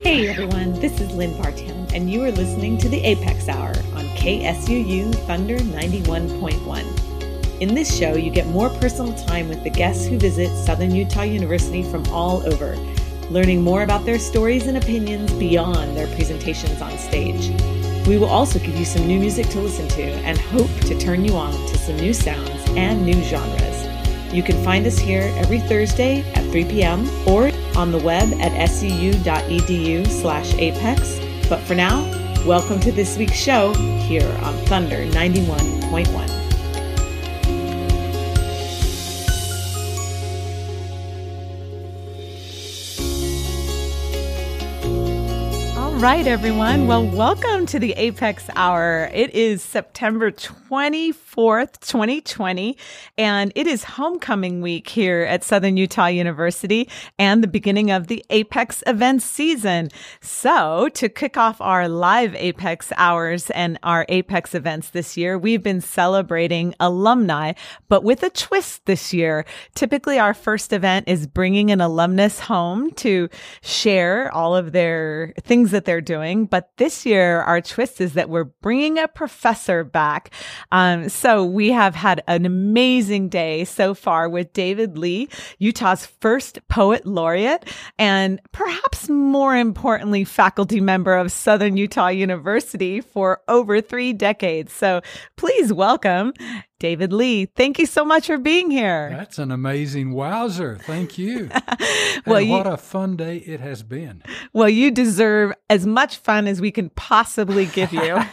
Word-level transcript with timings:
Hey 0.00 0.28
everyone, 0.28 0.74
this 0.74 1.00
is 1.00 1.14
Lynn 1.14 1.32
Bartown, 1.34 1.90
and 1.94 2.10
you 2.10 2.22
are 2.22 2.30
listening 2.30 2.76
to 2.78 2.88
the 2.88 3.02
Apex 3.02 3.48
Hour 3.48 3.70
on 3.94 4.04
KSUU 4.16 5.14
Thunder 5.26 5.56
91.1. 5.56 7.60
In 7.62 7.74
this 7.74 7.96
show, 7.96 8.14
you 8.14 8.30
get 8.30 8.46
more 8.46 8.68
personal 8.68 9.14
time 9.26 9.48
with 9.48 9.64
the 9.64 9.70
guests 9.70 10.06
who 10.06 10.18
visit 10.18 10.54
Southern 10.54 10.94
Utah 10.94 11.22
University 11.22 11.82
from 11.82 12.06
all 12.08 12.46
over, 12.46 12.76
learning 13.30 13.62
more 13.62 13.84
about 13.84 14.04
their 14.04 14.18
stories 14.18 14.66
and 14.66 14.76
opinions 14.76 15.32
beyond 15.32 15.96
their 15.96 16.08
presentations 16.08 16.82
on 16.82 16.96
stage. 16.98 17.48
We 18.06 18.18
will 18.18 18.28
also 18.28 18.58
give 18.58 18.76
you 18.76 18.84
some 18.84 19.06
new 19.06 19.18
music 19.18 19.48
to 19.48 19.60
listen 19.60 19.88
to 19.88 20.02
and 20.02 20.38
hope 20.38 20.70
to 20.82 21.00
turn 21.00 21.24
you 21.24 21.36
on 21.36 21.52
to 21.52 21.78
some 21.78 21.96
new 21.96 22.12
sounds 22.12 22.68
and 22.76 23.04
new 23.04 23.22
genres. 23.22 24.34
You 24.34 24.42
can 24.42 24.62
find 24.62 24.86
us 24.86 24.98
here 24.98 25.32
every 25.36 25.60
Thursday 25.60 26.20
at 26.34 26.44
3 26.50 26.66
p.m. 26.66 27.08
or 27.26 27.50
on 27.76 27.92
the 27.92 27.98
web 27.98 28.32
at 28.40 28.52
suu.edu 28.70 30.06
slash 30.08 30.54
apex. 30.54 31.20
But 31.48 31.60
for 31.60 31.74
now, 31.74 32.02
welcome 32.46 32.80
to 32.80 32.90
this 32.90 33.16
week's 33.16 33.36
show 33.36 33.74
here 33.74 34.28
on 34.42 34.54
Thunder 34.66 35.06
91.1. 35.06 36.35
right, 45.96 46.26
everyone. 46.26 46.86
Well, 46.86 47.06
welcome 47.06 47.64
to 47.66 47.78
the 47.78 47.92
Apex 47.92 48.50
Hour. 48.54 49.10
It 49.14 49.34
is 49.34 49.62
September 49.62 50.30
24th, 50.30 51.80
2020, 51.80 52.76
and 53.16 53.50
it 53.54 53.66
is 53.66 53.82
homecoming 53.82 54.60
week 54.60 54.90
here 54.90 55.22
at 55.22 55.42
Southern 55.42 55.78
Utah 55.78 56.08
University 56.08 56.90
and 57.18 57.42
the 57.42 57.48
beginning 57.48 57.90
of 57.90 58.08
the 58.08 58.22
Apex 58.28 58.82
events 58.86 59.24
season. 59.24 59.88
So, 60.20 60.90
to 60.90 61.08
kick 61.08 61.38
off 61.38 61.62
our 61.62 61.88
live 61.88 62.34
Apex 62.34 62.92
Hours 62.98 63.48
and 63.50 63.78
our 63.82 64.04
Apex 64.10 64.54
events 64.54 64.90
this 64.90 65.16
year, 65.16 65.38
we've 65.38 65.62
been 65.62 65.80
celebrating 65.80 66.74
alumni, 66.78 67.54
but 67.88 68.04
with 68.04 68.22
a 68.22 68.28
twist 68.28 68.84
this 68.84 69.14
year. 69.14 69.46
Typically, 69.74 70.18
our 70.18 70.34
first 70.34 70.74
event 70.74 71.08
is 71.08 71.26
bringing 71.26 71.70
an 71.70 71.80
alumnus 71.80 72.40
home 72.40 72.90
to 72.92 73.30
share 73.62 74.30
all 74.34 74.54
of 74.54 74.72
their 74.72 75.32
things 75.42 75.70
that 75.70 75.86
they're 75.86 75.95
doing. 76.00 76.46
But 76.46 76.70
this 76.76 77.06
year, 77.06 77.40
our 77.40 77.60
twist 77.60 78.00
is 78.00 78.14
that 78.14 78.28
we're 78.28 78.44
bringing 78.44 78.98
a 78.98 79.08
professor 79.08 79.84
back. 79.84 80.32
Um, 80.72 81.08
so 81.08 81.44
we 81.44 81.70
have 81.70 81.94
had 81.94 82.22
an 82.26 82.46
amazing 82.46 83.28
day 83.28 83.64
so 83.64 83.94
far 83.94 84.28
with 84.28 84.52
David 84.52 84.98
Lee, 84.98 85.28
Utah's 85.58 86.06
first 86.06 86.58
poet 86.68 87.06
laureate, 87.06 87.64
and 87.98 88.40
perhaps 88.52 89.08
more 89.08 89.56
importantly, 89.56 90.24
faculty 90.24 90.80
member 90.80 91.16
of 91.16 91.32
Southern 91.32 91.76
Utah 91.76 92.08
University 92.08 93.00
for 93.00 93.42
over 93.48 93.80
three 93.80 94.12
decades. 94.12 94.72
So 94.72 95.00
please 95.36 95.72
welcome 95.72 96.32
David 96.78 97.10
Lee, 97.10 97.46
thank 97.46 97.78
you 97.78 97.86
so 97.86 98.04
much 98.04 98.26
for 98.26 98.36
being 98.36 98.70
here. 98.70 99.08
That's 99.10 99.38
an 99.38 99.50
amazing 99.50 100.12
wowzer. 100.12 100.76
Thank 100.76 101.16
you. 101.16 101.48
well, 102.26 102.40
you, 102.40 102.52
what 102.52 102.66
a 102.66 102.76
fun 102.76 103.16
day 103.16 103.38
it 103.38 103.60
has 103.60 103.82
been. 103.82 104.22
Well, 104.52 104.68
you 104.68 104.90
deserve 104.90 105.54
as 105.70 105.86
much 105.86 106.18
fun 106.18 106.46
as 106.46 106.60
we 106.60 106.70
can 106.70 106.90
possibly 106.90 107.64
give 107.64 107.94
you. 107.94 108.20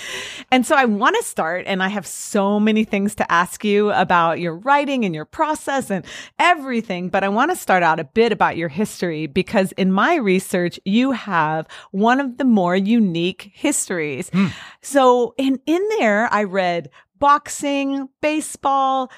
and 0.50 0.66
so 0.66 0.74
I 0.76 0.84
want 0.84 1.16
to 1.16 1.22
start, 1.22 1.64
and 1.66 1.82
I 1.82 1.88
have 1.88 2.06
so 2.06 2.60
many 2.60 2.84
things 2.84 3.14
to 3.16 3.32
ask 3.32 3.64
you 3.64 3.90
about 3.92 4.38
your 4.38 4.54
writing 4.54 5.04
and 5.04 5.14
your 5.14 5.24
process 5.24 5.90
and 5.90 6.04
everything. 6.38 7.08
But 7.08 7.24
I 7.24 7.28
want 7.28 7.50
to 7.52 7.56
start 7.56 7.82
out 7.82 8.00
a 8.00 8.04
bit 8.04 8.32
about 8.32 8.56
your 8.56 8.68
history 8.68 9.26
because 9.26 9.72
in 9.72 9.92
my 9.92 10.16
research, 10.16 10.78
you 10.84 11.12
have 11.12 11.66
one 11.90 12.20
of 12.20 12.38
the 12.38 12.44
more 12.44 12.76
unique 12.76 13.50
histories. 13.54 14.30
Mm. 14.30 14.52
So, 14.82 15.34
in 15.38 15.60
in 15.66 15.82
there, 15.98 16.32
I 16.32 16.44
read 16.44 16.90
boxing, 17.22 18.08
baseball, 18.20 19.08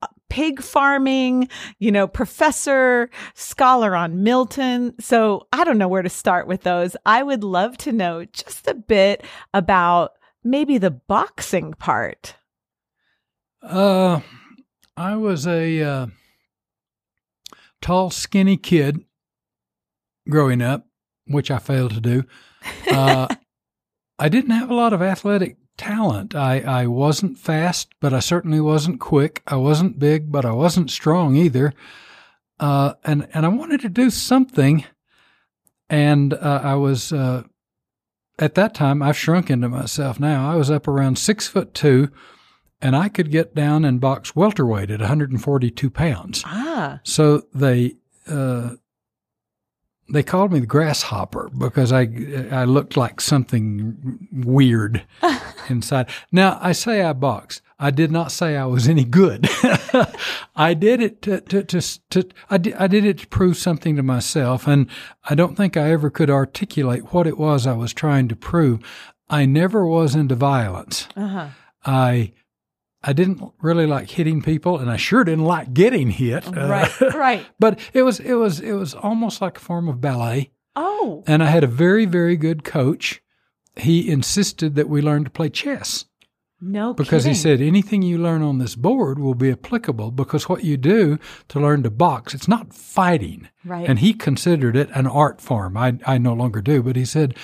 uh, 0.00 0.06
pig 0.30 0.62
farming, 0.62 1.46
you 1.78 1.92
know, 1.92 2.08
professor, 2.08 3.10
scholar 3.34 3.94
on 3.94 4.22
Milton. 4.22 4.94
So 4.98 5.46
I 5.52 5.64
don't 5.64 5.76
know 5.76 5.86
where 5.86 6.00
to 6.00 6.08
start 6.08 6.46
with 6.46 6.62
those. 6.62 6.96
I 7.04 7.22
would 7.22 7.44
love 7.44 7.76
to 7.78 7.92
know 7.92 8.24
just 8.24 8.66
a 8.66 8.72
bit 8.72 9.26
about 9.52 10.12
maybe 10.42 10.78
the 10.78 10.90
boxing 10.90 11.74
part. 11.74 12.34
Uh, 13.62 14.20
I 14.96 15.16
was 15.16 15.46
a 15.46 15.82
uh, 15.82 16.06
tall, 17.82 18.08
skinny 18.08 18.56
kid 18.56 19.04
growing 20.30 20.62
up, 20.62 20.86
which 21.26 21.50
I 21.50 21.58
failed 21.58 21.92
to 21.92 22.00
do. 22.00 22.24
Uh, 22.90 23.28
I 24.18 24.30
didn't 24.30 24.52
have 24.52 24.70
a 24.70 24.74
lot 24.74 24.94
of 24.94 25.02
athletic 25.02 25.59
talent. 25.80 26.34
I, 26.34 26.60
I 26.60 26.86
wasn't 26.86 27.38
fast, 27.38 27.88
but 28.00 28.12
I 28.12 28.20
certainly 28.20 28.60
wasn't 28.60 29.00
quick. 29.00 29.42
I 29.46 29.56
wasn't 29.56 29.98
big, 29.98 30.30
but 30.30 30.44
I 30.44 30.52
wasn't 30.52 30.90
strong 30.90 31.36
either. 31.36 31.72
Uh, 32.60 32.92
and, 33.02 33.26
and 33.32 33.46
I 33.46 33.48
wanted 33.48 33.80
to 33.80 33.88
do 33.88 34.10
something. 34.10 34.84
And 35.88 36.34
uh, 36.34 36.60
I 36.62 36.74
was, 36.74 37.14
uh, 37.14 37.44
at 38.38 38.54
that 38.56 38.74
time, 38.74 39.02
I've 39.02 39.16
shrunk 39.16 39.48
into 39.48 39.70
myself 39.70 40.20
now. 40.20 40.52
I 40.52 40.54
was 40.54 40.70
up 40.70 40.86
around 40.86 41.18
six 41.18 41.48
foot 41.48 41.72
two, 41.72 42.10
and 42.82 42.94
I 42.94 43.08
could 43.08 43.30
get 43.30 43.54
down 43.54 43.86
and 43.86 44.00
box 44.00 44.36
welterweight 44.36 44.90
at 44.90 45.00
142 45.00 45.90
pounds. 45.90 46.42
Ah. 46.44 47.00
So 47.04 47.44
they, 47.54 47.94
uh, 48.28 48.74
they 50.12 50.22
called 50.22 50.52
me 50.52 50.60
the 50.60 50.66
grasshopper 50.66 51.50
because 51.56 51.92
I 51.92 52.08
I 52.50 52.64
looked 52.64 52.96
like 52.96 53.20
something 53.20 54.28
weird 54.32 55.04
inside. 55.68 56.08
Now 56.32 56.58
I 56.60 56.72
say 56.72 57.02
I 57.02 57.12
boxed. 57.12 57.62
I 57.82 57.90
did 57.90 58.12
not 58.12 58.30
say 58.30 58.58
I 58.58 58.66
was 58.66 58.86
any 58.86 59.04
good. 59.04 59.48
I 60.54 60.74
did 60.74 61.00
it 61.00 61.22
to, 61.22 61.40
to, 61.40 61.62
to, 61.62 62.00
to 62.10 62.28
I, 62.50 62.58
did, 62.58 62.74
I 62.74 62.86
did 62.86 63.06
it 63.06 63.18
to 63.20 63.26
prove 63.28 63.56
something 63.56 63.96
to 63.96 64.02
myself, 64.02 64.68
and 64.68 64.86
I 65.24 65.34
don't 65.34 65.56
think 65.56 65.78
I 65.78 65.90
ever 65.90 66.10
could 66.10 66.28
articulate 66.28 67.14
what 67.14 67.26
it 67.26 67.38
was 67.38 67.66
I 67.66 67.72
was 67.72 67.94
trying 67.94 68.28
to 68.28 68.36
prove. 68.36 68.80
I 69.30 69.46
never 69.46 69.86
was 69.86 70.14
into 70.14 70.34
violence. 70.34 71.08
Uh-huh. 71.16 71.48
I 71.86 72.32
I 73.02 73.14
didn't 73.14 73.42
really 73.62 73.86
like 73.86 74.10
hitting 74.10 74.42
people, 74.42 74.78
and 74.78 74.90
I 74.90 74.96
sure 74.96 75.24
didn't 75.24 75.44
like 75.44 75.72
getting 75.72 76.10
hit. 76.10 76.46
Right, 76.46 76.90
uh, 77.00 77.10
right. 77.10 77.46
But 77.58 77.78
it 77.94 78.02
was 78.02 78.20
it 78.20 78.34
was 78.34 78.60
it 78.60 78.72
was 78.72 78.94
almost 78.94 79.40
like 79.40 79.56
a 79.56 79.60
form 79.60 79.88
of 79.88 80.00
ballet. 80.00 80.50
Oh. 80.76 81.24
And 81.26 81.42
I 81.42 81.46
had 81.46 81.64
a 81.64 81.68
very 81.68 82.04
very 82.04 82.36
good 82.36 82.62
coach. 82.62 83.22
He 83.76 84.10
insisted 84.10 84.74
that 84.74 84.88
we 84.88 85.00
learn 85.00 85.24
to 85.24 85.30
play 85.30 85.48
chess. 85.48 86.04
No, 86.62 86.92
because 86.92 87.22
kidding. 87.22 87.34
he 87.34 87.40
said 87.40 87.60
anything 87.62 88.02
you 88.02 88.18
learn 88.18 88.42
on 88.42 88.58
this 88.58 88.76
board 88.76 89.18
will 89.18 89.34
be 89.34 89.50
applicable. 89.50 90.10
Because 90.10 90.46
what 90.46 90.62
you 90.62 90.76
do 90.76 91.18
to 91.48 91.58
learn 91.58 91.82
to 91.84 91.90
box, 91.90 92.34
it's 92.34 92.48
not 92.48 92.74
fighting. 92.74 93.48
Right. 93.64 93.88
And 93.88 94.00
he 94.00 94.12
considered 94.12 94.76
it 94.76 94.90
an 94.92 95.06
art 95.06 95.40
form. 95.40 95.78
I 95.78 95.98
I 96.04 96.18
no 96.18 96.34
longer 96.34 96.60
do, 96.60 96.82
but 96.82 96.96
he 96.96 97.06
said 97.06 97.34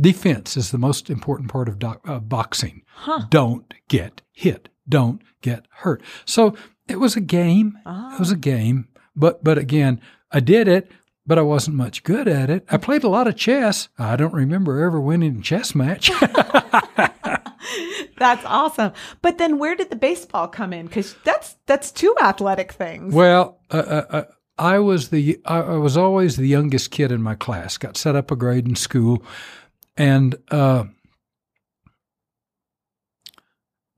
defense 0.00 0.56
is 0.56 0.70
the 0.70 0.78
most 0.78 1.10
important 1.10 1.50
part 1.50 1.68
of, 1.68 1.78
do- 1.78 2.20
boxing. 2.20 2.82
Huh. 2.94 3.26
Don't 3.28 3.74
get 3.88 4.22
hit 4.32 4.70
don't 4.88 5.22
get 5.40 5.66
hurt. 5.70 6.02
So 6.24 6.56
it 6.88 7.00
was 7.00 7.16
a 7.16 7.20
game. 7.20 7.78
Oh. 7.86 8.14
It 8.14 8.18
was 8.18 8.30
a 8.30 8.36
game. 8.36 8.88
But 9.14 9.44
but 9.44 9.58
again, 9.58 10.00
I 10.30 10.40
did 10.40 10.68
it, 10.68 10.90
but 11.26 11.38
I 11.38 11.42
wasn't 11.42 11.76
much 11.76 12.02
good 12.02 12.26
at 12.28 12.50
it. 12.50 12.64
I 12.70 12.76
played 12.76 13.04
a 13.04 13.08
lot 13.08 13.28
of 13.28 13.36
chess. 13.36 13.88
I 13.98 14.16
don't 14.16 14.34
remember 14.34 14.82
ever 14.82 15.00
winning 15.00 15.38
a 15.38 15.42
chess 15.42 15.74
match. 15.74 16.10
that's 18.18 18.44
awesome. 18.44 18.92
But 19.20 19.38
then 19.38 19.58
where 19.58 19.74
did 19.74 19.90
the 19.90 19.96
baseball 19.96 20.48
come 20.48 20.72
in? 20.72 20.86
Because 20.86 21.14
that's 21.24 21.56
that's 21.66 21.90
two 21.92 22.14
athletic 22.22 22.72
things. 22.72 23.12
Well, 23.14 23.58
uh, 23.70 23.76
uh, 23.76 24.06
uh, 24.10 24.24
I 24.58 24.78
was 24.78 25.10
the 25.10 25.40
I, 25.44 25.58
I, 25.58 25.76
was 25.76 25.96
always 25.96 26.36
the 26.36 26.48
youngest 26.48 26.90
kid 26.90 27.12
in 27.12 27.22
my 27.22 27.34
class. 27.34 27.78
Got 27.78 27.96
set 27.96 28.16
up 28.16 28.30
a 28.30 28.36
grade 28.36 28.66
in 28.66 28.76
school, 28.76 29.22
and 29.96 30.34
uh, 30.50 30.84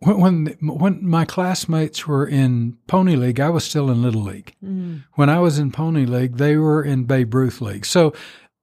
when 0.05 0.56
when 0.61 1.06
my 1.06 1.25
classmates 1.25 2.06
were 2.06 2.27
in 2.27 2.77
Pony 2.87 3.17
League, 3.17 3.41
I 3.41 3.51
was 3.51 3.65
still 3.65 3.91
in 3.91 4.03
Little 4.03 4.23
League. 4.23 4.55
Mm. 4.62 5.05
When 5.15 5.31
I 5.31 5.39
was 5.39 5.59
in 5.59 5.73
Pony 5.73 6.05
League, 6.05 6.37
they 6.37 6.56
were 6.56 6.83
in 6.83 7.05
Babe 7.05 7.35
Ruth 7.35 7.61
League. 7.61 7.87
So, 7.87 8.12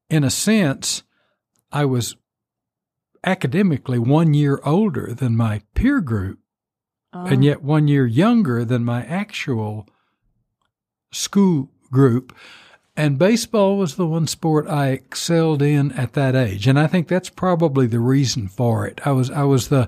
in 0.10 0.24
a 0.24 0.30
sense, 0.30 1.04
I 1.72 1.86
was 1.86 2.16
academically 3.24 4.00
one 4.00 4.34
year 4.34 4.60
older 4.64 5.14
than 5.14 5.36
my 5.36 5.62
peer 5.74 6.02
group, 6.02 6.40
oh. 7.14 7.26
and 7.26 7.44
yet 7.44 7.62
one 7.62 7.88
year 7.88 8.06
younger 8.06 8.64
than 8.64 8.84
my 8.84 9.04
actual 9.04 9.88
school 11.12 11.70
group. 11.92 12.36
And 12.96 13.18
baseball 13.18 13.78
was 13.78 13.96
the 13.96 14.06
one 14.06 14.28
sport 14.28 14.68
I 14.68 14.90
excelled 14.90 15.62
in 15.62 15.94
at 15.94 16.14
that 16.14 16.36
age, 16.36 16.68
and 16.68 16.78
I 16.78 16.88
think 16.88 17.08
that's 17.08 17.30
probably 17.30 17.88
the 17.88 18.00
reason 18.00 18.50
for 18.50 18.86
it. 18.86 19.00
I 19.06 19.12
was 19.12 19.30
I 19.32 19.44
was 19.44 19.70
the 19.70 19.88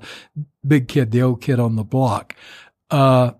big 0.66 0.88
kid, 0.88 1.12
the 1.12 1.22
old 1.22 1.42
kid 1.42 1.60
on 1.60 1.76
the 1.76 1.84
block. 1.84 2.34
Uh, 2.90 3.32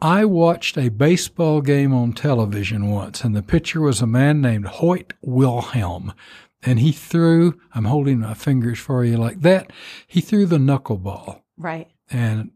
I 0.00 0.24
watched 0.24 0.78
a 0.78 0.88
baseball 0.88 1.60
game 1.60 1.92
on 1.92 2.12
television 2.12 2.90
once, 2.90 3.22
and 3.22 3.36
the 3.36 3.42
pitcher 3.42 3.80
was 3.80 4.00
a 4.00 4.06
man 4.06 4.40
named 4.40 4.66
Hoyt 4.66 5.12
Wilhelm. 5.22 6.12
and 6.62 6.80
he 6.80 6.90
threw, 6.92 7.58
I'm 7.74 7.84
holding 7.84 8.20
my 8.20 8.34
fingers 8.34 8.78
for 8.78 9.04
you 9.04 9.16
like 9.16 9.40
that. 9.42 9.72
He 10.06 10.20
threw 10.20 10.46
the 10.46 10.58
knuckleball. 10.58 11.42
Right. 11.56 11.88
And 12.10 12.50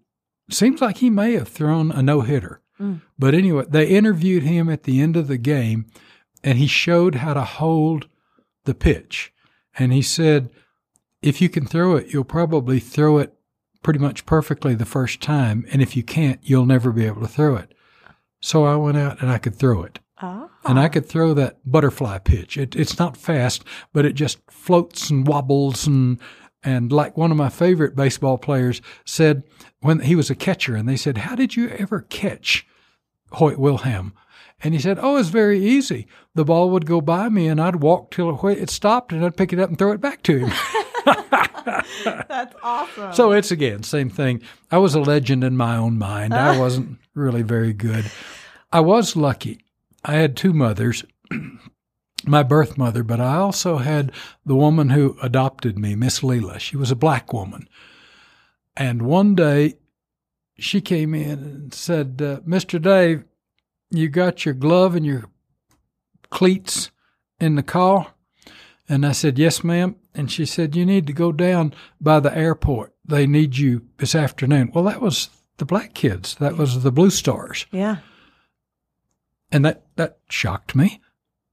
seems 0.50 0.80
like 0.80 0.98
he 0.98 1.10
may 1.10 1.32
have 1.34 1.48
thrown 1.48 1.92
a 1.92 2.02
no 2.02 2.22
hitter. 2.22 2.60
Mm. 2.80 3.02
But 3.18 3.34
anyway, 3.34 3.66
they 3.68 3.86
interviewed 3.88 4.42
him 4.42 4.68
at 4.68 4.82
the 4.82 5.00
end 5.00 5.16
of 5.16 5.28
the 5.28 5.38
game 5.38 5.86
and 6.42 6.58
he 6.58 6.66
showed 6.66 7.16
how 7.16 7.34
to 7.34 7.44
hold 7.44 8.08
the 8.64 8.74
pitch. 8.74 9.32
And 9.78 9.92
he 9.92 10.02
said, 10.02 10.50
if 11.22 11.40
you 11.40 11.48
can 11.48 11.66
throw 11.66 11.96
it, 11.96 12.12
you'll 12.12 12.24
probably 12.24 12.80
throw 12.80 13.18
it 13.18 13.34
pretty 13.82 13.98
much 13.98 14.26
perfectly 14.26 14.74
the 14.74 14.84
first 14.84 15.20
time. 15.20 15.66
And 15.70 15.80
if 15.80 15.96
you 15.96 16.02
can't, 16.02 16.40
you'll 16.42 16.66
never 16.66 16.92
be 16.92 17.06
able 17.06 17.22
to 17.22 17.28
throw 17.28 17.56
it. 17.56 17.74
So 18.40 18.64
I 18.64 18.76
went 18.76 18.96
out 18.96 19.20
and 19.20 19.30
I 19.30 19.38
could 19.38 19.54
throw 19.54 19.82
it. 19.82 19.98
Oh. 20.22 20.50
And 20.64 20.78
I 20.78 20.88
could 20.88 21.06
throw 21.06 21.32
that 21.34 21.58
butterfly 21.64 22.18
pitch. 22.18 22.56
It, 22.56 22.76
it's 22.76 22.98
not 22.98 23.16
fast, 23.16 23.64
but 23.92 24.04
it 24.04 24.14
just 24.14 24.38
floats 24.50 25.10
and 25.10 25.26
wobbles 25.26 25.86
and 25.86 26.18
and 26.62 26.92
like 26.92 27.16
one 27.16 27.30
of 27.30 27.38
my 27.38 27.48
favorite 27.48 27.96
baseball 27.96 28.36
players 28.36 28.82
said 29.06 29.44
when 29.80 30.00
he 30.00 30.14
was 30.14 30.28
a 30.28 30.34
catcher, 30.34 30.76
and 30.76 30.86
they 30.86 30.96
said, 30.96 31.16
"How 31.16 31.34
did 31.34 31.56
you 31.56 31.70
ever 31.70 32.02
catch 32.02 32.66
Hoyt 33.32 33.56
Wilhelm?" 33.56 34.12
And 34.62 34.74
he 34.74 34.80
said, 34.80 34.98
"Oh, 35.00 35.16
it's 35.16 35.30
very 35.30 35.58
easy. 35.58 36.06
The 36.34 36.44
ball 36.44 36.70
would 36.70 36.86
go 36.86 37.00
by 37.00 37.28
me, 37.28 37.46
and 37.48 37.60
I'd 37.60 37.76
walk 37.76 38.10
till 38.10 38.38
it 38.46 38.70
stopped, 38.70 39.12
and 39.12 39.24
I'd 39.24 39.36
pick 39.36 39.52
it 39.52 39.58
up 39.58 39.68
and 39.68 39.78
throw 39.78 39.92
it 39.92 40.00
back 40.00 40.22
to 40.24 40.38
him." 40.38 40.52
That's 42.04 42.54
awesome. 42.62 43.12
So 43.12 43.32
it's 43.32 43.50
again 43.50 43.82
same 43.82 44.10
thing. 44.10 44.42
I 44.70 44.78
was 44.78 44.94
a 44.94 45.00
legend 45.00 45.44
in 45.44 45.56
my 45.56 45.76
own 45.76 45.98
mind. 45.98 46.34
I 46.34 46.58
wasn't 46.60 46.98
really 47.14 47.42
very 47.42 47.72
good. 47.72 48.10
I 48.72 48.80
was 48.80 49.16
lucky. 49.16 49.64
I 50.04 50.14
had 50.14 50.36
two 50.36 50.52
mothers. 50.52 51.04
My 52.26 52.42
birth 52.42 52.76
mother, 52.76 53.02
but 53.02 53.18
I 53.18 53.36
also 53.36 53.78
had 53.78 54.12
the 54.44 54.54
woman 54.54 54.90
who 54.90 55.16
adopted 55.22 55.78
me, 55.78 55.94
Miss 55.94 56.20
Leela. 56.20 56.60
She 56.60 56.76
was 56.76 56.90
a 56.90 56.96
black 56.96 57.32
woman. 57.32 57.66
And 58.76 59.00
one 59.00 59.34
day 59.34 59.76
she 60.58 60.82
came 60.82 61.14
in 61.14 61.38
and 61.38 61.74
said, 61.74 62.20
uh, 62.20 62.40
Mr. 62.40 62.80
Dave, 62.80 63.24
you 63.90 64.08
got 64.08 64.44
your 64.44 64.54
glove 64.54 64.94
and 64.94 65.04
your 65.04 65.24
cleats 66.30 66.90
in 67.40 67.56
the 67.56 67.62
car? 67.62 68.14
And 68.88 69.06
I 69.06 69.12
said, 69.12 69.38
Yes, 69.38 69.62
ma'am. 69.62 69.96
And 70.14 70.30
she 70.30 70.44
said, 70.44 70.74
You 70.74 70.84
need 70.84 71.06
to 71.06 71.12
go 71.12 71.32
down 71.32 71.74
by 72.00 72.20
the 72.20 72.36
airport. 72.36 72.94
They 73.04 73.26
need 73.26 73.56
you 73.56 73.86
this 73.98 74.14
afternoon. 74.14 74.70
Well, 74.74 74.84
that 74.84 75.00
was 75.00 75.30
the 75.58 75.64
black 75.64 75.94
kids, 75.94 76.34
that 76.36 76.56
was 76.56 76.82
the 76.82 76.92
Blue 76.92 77.10
Stars. 77.10 77.66
yeah. 77.70 77.98
And 79.52 79.64
that, 79.64 79.84
that 79.96 80.18
shocked 80.28 80.76
me, 80.76 81.00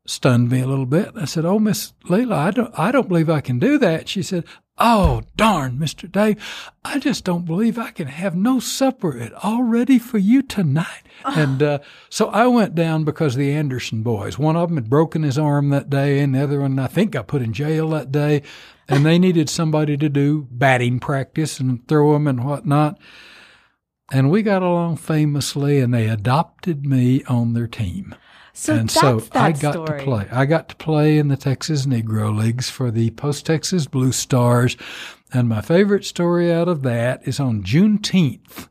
stunned 0.05 0.51
me 0.51 0.61
a 0.61 0.67
little 0.67 0.85
bit. 0.85 1.11
I 1.15 1.25
said, 1.25 1.45
Oh, 1.45 1.57
Miss 1.59 1.93
Leila, 2.07 2.35
I 2.35 2.51
don't, 2.51 2.71
I 2.77 2.91
don't 2.91 3.07
believe 3.07 3.29
I 3.29 3.41
can 3.41 3.57
do 3.57 3.77
that. 3.79 4.07
She 4.07 4.21
said, 4.21 4.45
Oh, 4.79 5.23
darn, 5.35 5.77
Mr. 5.79 6.11
Dave, 6.11 6.37
I 6.85 6.99
just 6.99 7.23
don't 7.23 7.45
believe 7.45 7.79
I 7.79 7.89
can 7.89 8.07
have 8.07 8.35
no 8.35 8.59
supper 8.59 9.17
at 9.17 9.33
all 9.43 9.63
ready 9.63 9.97
for 9.97 10.19
you 10.19 10.43
tonight. 10.43 11.03
And 11.25 11.63
uh, 11.63 11.79
so 12.09 12.27
I 12.29 12.45
went 12.45 12.75
down 12.75 13.03
because 13.03 13.35
the 13.35 13.51
Anderson 13.51 14.03
boys, 14.03 14.37
one 14.37 14.55
of 14.55 14.69
them 14.69 14.77
had 14.77 14.89
broken 14.89 15.23
his 15.23 15.37
arm 15.39 15.69
that 15.69 15.89
day, 15.89 16.19
and 16.19 16.35
the 16.35 16.43
other 16.43 16.61
one 16.61 16.77
I 16.77 16.85
think 16.85 17.11
got 17.11 17.25
put 17.25 17.41
in 17.41 17.53
jail 17.53 17.89
that 17.89 18.11
day. 18.11 18.43
And 18.87 19.03
they 19.03 19.17
needed 19.17 19.49
somebody 19.49 19.97
to 19.97 20.09
do 20.09 20.47
batting 20.51 20.99
practice 20.99 21.59
and 21.59 21.85
throw 21.87 22.13
them 22.13 22.27
and 22.27 22.45
whatnot. 22.45 22.99
And 24.11 24.29
we 24.29 24.43
got 24.43 24.61
along 24.61 24.97
famously, 24.97 25.79
and 25.79 25.93
they 25.93 26.07
adopted 26.07 26.85
me 26.85 27.23
on 27.25 27.53
their 27.53 27.67
team. 27.67 28.15
So 28.57 28.73
and 28.73 28.89
that's 28.89 28.99
so 28.99 29.23
I 29.33 29.51
got 29.51 29.73
story. 29.73 29.99
to 29.99 30.03
play. 30.03 30.27
I 30.31 30.45
got 30.45 30.67
to 30.69 30.75
play 30.77 31.19
in 31.19 31.27
the 31.27 31.37
Texas 31.37 31.85
Negro 31.85 32.35
Leagues 32.35 32.71
for 32.71 32.89
the 32.89 33.11
Post 33.11 33.45
Texas 33.45 33.85
Blue 33.85 34.11
Stars. 34.11 34.75
And 35.31 35.47
my 35.47 35.61
favorite 35.61 36.03
story 36.05 36.51
out 36.51 36.67
of 36.67 36.81
that 36.81 37.27
is 37.27 37.39
on 37.39 37.61
Juneteenth. 37.61 38.67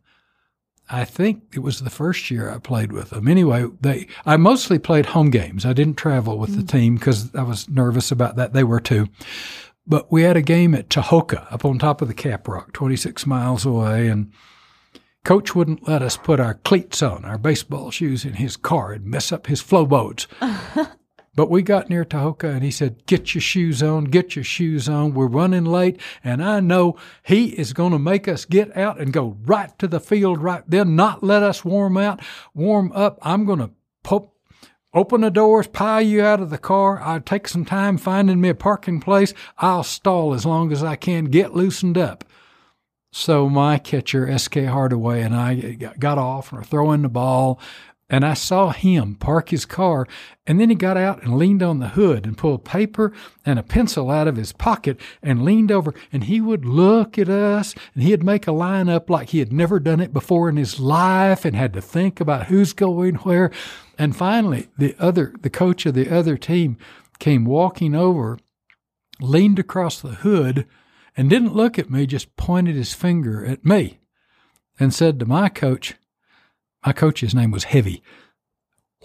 I 0.91 1.05
think 1.05 1.45
it 1.55 1.61
was 1.61 1.81
the 1.81 1.91
first 1.91 2.33
year 2.33 2.51
I 2.51 2.59
played 2.59 2.91
with 2.91 3.11
them. 3.11 3.29
Anyway, 3.29 3.67
they 3.81 4.09
I 4.27 4.37
mostly 4.37 4.81
played 4.81 5.07
home 5.07 5.31
games. 5.31 5.65
I 5.65 5.73
didn't 5.73 5.97
travel 5.97 6.37
with 6.37 6.57
the 6.57 6.65
mm. 6.65 6.69
team 6.69 6.97
because 6.97 7.33
I 7.37 7.45
was 7.45 7.69
nervous 7.69 8.11
about 8.11 8.35
that. 8.37 8.55
They 8.55 8.65
were 8.65 8.81
too. 8.81 9.07
But 9.87 10.11
we 10.11 10.23
had 10.23 10.37
a 10.37 10.43
game 10.43 10.75
at 10.75 10.89
Tahoka 10.89 11.47
up 11.53 11.65
on 11.65 11.79
top 11.79 12.03
of 12.03 12.09
the 12.09 12.15
Cap 12.15 12.49
Rock, 12.49 12.73
26 12.73 13.25
miles 13.25 13.65
away, 13.65 14.09
and 14.09 14.33
Coach 15.27 15.57
wouldn't 15.57 15.89
let 15.89 16.03
us 16.03 16.17
put 16.17 16.39
our 16.39 16.55
cleats 16.55 17.03
on, 17.03 17.25
our 17.25 17.37
baseball 17.37 17.91
shoes 17.91 18.25
in 18.25 18.35
his 18.35 18.57
car 18.57 18.93
and 18.93 19.05
mess 19.05 19.33
up 19.33 19.49
his 19.49 19.61
flow 19.61 19.85
boats. 19.85 20.29
but 21.35 21.51
we 21.51 21.63
got 21.63 21.91
near 21.91 22.05
Tahoka 22.05 22.45
and 22.45 22.63
he 22.63 22.71
said, 22.71 23.05
Get 23.07 23.35
your 23.35 23.43
shoes 23.43 23.83
on, 23.83 24.05
get 24.05 24.37
your 24.37 24.45
shoes 24.45 24.89
on. 24.89 25.15
We're 25.15 25.27
running 25.27 25.65
late. 25.65 26.01
And 26.23 26.45
I 26.45 26.61
know 26.61 26.97
he 27.25 27.47
is 27.59 27.73
going 27.73 27.91
to 27.91 27.99
make 27.99 28.29
us 28.29 28.45
get 28.45 28.77
out 28.77 29.01
and 29.01 29.13
go 29.13 29.37
right 29.45 29.77
to 29.81 29.89
the 29.89 29.99
field 29.99 30.41
right 30.41 30.63
then, 30.65 30.95
not 30.95 31.25
let 31.25 31.43
us 31.43 31.65
warm 31.65 31.97
out, 31.97 32.21
warm 32.55 32.93
up. 32.93 33.19
I'm 33.21 33.45
going 33.45 33.59
to 33.59 33.71
pop, 34.05 34.33
open 34.95 35.23
the 35.23 35.31
doors, 35.33 35.67
pile 35.67 36.03
you 36.03 36.23
out 36.23 36.41
of 36.41 36.51
the 36.51 36.57
car. 36.57 37.01
I'll 37.01 37.21
take 37.21 37.49
some 37.49 37.65
time 37.65 37.99
finding 37.99 38.41
me 38.41 38.51
a 38.51 38.55
parking 38.55 39.01
place. 39.01 39.35
I'll 39.59 39.83
stall 39.83 40.35
as 40.35 40.47
long 40.47 40.71
as 40.71 40.85
I 40.85 40.95
can, 40.95 41.25
get 41.25 41.53
loosened 41.53 41.99
up. 41.99 42.23
So 43.19 43.49
my 43.49 43.79
catcher, 43.79 44.29
S.K. 44.29 44.67
Hardaway, 44.67 45.23
and 45.23 45.35
I 45.35 45.73
got 45.99 46.19
off 46.19 46.53
and 46.53 46.61
were 46.61 46.67
throwing 46.67 47.01
the 47.01 47.09
ball, 47.09 47.59
and 48.11 48.27
I 48.27 48.35
saw 48.35 48.73
him 48.73 49.15
park 49.15 49.49
his 49.49 49.65
car, 49.65 50.07
and 50.47 50.61
then 50.61 50.69
he 50.69 50.75
got 50.75 50.99
out 50.99 51.23
and 51.23 51.39
leaned 51.39 51.63
on 51.63 51.79
the 51.79 51.89
hood 51.89 52.27
and 52.27 52.37
pulled 52.37 52.67
paper 52.67 53.15
and 53.47 53.59
a 53.59 53.63
pencil 53.63 54.11
out 54.11 54.29
of 54.29 54.37
his 54.37 54.53
pocket 54.53 55.01
and 55.23 55.47
leaned 55.47 55.73
over, 55.73 55.95
and 56.13 56.25
he 56.25 56.43
would 56.43 56.67
look 56.67 57.19
at 57.19 57.31
us, 57.31 57.75
and 57.95 58.03
he'd 58.03 58.23
make 58.23 58.47
a 58.47 58.53
line 58.53 58.91
up 58.91 59.09
like 59.09 59.31
he 59.31 59.39
had 59.39 59.51
never 59.51 59.81
done 59.81 60.01
it 60.01 60.13
before 60.13 60.51
in 60.51 60.59
his 60.59 60.79
life 60.79 61.47
and 61.47 61.57
had 61.57 61.73
to 61.73 61.81
think 61.81 62.21
about 62.21 62.49
who's 62.49 62.75
going 62.75 63.15
where. 63.15 63.51
And 63.99 64.15
finally, 64.15 64.69
the 64.77 64.95
other, 64.99 65.33
the 65.41 65.49
coach 65.49 65.87
of 65.87 65.95
the 65.95 66.15
other 66.15 66.37
team 66.37 66.77
came 67.19 67.47
walking 67.47 67.95
over, 67.95 68.39
leaned 69.21 69.59
across 69.59 70.03
the 70.03 70.17
hood, 70.17 70.67
and 71.17 71.31
didn't 71.31 71.55
look 71.55 71.79
at 71.79 71.91
me, 71.91 72.07
just 72.07 72.37
pointed 72.37 72.77
his 72.77 72.93
finger 72.93 73.45
at 73.45 73.65
me 73.65 73.99
and 74.79 74.93
said 74.93 75.19
to 75.19 75.27
my 75.27 75.49
coach, 75.49 75.95
my 76.85 76.93
coach's 76.93 77.35
name 77.35 77.51
was 77.51 77.65
Heavy, 77.65 78.03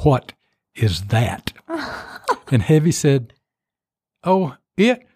What 0.03 0.33
is 0.75 1.05
that? 1.05 1.53
and 2.51 2.61
Heavy 2.61 2.91
said, 2.91 3.33
Oh, 4.23 4.55
it, 4.77 5.07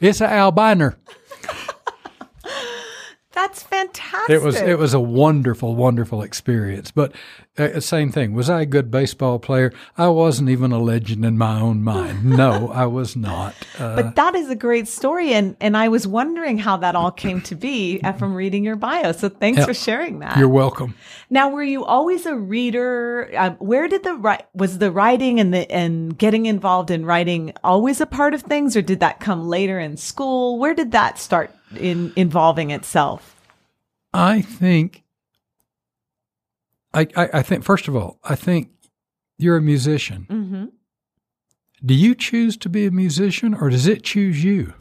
it's 0.00 0.20
an 0.20 0.30
albiner. 0.30 0.96
That's 3.34 3.62
fantastic. 3.62 4.30
It 4.30 4.42
was 4.42 4.56
it 4.60 4.78
was 4.78 4.92
a 4.94 5.00
wonderful, 5.00 5.74
wonderful 5.74 6.22
experience. 6.22 6.90
But 6.90 7.12
uh, 7.58 7.80
same 7.80 8.12
thing. 8.12 8.34
Was 8.34 8.48
I 8.50 8.62
a 8.62 8.66
good 8.66 8.90
baseball 8.90 9.38
player? 9.38 9.72
I 9.96 10.08
wasn't 10.08 10.48
even 10.50 10.70
a 10.72 10.78
legend 10.78 11.24
in 11.24 11.36
my 11.38 11.60
own 11.60 11.82
mind. 11.82 12.24
No, 12.24 12.70
I 12.74 12.86
was 12.86 13.16
not. 13.16 13.54
Uh, 13.78 13.96
But 13.96 14.16
that 14.16 14.34
is 14.34 14.50
a 14.50 14.54
great 14.54 14.86
story, 14.88 15.32
and 15.32 15.56
and 15.60 15.76
I 15.76 15.88
was 15.88 16.06
wondering 16.06 16.58
how 16.58 16.76
that 16.78 16.94
all 16.94 17.10
came 17.10 17.40
to 17.42 17.54
be 17.54 18.00
uh, 18.04 18.12
from 18.12 18.34
reading 18.34 18.64
your 18.64 18.76
bio. 18.76 19.12
So 19.12 19.28
thanks 19.28 19.60
Yeah. 19.60 19.66
for 19.66 19.74
sharing 19.74 20.18
that. 20.20 20.36
you're 20.36 20.48
welcome. 20.48 20.94
now, 21.30 21.48
were 21.50 21.62
you 21.62 21.84
always 21.84 22.26
a 22.26 22.36
reader? 22.36 23.30
Um, 23.36 23.54
where 23.56 23.88
did 23.88 24.02
the 24.02 24.38
was 24.54 24.78
the 24.78 24.90
writing 24.90 25.40
and 25.40 25.52
the 25.54 25.70
and 25.72 26.16
getting 26.16 26.46
involved 26.46 26.90
in 26.90 27.04
writing 27.06 27.52
always 27.64 28.00
a 28.00 28.06
part 28.06 28.34
of 28.34 28.42
things, 28.42 28.76
or 28.76 28.82
did 28.82 29.00
that 29.00 29.20
come 29.20 29.48
later 29.48 29.78
in 29.78 29.96
school? 29.96 30.58
Where 30.58 30.74
did 30.74 30.92
that 30.92 31.18
start 31.18 31.50
in 31.76 32.12
involving 32.16 32.70
itself? 32.70 33.36
I 34.12 34.42
think. 34.42 35.02
I, 36.94 37.06
I 37.16 37.28
I 37.34 37.42
think 37.42 37.64
first 37.64 37.88
of 37.88 37.96
all, 37.96 38.18
I 38.24 38.34
think 38.34 38.70
you're 39.38 39.56
a 39.56 39.62
musician. 39.62 40.26
hmm 40.28 40.64
Do 41.84 41.94
you 41.94 42.14
choose 42.14 42.56
to 42.58 42.68
be 42.68 42.86
a 42.86 42.90
musician, 42.90 43.54
or 43.54 43.70
does 43.70 43.86
it 43.86 44.02
choose 44.04 44.44
you? 44.44 44.74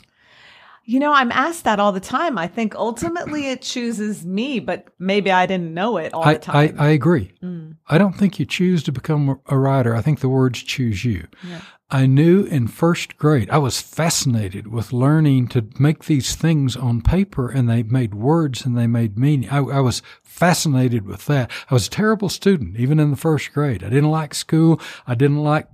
You 0.92 1.00
know, 1.00 1.14
I'm 1.14 1.32
asked 1.32 1.64
that 1.64 1.80
all 1.80 1.94
the 1.94 2.02
time. 2.02 2.38
I 2.38 2.48
think 2.48 2.76
ultimately 2.76 3.48
it 3.48 3.62
chooses 3.62 4.26
me, 4.26 4.60
but 4.60 4.90
maybe 5.00 5.32
I 5.32 5.46
didn't 5.46 5.74
know 5.74 5.96
it 5.96 6.14
all 6.14 6.26
I, 6.26 6.34
the 6.34 6.40
time. 6.40 6.76
I, 6.78 6.88
I 6.88 6.90
agree. 6.90 7.32
Mm. 7.42 7.78
I 7.88 7.98
don't 7.98 8.12
think 8.12 8.40
you 8.40 8.46
choose 8.46 8.84
to 8.84 8.92
become 8.92 9.40
a 9.46 9.58
writer. 9.58 9.96
I 9.96 10.02
think 10.02 10.20
the 10.20 10.28
words 10.28 10.62
choose 10.62 11.06
you. 11.06 11.28
Yeah. 11.48 11.62
I 11.92 12.08
knew 12.08 12.44
in 12.44 12.68
first 12.68 13.16
grade, 13.16 13.50
I 13.50 13.58
was 13.58 13.80
fascinated 13.80 14.68
with 14.68 14.92
learning 14.92 15.48
to 15.50 15.66
make 15.80 16.06
these 16.06 16.36
things 16.36 16.76
on 16.76 17.02
paper 17.02 17.50
and 17.50 17.70
they 17.70 17.84
made 17.84 18.14
words 18.14 18.66
and 18.66 18.78
they 18.78 18.88
made 18.88 19.18
meaning. 19.18 19.50
I, 19.50 19.60
I 19.60 19.80
was 19.80 20.02
fascinated 20.24 21.06
with 21.06 21.26
that. 21.28 21.50
I 21.70 21.74
was 21.74 21.88
a 21.88 21.90
terrible 21.90 22.28
student, 22.28 22.76
even 22.76 23.00
in 23.00 23.12
the 23.12 23.18
first 23.18 23.54
grade. 23.54 23.82
I 23.82 23.90
didn't 23.90 24.12
like 24.12 24.34
school. 24.34 24.82
I 25.08 25.16
didn't 25.16 25.42
like, 25.42 25.68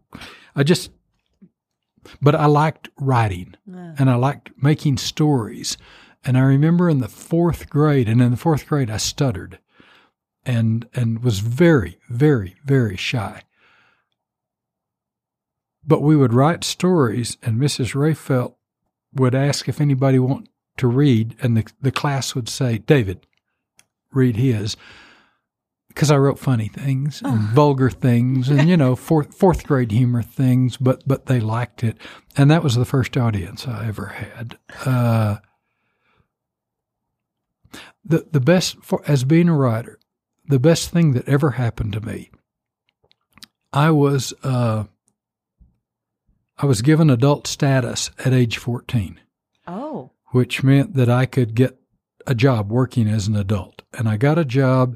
I 0.56 0.62
just, 0.62 0.92
but 2.22 2.36
I 2.36 2.46
liked 2.46 2.90
writing 3.00 3.56
Yeah. 3.66 3.96
and 3.98 4.10
I 4.10 4.16
liked 4.16 4.52
making 4.62 4.98
stories. 4.98 5.78
And 6.26 6.38
I 6.38 6.42
remember 6.42 6.90
in 6.90 7.00
the 7.00 7.08
fourth 7.08 7.70
grade, 7.70 8.10
and 8.10 8.22
in 8.22 8.32
the 8.32 8.38
fourth 8.38 8.68
grade, 8.68 8.90
I 8.90 8.98
stuttered 8.98 9.60
and, 10.46 10.88
and 10.94 11.24
was 11.24 11.40
very, 11.40 12.00
very, 12.10 12.56
very 12.66 12.98
shy. 12.98 13.44
but 15.86 16.02
we 16.02 16.18
would 16.18 16.34
write 16.34 16.64
stories, 16.66 17.38
and 17.42 17.58
Mrs. 17.60 17.96
Rayfelt 17.96 18.56
would 19.14 19.34
ask 19.34 19.70
if 19.70 19.80
anybody 19.80 20.20
want 20.20 20.50
to 20.76 20.88
read, 20.88 21.36
and 21.42 21.56
the 21.56 21.66
the 21.82 21.92
class 21.94 22.36
would 22.36 22.50
say, 22.50 22.78
"David, 22.80 23.26
read 24.12 24.36
his." 24.36 24.76
Because 25.98 26.12
I 26.12 26.18
wrote 26.18 26.38
funny 26.38 26.68
things 26.68 27.24
and 27.26 27.40
vulgar 27.56 27.90
things, 27.90 28.50
and 28.50 28.70
you 28.70 28.78
know 28.78 28.96
fourth 28.96 29.34
fourth 29.34 29.66
grade 29.66 29.92
humor 29.92 30.22
things, 30.22 30.78
but 30.78 31.02
but 31.08 31.26
they 31.26 31.40
liked 31.40 31.84
it, 31.84 31.98
and 32.36 32.52
that 32.52 32.62
was 32.62 32.76
the 32.76 32.86
first 32.86 33.18
audience 33.18 33.68
I 33.68 33.88
ever 33.88 34.06
had. 34.06 34.60
Uh, 34.86 35.38
the 38.06 38.28
the 38.32 38.40
best 38.40 38.78
for 38.84 39.02
as 39.08 39.24
being 39.24 39.50
a 39.50 39.56
writer, 39.56 39.98
the 40.48 40.60
best 40.60 40.92
thing 40.92 41.14
that 41.14 41.28
ever 41.28 41.50
happened 41.52 41.94
to 41.94 42.02
me. 42.02 42.30
I 43.74 43.90
was 43.90 44.36
uh, 44.44 44.84
I 46.60 46.68
was 46.68 46.84
given 46.84 47.10
adult 47.10 47.48
status 47.48 48.12
at 48.24 48.34
age 48.34 48.60
fourteen, 48.60 49.20
Oh. 49.66 50.12
which 50.28 50.62
meant 50.62 50.94
that 50.94 51.10
I 51.10 51.26
could 51.26 51.56
get 51.56 51.80
a 52.28 52.36
job 52.36 52.72
working 52.72 53.08
as 53.08 53.28
an 53.28 53.36
adult, 53.36 53.82
and 53.98 54.08
I 54.08 54.18
got 54.18 54.38
a 54.38 54.46
job 54.46 54.96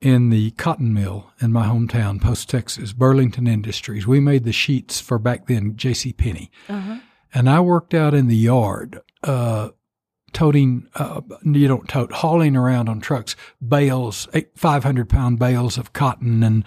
in 0.00 0.30
the 0.30 0.50
cotton 0.52 0.92
mill 0.92 1.30
in 1.40 1.52
my 1.52 1.66
hometown, 1.66 2.20
Post 2.20 2.50
Texas, 2.50 2.92
Burlington 2.92 3.46
Industries. 3.46 4.06
We 4.06 4.20
made 4.20 4.44
the 4.44 4.52
sheets 4.52 5.00
for 5.00 5.18
back 5.18 5.46
then 5.46 5.76
J.C. 5.76 6.12
Penney 6.12 6.50
Uh-huh. 6.68 6.98
and 7.32 7.48
I 7.48 7.60
worked 7.60 7.94
out 7.94 8.12
in 8.14 8.26
the 8.28 8.36
yard, 8.36 9.00
uh, 9.22 9.70
toting, 10.32 10.86
uh, 10.94 11.22
you 11.44 11.66
don't 11.66 11.88
tote, 11.88 12.12
hauling 12.12 12.56
around 12.56 12.88
on 12.90 13.00
trucks 13.00 13.36
bales, 13.66 14.28
500 14.54 15.08
pound 15.08 15.38
bales 15.38 15.78
of 15.78 15.92
cotton. 15.94 16.42
And 16.42 16.64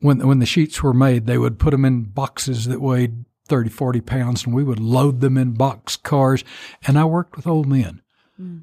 when, 0.00 0.26
when 0.26 0.38
the 0.38 0.46
sheets 0.46 0.82
were 0.82 0.92
made, 0.92 1.26
they 1.26 1.38
would 1.38 1.58
put 1.58 1.70
them 1.70 1.84
in 1.86 2.02
boxes 2.02 2.66
that 2.66 2.82
weighed 2.82 3.24
30, 3.48 3.70
40 3.70 4.00
pounds 4.02 4.44
and 4.44 4.54
we 4.54 4.64
would 4.64 4.80
load 4.80 5.20
them 5.22 5.38
in 5.38 5.52
box 5.52 5.96
cars. 5.96 6.44
And 6.86 6.98
I 6.98 7.04
worked 7.06 7.36
with 7.36 7.46
old 7.46 7.66
men, 7.66 8.02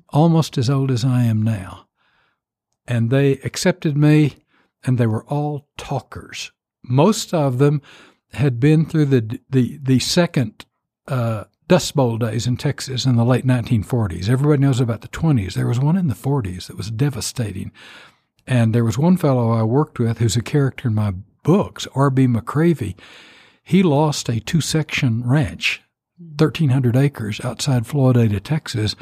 almost 0.09 0.57
as 0.59 0.69
old 0.69 0.91
as 0.91 1.03
I 1.03 1.23
am 1.23 1.41
now. 1.41 1.87
And 2.87 3.09
they 3.09 3.33
accepted 3.39 3.97
me 3.97 4.37
and 4.83 4.97
they 4.97 5.07
were 5.07 5.25
all 5.25 5.67
talkers. 5.77 6.51
Most 6.83 7.33
of 7.33 7.57
them 7.57 7.81
had 8.33 8.59
been 8.59 8.85
through 8.85 9.05
the, 9.05 9.39
the, 9.49 9.79
the 9.81 9.99
second, 9.99 10.65
uh, 11.07 11.45
Dust 11.67 11.95
Bowl 11.95 12.17
days 12.17 12.45
in 12.45 12.57
Texas 12.57 13.05
in 13.05 13.15
the 13.15 13.23
late 13.23 13.47
1940s. 13.47 14.29
Everybody 14.29 14.61
knows 14.61 14.81
about 14.81 15.01
the 15.01 15.07
20s. 15.07 15.53
There 15.53 15.67
was 15.67 15.79
one 15.79 15.95
in 15.95 16.07
the 16.07 16.13
40s 16.13 16.67
that 16.67 16.77
was 16.77 16.91
devastating. 16.91 17.71
And 18.45 18.75
there 18.75 18.83
was 18.83 18.97
one 18.97 19.15
fellow 19.15 19.51
I 19.51 19.63
worked 19.63 19.97
with 19.97 20.17
who's 20.17 20.35
a 20.35 20.41
character 20.41 20.89
in 20.89 20.95
my 20.95 21.13
books, 21.43 21.87
R.B. 21.95 22.27
McCravey. 22.27 22.95
He 23.63 23.81
lost 23.81 24.27
a 24.27 24.41
two 24.41 24.59
section 24.59 25.25
ranch, 25.25 25.81
1,300 26.17 26.97
acres 26.97 27.39
outside 27.41 27.83
Floydada, 27.83 28.43
Texas, 28.43 28.95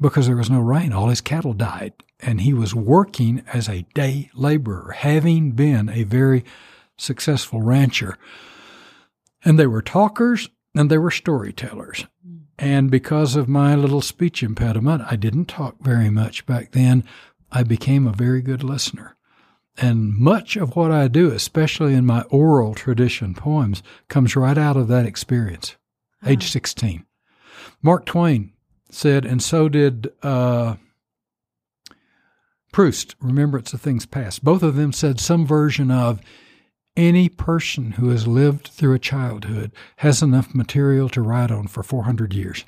because 0.00 0.26
there 0.26 0.36
was 0.36 0.50
no 0.50 0.60
rain. 0.60 0.92
All 0.92 1.08
his 1.08 1.20
cattle 1.20 1.52
died. 1.52 1.92
And 2.20 2.40
he 2.40 2.52
was 2.52 2.74
working 2.74 3.42
as 3.52 3.68
a 3.68 3.86
day 3.94 4.30
laborer, 4.34 4.92
having 4.92 5.52
been 5.52 5.88
a 5.88 6.02
very 6.02 6.44
successful 6.96 7.62
rancher. 7.62 8.18
And 9.44 9.58
they 9.58 9.66
were 9.66 9.82
talkers 9.82 10.48
and 10.74 10.90
they 10.90 10.98
were 10.98 11.10
storytellers. 11.10 12.06
And 12.58 12.90
because 12.90 13.36
of 13.36 13.48
my 13.48 13.76
little 13.76 14.02
speech 14.02 14.42
impediment, 14.42 15.02
I 15.08 15.14
didn't 15.14 15.46
talk 15.46 15.76
very 15.80 16.10
much 16.10 16.44
back 16.44 16.72
then. 16.72 17.04
I 17.52 17.62
became 17.62 18.06
a 18.06 18.12
very 18.12 18.42
good 18.42 18.64
listener. 18.64 19.16
And 19.80 20.12
much 20.12 20.56
of 20.56 20.74
what 20.74 20.90
I 20.90 21.06
do, 21.06 21.30
especially 21.30 21.94
in 21.94 22.04
my 22.04 22.22
oral 22.22 22.74
tradition 22.74 23.32
poems, 23.34 23.80
comes 24.08 24.34
right 24.34 24.58
out 24.58 24.76
of 24.76 24.88
that 24.88 25.06
experience, 25.06 25.76
age 26.26 26.50
16. 26.50 27.06
Mark 27.80 28.04
Twain 28.04 28.52
said, 28.90 29.24
and 29.24 29.40
so 29.40 29.68
did 29.68 30.12
uh, 30.22 30.74
Proust, 32.72 33.16
Remembrance 33.20 33.72
of 33.72 33.80
Things 33.80 34.06
Past. 34.06 34.44
Both 34.44 34.62
of 34.62 34.76
them 34.76 34.92
said 34.92 35.20
some 35.20 35.46
version 35.46 35.90
of, 35.90 36.20
any 36.96 37.28
person 37.28 37.92
who 37.92 38.08
has 38.08 38.26
lived 38.26 38.68
through 38.68 38.92
a 38.92 38.98
childhood 38.98 39.70
has 39.98 40.20
enough 40.20 40.52
material 40.52 41.08
to 41.10 41.22
write 41.22 41.50
on 41.50 41.68
for 41.68 41.84
400 41.84 42.34
years. 42.34 42.64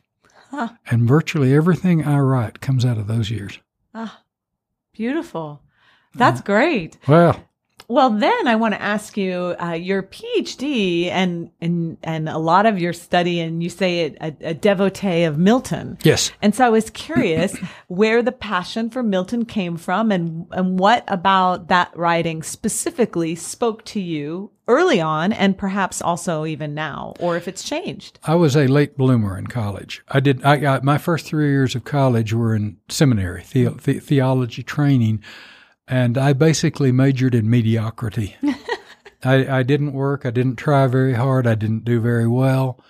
Huh. 0.50 0.68
And 0.86 1.06
virtually 1.06 1.54
everything 1.54 2.06
I 2.06 2.18
write 2.18 2.60
comes 2.60 2.84
out 2.84 2.96
of 2.96 3.08
those 3.08 3.30
years. 3.30 3.58
Ah, 3.92 4.22
beautiful. 4.92 5.62
That's 6.14 6.40
great. 6.40 6.96
Well, 7.06 7.44
Well, 7.90 8.10
then 8.10 8.46
I 8.46 8.54
want 8.54 8.74
to 8.74 8.80
ask 8.80 9.16
you 9.16 9.56
uh, 9.60 9.72
your 9.72 10.04
PhD 10.04 11.10
and 11.10 11.50
and 11.60 11.96
and 12.04 12.28
a 12.28 12.38
lot 12.38 12.64
of 12.64 12.78
your 12.78 12.92
study, 12.92 13.40
and 13.40 13.64
you 13.64 13.68
say 13.68 14.02
it 14.02 14.16
a, 14.20 14.50
a 14.50 14.54
devotee 14.54 15.24
of 15.24 15.38
Milton. 15.38 15.98
yes. 16.04 16.30
And 16.40 16.54
so 16.54 16.66
I 16.66 16.68
was 16.68 16.88
curious 16.90 17.56
where 17.88 18.22
the 18.22 18.30
passion 18.30 18.90
for 18.90 19.02
Milton 19.02 19.44
came 19.44 19.76
from, 19.76 20.12
and 20.12 20.46
and 20.52 20.78
what 20.78 21.02
about 21.08 21.66
that 21.66 21.90
writing 21.96 22.44
specifically 22.44 23.34
spoke 23.34 23.84
to 23.86 24.00
you 24.00 24.52
early 24.68 25.00
on, 25.00 25.32
and 25.32 25.58
perhaps 25.58 26.00
also 26.00 26.46
even 26.46 26.74
now, 26.74 27.14
or 27.18 27.36
if 27.36 27.48
it's 27.48 27.64
changed. 27.64 28.20
I 28.22 28.36
was 28.36 28.56
a 28.56 28.68
late 28.68 28.96
bloomer 28.96 29.36
in 29.36 29.48
college. 29.48 30.04
I 30.08 30.20
did. 30.20 30.44
I 30.44 30.58
got 30.58 30.84
my 30.84 30.96
first 30.96 31.26
three 31.26 31.48
years 31.48 31.74
of 31.74 31.82
college 31.82 32.32
were 32.32 32.54
in 32.54 32.76
seminary, 32.88 33.42
the, 33.52 33.70
the, 33.70 33.98
theology 33.98 34.62
training, 34.62 35.24
and 35.90 36.16
I 36.16 36.32
basically 36.32 36.92
majored 36.92 37.34
in 37.34 37.50
mediocrity. 37.50 38.36
I, 39.22 39.58
I 39.58 39.62
didn't 39.62 39.92
work. 39.92 40.24
I 40.24 40.30
didn't 40.30 40.56
try 40.56 40.86
very 40.86 41.12
hard. 41.14 41.46
I 41.46 41.54
didn't 41.54 41.84
do 41.84 42.00
very 42.00 42.26
well. 42.26 42.82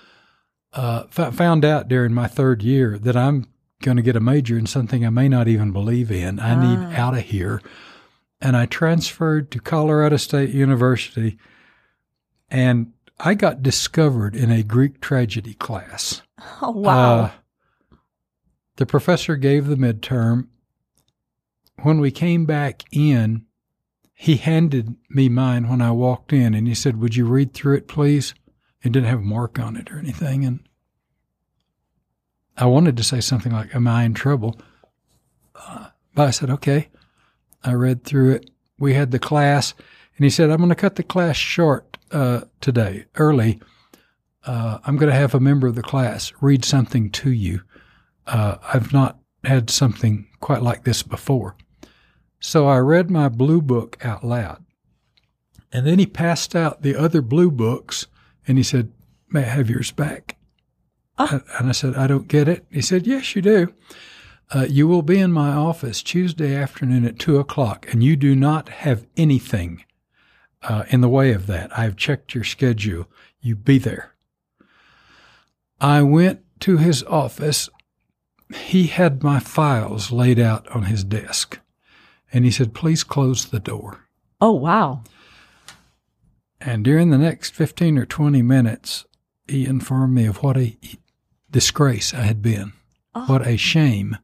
Uh, 0.72 1.04
f- 1.16 1.34
found 1.34 1.64
out 1.64 1.88
during 1.88 2.12
my 2.14 2.28
third 2.28 2.62
year 2.62 2.96
that 2.98 3.16
I'm 3.16 3.46
going 3.82 3.96
to 3.96 4.02
get 4.02 4.14
a 4.14 4.20
major 4.20 4.56
in 4.56 4.66
something 4.66 5.04
I 5.04 5.10
may 5.10 5.28
not 5.28 5.48
even 5.48 5.72
believe 5.72 6.12
in. 6.12 6.38
I 6.38 6.54
need 6.54 6.94
out 6.94 7.16
of 7.16 7.24
here, 7.24 7.60
and 8.40 8.56
I 8.56 8.66
transferred 8.66 9.50
to 9.50 9.58
Colorado 9.58 10.16
State 10.16 10.50
University 10.50 11.38
and 12.50 12.92
I 13.18 13.34
got 13.34 13.62
discovered 13.62 14.34
in 14.34 14.50
a 14.50 14.62
Greek 14.62 15.00
tragedy 15.00 15.54
class. 15.54 16.22
Oh 16.62 16.70
wow! 16.70 17.18
Uh, 17.20 17.30
the 18.76 18.86
professor 18.86 19.36
gave 19.36 19.66
the 19.66 19.76
midterm. 19.76 20.48
When 21.82 22.00
we 22.00 22.10
came 22.10 22.44
back 22.44 22.82
in, 22.92 23.46
he 24.12 24.36
handed 24.36 24.96
me 25.08 25.30
mine 25.30 25.66
when 25.66 25.80
I 25.80 25.92
walked 25.92 26.30
in, 26.30 26.52
and 26.52 26.68
he 26.68 26.74
said, 26.74 26.98
"Would 26.98 27.16
you 27.16 27.24
read 27.24 27.54
through 27.54 27.76
it, 27.76 27.88
please?" 27.88 28.34
It 28.82 28.92
didn't 28.92 29.08
have 29.08 29.20
a 29.20 29.22
mark 29.22 29.58
on 29.58 29.76
it 29.76 29.90
or 29.90 29.98
anything, 29.98 30.44
and 30.44 30.60
I 32.56 32.66
wanted 32.66 32.98
to 32.98 33.02
say 33.02 33.22
something 33.22 33.52
like, 33.52 33.74
"Am 33.74 33.88
I 33.88 34.04
in 34.04 34.12
trouble?" 34.12 34.60
Uh, 35.54 35.88
but 36.14 36.28
I 36.28 36.30
said, 36.30 36.50
"Okay." 36.50 36.88
I 37.64 37.72
read 37.72 38.04
through 38.04 38.32
it. 38.32 38.50
We 38.78 38.94
had 38.94 39.10
the 39.10 39.18
class, 39.18 39.74
and 40.16 40.24
he 40.24 40.30
said, 40.30 40.50
"I'm 40.50 40.58
going 40.58 40.68
to 40.68 40.74
cut 40.74 40.96
the 40.96 41.02
class 41.02 41.36
short 41.36 41.96
uh, 42.10 42.42
today, 42.60 43.06
early. 43.14 43.58
Uh, 44.44 44.78
I'm 44.84 44.96
going 44.96 45.12
to 45.12 45.18
have 45.18 45.34
a 45.34 45.40
member 45.40 45.66
of 45.66 45.76
the 45.76 45.82
class 45.82 46.32
read 46.42 46.64
something 46.64 47.10
to 47.10 47.30
you. 47.30 47.62
Uh, 48.26 48.56
I've 48.62 48.92
not 48.92 49.18
had 49.44 49.70
something 49.70 50.26
quite 50.40 50.62
like 50.62 50.84
this 50.84 51.02
before." 51.02 51.56
So 52.40 52.66
I 52.66 52.78
read 52.78 53.10
my 53.10 53.28
blue 53.28 53.60
book 53.60 54.02
out 54.04 54.24
loud, 54.24 54.64
and 55.72 55.86
then 55.86 55.98
he 55.98 56.06
passed 56.06 56.56
out 56.56 56.82
the 56.82 56.96
other 56.96 57.22
blue 57.22 57.50
books, 57.50 58.06
and 58.48 58.58
he 58.58 58.64
said, 58.64 58.92
"May 59.28 59.42
I 59.42 59.48
have 59.48 59.70
yours 59.70 59.92
back?" 59.92 60.36
Ah. 61.18 61.42
And 61.58 61.68
I 61.68 61.72
said, 61.72 61.94
"I 61.94 62.06
don't 62.06 62.28
get 62.28 62.48
it." 62.48 62.66
He 62.70 62.80
said, 62.80 63.06
"Yes, 63.06 63.36
you 63.36 63.42
do." 63.42 63.74
Uh, 64.52 64.66
you 64.68 64.88
will 64.88 65.02
be 65.02 65.18
in 65.18 65.32
my 65.32 65.52
office 65.52 66.02
Tuesday 66.02 66.56
afternoon 66.56 67.04
at 67.04 67.18
two 67.18 67.38
o'clock, 67.38 67.86
and 67.92 68.02
you 68.02 68.16
do 68.16 68.34
not 68.34 68.68
have 68.68 69.06
anything 69.16 69.84
uh, 70.62 70.84
in 70.88 71.02
the 71.02 71.08
way 71.08 71.32
of 71.32 71.46
that. 71.46 71.70
I 71.78 71.84
have 71.84 71.96
checked 71.96 72.34
your 72.34 72.42
schedule. 72.44 73.06
You 73.40 73.54
be 73.54 73.78
there. 73.78 74.14
I 75.80 76.02
went 76.02 76.40
to 76.60 76.78
his 76.78 77.04
office. 77.04 77.68
He 78.54 78.88
had 78.88 79.22
my 79.22 79.38
files 79.38 80.10
laid 80.10 80.38
out 80.38 80.66
on 80.68 80.84
his 80.84 81.04
desk, 81.04 81.60
and 82.32 82.44
he 82.44 82.50
said, 82.50 82.74
"Please 82.74 83.04
close 83.04 83.46
the 83.46 83.60
door." 83.60 84.06
oh 84.40 84.52
wow! 84.52 85.02
And 86.60 86.84
during 86.84 87.10
the 87.10 87.18
next 87.18 87.54
15 87.54 87.96
or 87.98 88.06
20 88.06 88.42
minutes, 88.42 89.06
he 89.48 89.64
informed 89.64 90.14
me 90.14 90.26
of 90.26 90.42
what 90.42 90.56
a 90.56 90.76
disgrace 91.50 92.12
I 92.12 92.22
had 92.22 92.42
been, 92.42 92.72
what 93.12 93.46
a 93.46 93.56
shame. 93.56 94.18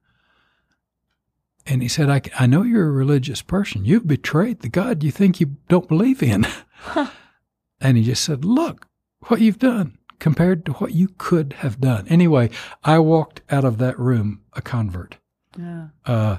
And 1.67 1.83
he 1.83 1.89
said, 1.89 2.09
I, 2.09 2.23
I 2.39 2.47
know 2.47 2.63
you're 2.63 2.87
a 2.87 2.93
religious 2.93 3.43
person. 3.43 3.85
You've 3.85 4.07
betrayed 4.07 4.61
the 4.61 4.69
God 4.69 5.03
you 5.03 5.11
think 5.11 5.41
you 5.41 5.57
don't 5.69 5.89
believe 5.89 6.23
in. 6.23 6.47
and 7.81 7.97
he 7.97 8.05
just 8.05 8.23
said, 8.23 8.45
Look 8.45 8.87
what 9.23 9.41
you've 9.41 9.59
done 9.59 9.99
compared 10.21 10.65
to 10.67 10.73
what 10.75 10.93
you 10.95 11.09
could 11.19 11.55
have 11.55 11.81
done. 11.81 12.07
Anyway, 12.09 12.51
I 12.85 13.01
walked 13.01 13.41
out 13.51 13.65
of 13.65 13.79
that 13.79 13.99
room 13.99 14.43
a 14.53 14.63
convert. 14.63 15.17
Yeah. 15.59 15.89
Uh, 16.05 16.39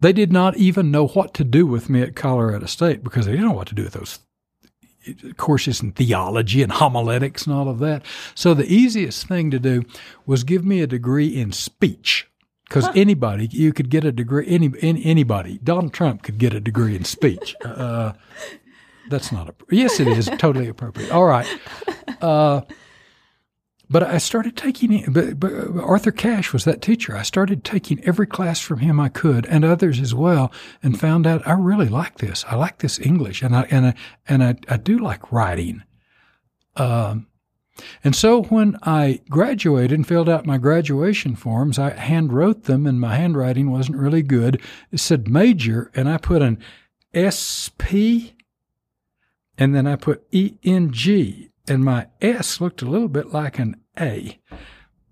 they 0.00 0.12
did 0.12 0.32
not 0.32 0.56
even 0.56 0.90
know 0.90 1.08
what 1.08 1.34
to 1.34 1.44
do 1.44 1.66
with 1.66 1.88
me 1.90 2.02
at 2.02 2.16
Colorado 2.16 2.66
State 2.66 3.04
because 3.04 3.26
they 3.26 3.32
didn't 3.32 3.46
know 3.48 3.54
what 3.54 3.68
to 3.68 3.74
do 3.74 3.84
with 3.84 3.92
those 3.92 4.18
courses 5.36 5.80
in 5.80 5.92
theology 5.92 6.62
and 6.62 6.72
homiletics 6.72 7.46
and 7.46 7.54
all 7.54 7.68
of 7.68 7.78
that. 7.78 8.02
So 8.34 8.54
the 8.54 8.72
easiest 8.72 9.26
thing 9.26 9.50
to 9.50 9.58
do 9.58 9.82
was 10.26 10.44
give 10.44 10.64
me 10.64 10.80
a 10.80 10.86
degree 10.86 11.28
in 11.28 11.52
speech. 11.52 12.26
Because 12.68 12.86
huh. 12.86 12.92
anybody, 12.94 13.48
you 13.50 13.72
could 13.72 13.90
get 13.90 14.04
a 14.04 14.12
degree. 14.12 14.46
Any, 14.46 14.70
anybody, 14.80 15.58
Donald 15.64 15.92
Trump 15.92 16.22
could 16.22 16.38
get 16.38 16.54
a 16.54 16.60
degree 16.60 16.96
in 16.96 17.04
speech. 17.04 17.56
Uh, 17.64 18.12
that's 19.08 19.32
not 19.32 19.48
a. 19.48 19.54
Yes, 19.70 19.98
it 19.98 20.06
is 20.06 20.30
totally 20.38 20.68
appropriate. 20.68 21.10
All 21.10 21.24
right. 21.24 21.46
Uh, 22.20 22.60
but 23.90 24.04
I 24.04 24.18
started 24.18 24.56
taking, 24.56 25.04
but, 25.12 25.40
but 25.40 25.52
Arthur 25.80 26.12
Cash 26.12 26.52
was 26.52 26.64
that 26.64 26.80
teacher. 26.80 27.16
I 27.16 27.22
started 27.22 27.64
taking 27.64 28.02
every 28.04 28.26
class 28.26 28.60
from 28.60 28.78
him 28.78 29.00
I 29.00 29.08
could, 29.08 29.46
and 29.46 29.64
others 29.64 29.98
as 29.98 30.14
well, 30.14 30.52
and 30.80 30.98
found 30.98 31.26
out 31.26 31.46
I 31.46 31.54
really 31.54 31.88
like 31.88 32.18
this. 32.18 32.44
I 32.48 32.54
like 32.54 32.78
this 32.78 33.00
English, 33.00 33.42
and 33.42 33.54
I 33.54 33.62
and 33.62 33.86
I 33.86 33.94
and 34.28 34.44
I, 34.44 34.54
I 34.68 34.76
do 34.76 34.96
like 34.96 35.32
writing. 35.32 35.82
Um, 36.76 37.26
and 38.04 38.14
so 38.14 38.44
when 38.44 38.78
I 38.84 39.22
graduated 39.28 39.92
and 39.92 40.06
filled 40.06 40.28
out 40.28 40.46
my 40.46 40.58
graduation 40.58 41.34
forms, 41.34 41.76
I 41.76 41.90
hand 41.90 42.32
wrote 42.32 42.64
them, 42.64 42.86
and 42.86 43.00
my 43.00 43.16
handwriting 43.16 43.72
wasn't 43.72 43.98
really 43.98 44.22
good. 44.22 44.62
It 44.92 45.00
said 45.00 45.28
major, 45.28 45.90
and 45.96 46.08
I 46.08 46.16
put 46.18 46.42
an 46.42 46.58
SP, 47.18 48.38
and 49.58 49.74
then 49.74 49.88
I 49.88 49.96
put 49.96 50.24
ENG 50.32 51.49
and 51.70 51.84
my 51.84 52.08
S 52.20 52.60
looked 52.60 52.82
a 52.82 52.86
little 52.86 53.08
bit 53.08 53.32
like 53.32 53.58
an 53.58 53.76
A. 53.98 54.38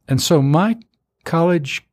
And 0.08 0.20
so 0.20 0.42
my 0.42 0.76
college 1.24 1.86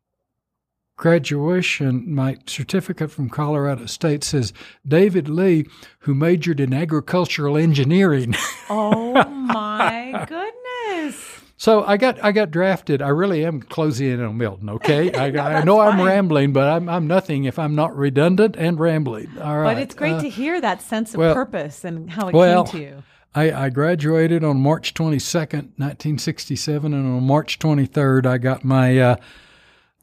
graduation, 0.97 2.13
my 2.13 2.37
certificate 2.47 3.11
from 3.11 3.29
Colorado 3.29 3.85
State 3.85 4.23
says 4.23 4.53
David 4.87 5.29
Lee, 5.29 5.65
who 5.99 6.15
majored 6.15 6.59
in 6.59 6.73
agricultural 6.73 7.57
engineering. 7.57 8.35
oh 8.69 9.13
my 9.29 10.25
goodness. 10.27 11.41
So 11.57 11.83
I 11.83 11.97
got 11.97 12.21
I 12.23 12.31
got 12.31 12.51
drafted. 12.51 13.01
I 13.01 13.09
really 13.09 13.45
am 13.45 13.61
closing 13.61 14.09
in 14.09 14.21
on 14.21 14.37
Milton. 14.37 14.69
Okay, 14.71 15.13
I, 15.17 15.29
no, 15.29 15.41
I 15.41 15.63
know 15.63 15.77
fine. 15.77 15.99
I'm 15.99 16.05
rambling, 16.05 16.53
but 16.53 16.67
I'm 16.67 16.89
I'm 16.89 17.07
nothing 17.07 17.45
if 17.45 17.59
I'm 17.59 17.75
not 17.75 17.95
redundant 17.95 18.55
and 18.57 18.79
rambling. 18.79 19.29
All 19.39 19.59
right. 19.59 19.75
But 19.75 19.83
it's 19.83 19.95
great 19.95 20.13
uh, 20.13 20.21
to 20.21 20.29
hear 20.29 20.59
that 20.59 20.81
sense 20.81 21.13
of 21.13 21.19
well, 21.19 21.33
purpose 21.33 21.85
and 21.85 22.09
how 22.09 22.27
it 22.27 22.33
well, 22.33 22.65
came 22.65 22.71
to 22.71 22.87
you. 22.87 23.03
I, 23.35 23.65
I 23.65 23.69
graduated 23.69 24.43
on 24.45 24.61
March 24.61 24.93
22nd, 24.93 25.77
1967, 25.77 26.93
and 26.93 27.05
on 27.05 27.23
March 27.23 27.59
23rd, 27.59 28.25
I 28.25 28.37
got 28.37 28.63
my 28.63 28.97
uh, 28.97 29.15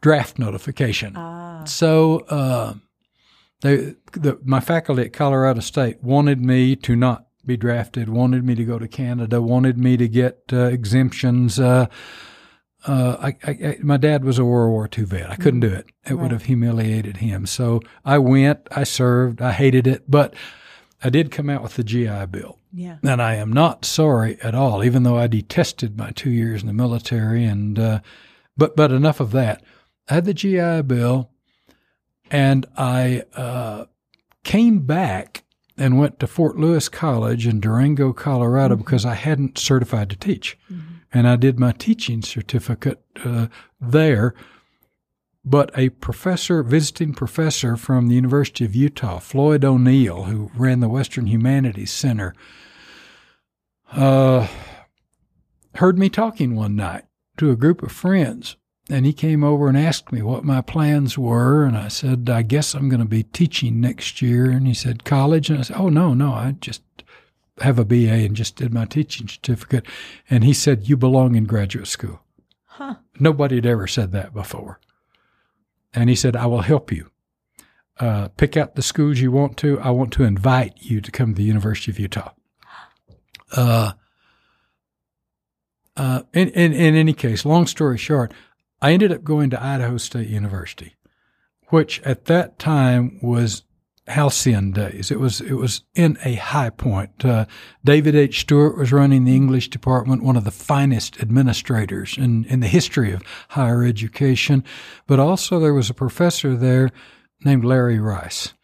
draft 0.02 0.38
notification. 0.38 1.14
Ah. 1.16 1.64
So, 1.64 2.20
uh, 2.28 2.74
they, 3.62 3.94
the, 4.12 4.38
my 4.44 4.60
faculty 4.60 5.02
at 5.02 5.12
Colorado 5.12 5.60
State 5.60 6.02
wanted 6.02 6.44
me 6.44 6.76
to 6.76 6.94
not 6.94 7.26
be 7.46 7.56
drafted, 7.56 8.08
wanted 8.08 8.44
me 8.44 8.54
to 8.54 8.64
go 8.64 8.78
to 8.78 8.86
Canada, 8.86 9.40
wanted 9.40 9.78
me 9.78 9.96
to 9.96 10.08
get 10.08 10.42
uh, 10.52 10.64
exemptions. 10.64 11.58
Uh, 11.58 11.86
uh, 12.86 13.16
I, 13.20 13.36
I, 13.50 13.78
my 13.82 13.96
dad 13.96 14.24
was 14.24 14.38
a 14.38 14.44
World 14.44 14.72
War 14.72 14.88
II 14.96 15.04
vet. 15.04 15.30
I 15.30 15.36
couldn't 15.36 15.60
do 15.60 15.68
it. 15.68 15.86
It 16.04 16.10
right. 16.10 16.22
would 16.22 16.32
have 16.32 16.44
humiliated 16.44 17.18
him. 17.18 17.46
So 17.46 17.80
I 18.04 18.18
went, 18.18 18.68
I 18.72 18.84
served, 18.84 19.40
I 19.40 19.52
hated 19.52 19.86
it, 19.86 20.10
but 20.10 20.34
I 21.02 21.08
did 21.08 21.30
come 21.30 21.48
out 21.48 21.62
with 21.62 21.76
the 21.76 21.84
GI 21.84 22.26
Bill. 22.26 22.58
Yeah. 22.72 22.96
And 23.02 23.20
I 23.20 23.34
am 23.34 23.52
not 23.52 23.84
sorry 23.84 24.38
at 24.42 24.54
all, 24.54 24.82
even 24.82 25.02
though 25.02 25.18
I 25.18 25.26
detested 25.26 25.98
my 25.98 26.10
two 26.10 26.30
years 26.30 26.62
in 26.62 26.66
the 26.66 26.72
military. 26.72 27.44
And, 27.44 27.78
uh, 27.78 28.00
but, 28.56 28.76
but 28.76 28.90
enough 28.92 29.20
of 29.20 29.32
that. 29.32 29.62
I 30.08 30.14
had 30.14 30.24
the 30.24 30.34
GI 30.34 30.82
Bill 30.82 31.30
and 32.30 32.66
I, 32.76 33.24
uh, 33.34 33.86
came 34.44 34.80
back 34.80 35.44
and 35.76 35.98
went 35.98 36.18
to 36.20 36.26
Fort 36.26 36.56
Lewis 36.56 36.88
College 36.88 37.46
in 37.46 37.60
Durango, 37.60 38.12
Colorado, 38.12 38.74
mm-hmm. 38.74 38.84
because 38.84 39.04
I 39.04 39.14
hadn't 39.14 39.58
certified 39.58 40.10
to 40.10 40.16
teach. 40.16 40.58
Mm-hmm. 40.70 40.94
And 41.12 41.28
I 41.28 41.36
did 41.36 41.58
my 41.58 41.72
teaching 41.72 42.22
certificate, 42.22 43.02
uh, 43.24 43.48
there 43.80 44.34
but 45.44 45.76
a 45.76 45.88
professor, 45.88 46.62
visiting 46.62 47.14
professor 47.14 47.76
from 47.76 48.08
the 48.08 48.14
University 48.14 48.64
of 48.64 48.76
Utah, 48.76 49.18
Floyd 49.18 49.64
O'Neill, 49.64 50.24
who 50.24 50.50
ran 50.54 50.80
the 50.80 50.88
Western 50.88 51.26
Humanities 51.26 51.92
Center, 51.92 52.34
uh, 53.92 54.46
heard 55.76 55.98
me 55.98 56.08
talking 56.08 56.54
one 56.54 56.76
night 56.76 57.04
to 57.38 57.50
a 57.50 57.56
group 57.56 57.82
of 57.82 57.92
friends. 57.92 58.56
And 58.90 59.06
he 59.06 59.12
came 59.12 59.44
over 59.44 59.68
and 59.68 59.78
asked 59.78 60.12
me 60.12 60.22
what 60.22 60.44
my 60.44 60.60
plans 60.60 61.16
were. 61.16 61.64
And 61.64 61.76
I 61.76 61.88
said, 61.88 62.28
I 62.28 62.42
guess 62.42 62.74
I'm 62.74 62.88
going 62.88 63.00
to 63.00 63.06
be 63.06 63.22
teaching 63.22 63.80
next 63.80 64.20
year. 64.20 64.50
And 64.50 64.66
he 64.66 64.74
said, 64.74 65.04
College? 65.04 65.50
And 65.50 65.60
I 65.60 65.62
said, 65.62 65.76
Oh, 65.78 65.88
no, 65.88 66.14
no, 66.14 66.32
I 66.32 66.56
just 66.60 66.82
have 67.60 67.78
a 67.78 67.84
BA 67.84 68.10
and 68.10 68.34
just 68.34 68.56
did 68.56 68.74
my 68.74 68.84
teaching 68.84 69.28
certificate. 69.28 69.86
And 70.28 70.42
he 70.42 70.52
said, 70.52 70.88
You 70.88 70.96
belong 70.96 71.36
in 71.36 71.44
graduate 71.44 71.86
school. 71.86 72.20
Huh. 72.64 72.96
Nobody 73.18 73.56
had 73.56 73.66
ever 73.66 73.86
said 73.86 74.12
that 74.12 74.34
before. 74.34 74.80
And 75.94 76.08
he 76.08 76.16
said, 76.16 76.36
I 76.36 76.46
will 76.46 76.62
help 76.62 76.90
you. 76.90 77.10
Uh, 77.98 78.28
pick 78.36 78.56
out 78.56 78.74
the 78.74 78.82
schools 78.82 79.20
you 79.20 79.30
want 79.30 79.56
to. 79.58 79.78
I 79.80 79.90
want 79.90 80.12
to 80.14 80.24
invite 80.24 80.74
you 80.78 81.00
to 81.00 81.10
come 81.10 81.34
to 81.34 81.38
the 81.38 81.44
University 81.44 81.90
of 81.90 81.98
Utah. 81.98 82.32
Uh, 83.54 83.92
uh, 85.94 86.22
in, 86.32 86.48
in, 86.48 86.72
in 86.72 86.94
any 86.94 87.12
case, 87.12 87.44
long 87.44 87.66
story 87.66 87.98
short, 87.98 88.32
I 88.80 88.92
ended 88.92 89.12
up 89.12 89.24
going 89.24 89.50
to 89.50 89.62
Idaho 89.62 89.98
State 89.98 90.28
University, 90.28 90.96
which 91.68 92.00
at 92.00 92.24
that 92.26 92.58
time 92.58 93.18
was 93.20 93.64
halcyon 94.08 94.72
days. 94.72 95.10
It 95.10 95.20
was 95.20 95.40
it 95.40 95.54
was 95.54 95.82
in 95.94 96.18
a 96.24 96.34
high 96.34 96.70
point. 96.70 97.24
Uh, 97.24 97.46
David 97.84 98.14
H. 98.14 98.40
Stewart 98.40 98.76
was 98.76 98.92
running 98.92 99.24
the 99.24 99.36
English 99.36 99.70
department, 99.70 100.22
one 100.22 100.36
of 100.36 100.44
the 100.44 100.50
finest 100.50 101.20
administrators 101.20 102.16
in 102.18 102.44
in 102.46 102.60
the 102.60 102.68
history 102.68 103.12
of 103.12 103.22
higher 103.50 103.84
education. 103.84 104.64
But 105.06 105.20
also 105.20 105.60
there 105.60 105.74
was 105.74 105.90
a 105.90 105.94
professor 105.94 106.56
there 106.56 106.90
named 107.44 107.64
Larry 107.64 107.98
Rice, 107.98 108.54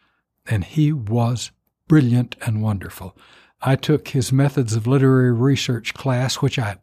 and 0.45 0.63
he 0.63 0.91
was 0.91 1.51
brilliant 1.87 2.35
and 2.45 2.61
wonderful. 2.61 3.15
I 3.61 3.75
took 3.75 4.09
his 4.09 4.31
methods 4.31 4.73
of 4.73 4.87
literary 4.87 5.33
research 5.33 5.93
class, 5.93 6.35
which 6.35 6.57
I 6.57 6.77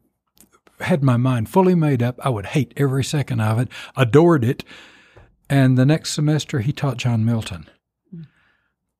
had 0.80 1.02
my 1.02 1.16
mind 1.16 1.48
fully 1.48 1.74
made 1.74 2.02
up. 2.02 2.18
I 2.24 2.28
would 2.28 2.46
hate 2.46 2.74
every 2.76 3.04
second 3.04 3.40
of 3.40 3.58
it, 3.58 3.68
adored 3.96 4.44
it. 4.44 4.64
And 5.48 5.78
the 5.78 5.86
next 5.86 6.12
semester, 6.12 6.60
he 6.60 6.72
taught 6.72 6.98
John 6.98 7.24
Milton. 7.24 7.68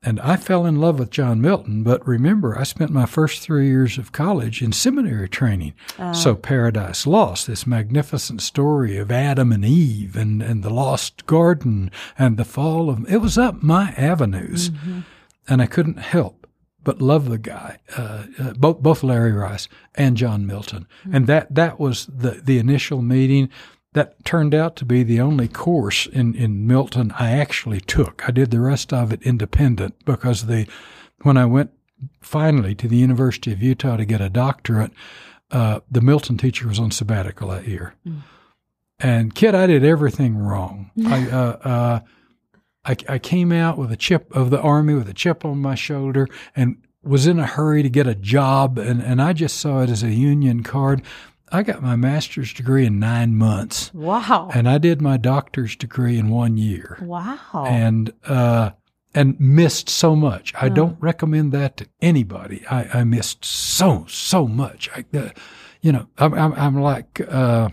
And 0.06 0.20
I 0.20 0.36
fell 0.36 0.64
in 0.64 0.76
love 0.76 1.00
with 1.00 1.10
John 1.10 1.40
Milton, 1.40 1.82
but 1.82 2.06
remember, 2.06 2.56
I 2.56 2.62
spent 2.62 2.92
my 2.92 3.06
first 3.06 3.42
three 3.42 3.66
years 3.66 3.98
of 3.98 4.12
college 4.12 4.62
in 4.62 4.70
seminary 4.70 5.28
training. 5.28 5.74
Uh, 5.98 6.12
so, 6.12 6.36
Paradise 6.36 7.08
Lost, 7.08 7.48
this 7.48 7.66
magnificent 7.66 8.40
story 8.40 8.98
of 8.98 9.10
Adam 9.10 9.50
and 9.50 9.64
Eve 9.64 10.14
and, 10.14 10.40
and 10.42 10.62
the 10.62 10.70
lost 10.70 11.26
garden 11.26 11.90
and 12.16 12.36
the 12.36 12.44
fall 12.44 12.88
of 12.88 13.04
it 13.12 13.16
was 13.16 13.36
up 13.36 13.64
my 13.64 13.94
avenues. 13.96 14.70
Mm-hmm. 14.70 15.00
And 15.48 15.60
I 15.60 15.66
couldn't 15.66 15.98
help 15.98 16.46
but 16.84 17.02
love 17.02 17.28
the 17.28 17.36
guy, 17.38 17.80
uh, 17.96 18.26
uh, 18.38 18.52
both, 18.52 18.78
both 18.78 19.02
Larry 19.02 19.32
Rice 19.32 19.68
and 19.96 20.16
John 20.16 20.46
Milton. 20.46 20.86
Mm-hmm. 21.00 21.16
And 21.16 21.26
that, 21.26 21.52
that 21.52 21.80
was 21.80 22.06
the, 22.06 22.40
the 22.44 22.58
initial 22.58 23.02
meeting 23.02 23.50
that 23.96 24.22
turned 24.26 24.54
out 24.54 24.76
to 24.76 24.85
be 24.85 25.02
the 25.02 25.18
only 25.18 25.48
course 25.48 26.06
in, 26.06 26.35
in 26.35 26.66
Milton 26.66 27.12
I 27.18 27.30
actually 27.30 27.80
took. 27.80 28.28
I 28.28 28.30
did 28.30 28.50
the 28.50 28.61
rest 28.61 28.92
of 28.92 29.11
it 29.11 29.22
independent 29.22 30.04
because 30.04 30.46
the 30.46 30.66
when 31.22 31.38
I 31.38 31.46
went 31.46 31.70
finally 32.20 32.74
to 32.74 32.88
the 32.88 32.98
University 32.98 33.52
of 33.52 33.62
Utah 33.62 33.96
to 33.96 34.04
get 34.04 34.20
a 34.20 34.28
doctorate, 34.28 34.92
uh, 35.50 35.80
the 35.90 36.02
Milton 36.02 36.37
teacher 36.37 36.68
was 36.68 36.78
on 36.78 36.90
sabbatical 36.90 37.48
that 37.48 37.66
year. 37.66 37.94
Mm. 38.06 38.20
And 38.98 39.35
kid, 39.35 39.54
I 39.54 39.66
did 39.66 39.82
everything 39.82 40.37
wrong. 40.37 40.90
I, 41.06 41.30
uh, 41.30 41.59
uh, 41.64 42.00
I, 42.85 42.96
I 43.09 43.18
came 43.18 43.50
out 43.50 43.78
with 43.78 43.90
a 43.90 43.96
chip 43.96 44.30
of 44.37 44.50
the 44.50 44.61
army 44.61 44.92
with 44.92 45.09
a 45.09 45.14
chip 45.14 45.42
on 45.42 45.56
my 45.56 45.74
shoulder 45.74 46.28
and 46.54 46.76
was 47.02 47.26
in 47.26 47.38
a 47.38 47.46
hurry 47.46 47.82
to 47.82 47.88
get 47.88 48.06
a 48.06 48.14
job, 48.14 48.76
and, 48.78 49.00
and 49.00 49.22
I 49.22 49.32
just 49.32 49.56
saw 49.56 49.80
it 49.80 49.88
as 49.88 50.02
a 50.02 50.11
union 50.11 50.62
card. 50.62 51.02
I 51.52 51.62
got 51.62 51.82
my 51.82 51.96
master's 51.96 52.52
degree 52.52 52.87
in 52.87 52.98
nine 52.98 53.37
months. 53.37 53.92
Wow. 53.94 54.50
And 54.52 54.68
I 54.68 54.78
did 54.78 55.00
my 55.00 55.16
doctor's 55.16 55.76
degree 55.76 56.18
in 56.18 56.28
one 56.28 56.56
year. 56.56 56.98
Wow. 57.00 57.64
And, 57.66 58.12
uh, 58.24 58.70
and 59.14 59.38
missed 59.40 59.88
so 59.88 60.14
much. 60.14 60.52
I 60.61 60.68
don't 60.68 61.00
recommend 61.00 61.52
that 61.52 61.78
to 61.78 61.87
anybody. 62.02 62.66
I, 62.70 63.00
I 63.00 63.04
missed 63.04 63.44
so, 63.44 64.04
so 64.09 64.46
much. 64.46 64.90
I, 64.94 65.04
uh, 65.16 65.30
you 65.80 65.92
know, 65.92 66.06
I'm, 66.18 66.35
I'm, 66.35 66.52
I'm 66.54 66.80
like, 66.82 67.22
uh, 67.28 67.70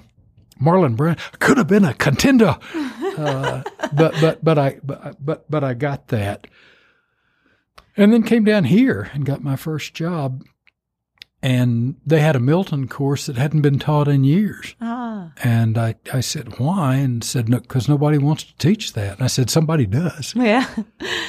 Marlon 0.62 0.96
Brando 0.96 1.20
could 1.40 1.58
have 1.58 1.68
been 1.68 1.86
a 1.86 1.94
contender. 1.94 2.58
Uh, 3.14 3.62
but, 3.94 4.16
but, 4.20 4.44
but 4.44 4.58
I, 4.58 4.80
but, 4.82 5.24
but, 5.24 5.52
but 5.52 5.64
I 5.64 5.76
got 5.76 6.08
that. 6.08 6.48
And 7.96 8.12
then 8.12 8.24
came 8.24 8.44
down 8.44 8.64
here 8.64 9.12
and 9.14 9.24
got 9.24 9.44
my 9.44 9.56
first 9.56 9.94
job 9.94 10.44
and 11.44 11.96
they 12.06 12.22
had 12.22 12.38
a 12.38 12.40
Milton 12.40 12.88
course 12.88 13.26
that 13.26 13.36
hadn't 13.36 13.62
been 13.62 13.78
taught 13.78 14.08
in 14.08 14.24
years. 14.24 14.76
Ah. 14.80 15.34
And 15.44 15.78
I, 15.78 15.96
I 16.14 16.22
said, 16.22 16.58
why? 16.58 16.96
And 16.96 17.22
said, 17.22 17.50
no, 17.50 17.60
because 17.60 17.90
nobody 17.90 18.18
wants 18.18 18.46
to 18.46 18.56
teach 18.56 18.94
that. 18.94 19.18
And 19.18 19.24
I 19.24 19.28
said, 19.28 19.50
somebody 19.50 19.86
does. 19.86 20.34
Yeah. 20.36 20.66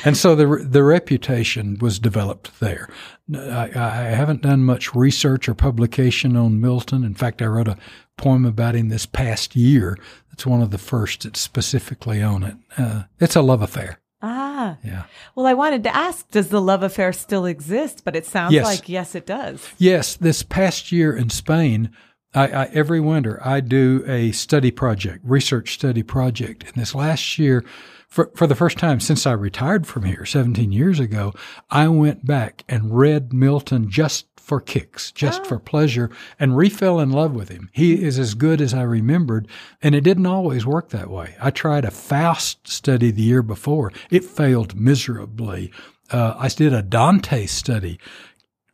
And 0.06 0.18
so 0.18 0.34
the 0.34 0.62
the 0.62 0.82
reputation 0.82 1.78
was 1.80 1.98
developed 1.98 2.60
there. 2.60 2.90
I, 3.34 3.70
I 3.74 4.02
haven't 4.10 4.42
done 4.42 4.62
much 4.62 4.94
research 4.94 5.48
or 5.48 5.54
publication 5.54 6.36
on 6.36 6.60
Milton. 6.60 7.04
In 7.04 7.14
fact, 7.14 7.40
I 7.40 7.46
wrote 7.46 7.68
a 7.68 7.78
poem 8.18 8.44
about 8.44 8.74
him 8.74 8.90
this 8.90 9.06
past 9.06 9.56
year. 9.56 9.96
It's 10.30 10.44
one 10.44 10.60
of 10.60 10.70
the 10.72 10.78
first 10.78 11.22
that's 11.22 11.40
specifically 11.40 12.22
on 12.22 12.42
it. 12.42 12.56
Uh, 12.76 13.04
it's 13.18 13.34
a 13.34 13.40
love 13.40 13.62
affair. 13.62 13.98
Ah. 14.26 14.78
Yeah. 14.82 15.04
Well, 15.34 15.44
I 15.46 15.52
wanted 15.54 15.82
to 15.84 15.94
ask, 15.94 16.30
does 16.30 16.48
the 16.48 16.60
love 16.60 16.82
affair 16.82 17.12
still 17.12 17.44
exist? 17.44 18.02
But 18.04 18.16
it 18.16 18.24
sounds 18.24 18.54
Yes. 18.54 18.64
like 18.64 18.88
yes, 18.88 19.14
it 19.14 19.26
does. 19.26 19.68
Yes, 19.78 20.16
this 20.16 20.42
past 20.42 20.90
year 20.92 21.14
in 21.14 21.28
Spain, 21.28 21.90
I, 22.34 22.48
I, 22.48 22.64
every 22.72 23.00
winter 23.00 23.38
I 23.44 23.60
do 23.60 24.02
a 24.06 24.32
study 24.32 24.70
project, 24.70 25.20
research 25.24 25.74
study 25.74 26.02
project. 26.02 26.64
And 26.64 26.74
this 26.74 26.94
last 26.94 27.38
year, 27.38 27.64
for, 28.08 28.30
for 28.34 28.46
the 28.46 28.54
first 28.54 28.78
time 28.78 28.98
since 29.00 29.26
I 29.26 29.32
retired 29.32 29.86
from 29.86 30.04
here 30.04 30.24
17 30.24 30.72
years 30.72 30.98
ago, 31.00 31.32
I 31.70 31.88
went 31.88 32.24
back 32.24 32.64
and 32.68 32.96
read 32.96 33.32
Milton 33.32 33.90
just 33.90 34.26
for 34.44 34.60
kicks, 34.60 35.10
just 35.10 35.46
for 35.46 35.58
pleasure, 35.58 36.10
and 36.38 36.52
refell 36.52 37.02
in 37.02 37.08
love 37.10 37.32
with 37.32 37.48
him. 37.48 37.70
He 37.72 38.04
is 38.04 38.18
as 38.18 38.34
good 38.34 38.60
as 38.60 38.74
I 38.74 38.82
remembered, 38.82 39.48
and 39.82 39.94
it 39.94 40.02
didn't 40.04 40.26
always 40.26 40.66
work 40.66 40.90
that 40.90 41.08
way. 41.08 41.34
I 41.40 41.50
tried 41.50 41.86
a 41.86 41.90
Faust 41.90 42.68
study 42.68 43.10
the 43.10 43.22
year 43.22 43.42
before. 43.42 43.90
It 44.10 44.22
failed 44.22 44.78
miserably. 44.78 45.72
Uh, 46.10 46.34
I 46.36 46.48
did 46.48 46.74
a 46.74 46.82
Dante 46.82 47.46
study 47.46 47.98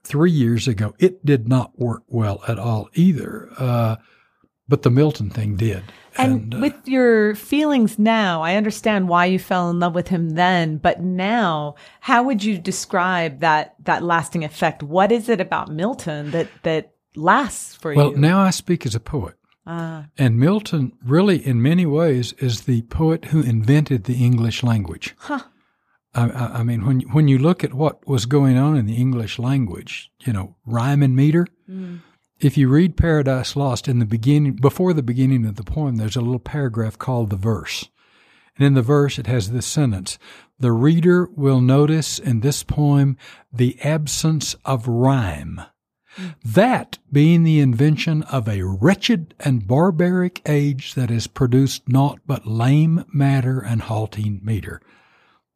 three 0.02 0.32
years 0.32 0.66
ago. 0.66 0.92
It 0.98 1.24
did 1.24 1.48
not 1.48 1.78
work 1.78 2.02
well 2.08 2.42
at 2.48 2.58
all 2.58 2.88
either. 2.94 3.48
Uh, 3.56 3.96
but 4.70 4.82
the 4.82 4.90
Milton 4.90 5.28
thing 5.28 5.56
did. 5.56 5.82
And, 6.16 6.54
uh, 6.54 6.58
with 6.60 6.88
your 6.88 7.34
feelings 7.34 7.98
now, 7.98 8.42
I 8.42 8.56
understand 8.56 9.08
why 9.08 9.26
you 9.26 9.38
fell 9.38 9.68
in 9.68 9.80
love 9.80 9.94
with 9.94 10.08
him 10.08 10.30
then, 10.30 10.78
but 10.78 11.02
now, 11.02 11.74
how 12.00 12.22
would 12.22 12.42
you 12.42 12.56
describe 12.56 13.40
that 13.40 13.74
that 13.84 14.02
lasting 14.02 14.44
effect? 14.44 14.82
What 14.82 15.12
is 15.12 15.28
it 15.28 15.40
about 15.40 15.68
Milton 15.68 16.30
that 16.30 16.48
that 16.62 16.94
lasts 17.14 17.74
for 17.74 17.92
well, 17.94 18.06
you? 18.06 18.12
Well, 18.12 18.20
now 18.20 18.40
I 18.40 18.50
speak 18.50 18.86
as 18.86 18.94
a 18.94 19.00
poet. 19.00 19.34
Ah, 19.66 20.06
And 20.16 20.38
Milton, 20.38 20.92
really, 21.04 21.46
in 21.46 21.60
many 21.60 21.86
ways, 21.86 22.32
is 22.38 22.62
the 22.62 22.82
poet 22.82 23.26
who 23.26 23.42
invented 23.42 24.04
the 24.04 24.24
English 24.24 24.62
language. 24.62 25.14
Huh. 25.18 25.42
I, 26.14 26.28
I, 26.28 26.44
I 26.58 26.62
mean, 26.62 26.86
when 26.86 27.00
when 27.12 27.28
you 27.28 27.38
look 27.38 27.62
at 27.62 27.74
what 27.74 28.06
was 28.06 28.26
going 28.26 28.56
on 28.56 28.76
in 28.76 28.86
the 28.86 28.96
English 28.96 29.38
language, 29.38 30.10
you 30.26 30.32
know, 30.32 30.56
rhyme 30.64 31.02
and 31.02 31.14
meter. 31.14 31.46
Mm. 31.68 32.00
If 32.40 32.56
you 32.56 32.70
read 32.70 32.96
Paradise 32.96 33.54
Lost 33.54 33.86
in 33.86 33.98
the 33.98 34.06
beginning, 34.06 34.54
before 34.54 34.94
the 34.94 35.02
beginning 35.02 35.44
of 35.44 35.56
the 35.56 35.62
poem, 35.62 35.96
there's 35.96 36.16
a 36.16 36.22
little 36.22 36.38
paragraph 36.38 36.96
called 36.96 37.28
the 37.28 37.36
verse. 37.36 37.90
And 38.56 38.66
in 38.66 38.72
the 38.72 38.80
verse, 38.80 39.18
it 39.18 39.26
has 39.26 39.50
this 39.50 39.66
sentence 39.66 40.18
The 40.58 40.72
reader 40.72 41.28
will 41.36 41.60
notice 41.60 42.18
in 42.18 42.40
this 42.40 42.62
poem 42.62 43.18
the 43.52 43.78
absence 43.82 44.56
of 44.64 44.88
rhyme. 44.88 45.60
That 46.42 46.98
being 47.12 47.44
the 47.44 47.60
invention 47.60 48.22
of 48.22 48.48
a 48.48 48.62
wretched 48.62 49.34
and 49.38 49.66
barbaric 49.66 50.40
age 50.46 50.94
that 50.94 51.10
has 51.10 51.26
produced 51.26 51.90
naught 51.90 52.20
but 52.26 52.46
lame 52.46 53.04
matter 53.12 53.60
and 53.60 53.82
halting 53.82 54.40
meter. 54.42 54.80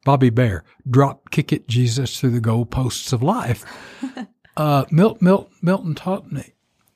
Bobby 0.03 0.29
Bare, 0.29 0.63
drop 0.87 1.31
kick 1.31 1.51
it 1.51 1.67
Jesus 1.67 2.19
through 2.19 2.29
the 2.29 2.39
goalposts 2.39 3.11
of 3.11 3.23
life. 3.23 3.65
uh, 4.57 4.85
Mil- 4.91 5.17
Mil- 5.19 5.49
Milton 5.63 5.95
taught 5.95 6.31
me 6.31 6.51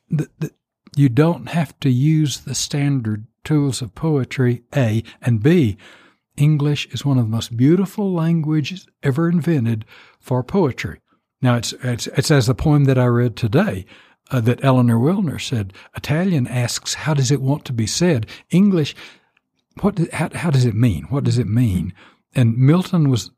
that, 0.10 0.40
that 0.40 0.54
you 0.96 1.10
don't 1.10 1.50
have 1.50 1.80
to 1.82 1.90
use 1.90 2.40
the 2.40 2.56
standard 2.56 3.26
tools 3.44 3.82
of 3.82 3.96
poetry, 3.96 4.64
A, 4.76 5.04
and 5.22 5.42
B, 5.42 5.78
English 6.36 6.88
is 6.88 7.06
one 7.06 7.18
of 7.18 7.26
the 7.26 7.30
most 7.30 7.56
beautiful 7.58 8.14
languages 8.14 8.88
ever 9.04 9.30
invented 9.30 9.86
for 10.20 10.44
poetry. 10.44 11.00
Now, 11.42 11.56
it's, 11.56 11.74
it's, 11.84 12.08
it's 12.08 12.32
as 12.32 12.48
the 12.48 12.56
poem 12.56 12.86
that 12.86 12.98
I 12.98 13.06
read 13.06 13.36
today 13.36 13.86
uh, 14.32 14.42
that 14.42 14.64
Eleanor 14.64 14.98
Wilner 14.98 15.42
said. 15.42 15.74
Italian 15.96 16.48
asks, 16.48 16.94
how 16.94 17.14
does 17.14 17.32
it 17.32 17.42
want 17.42 17.66
to 17.66 17.74
be 17.74 17.88
said? 17.88 18.28
English, 18.52 18.96
what, 19.82 19.98
how, 20.14 20.30
how 20.34 20.50
does 20.50 20.66
it 20.66 20.76
mean? 20.76 21.04
What 21.10 21.24
does 21.24 21.38
it 21.38 21.48
mean? 21.48 21.94
And 22.36 22.58
Milton 22.58 23.10
was 23.10 23.32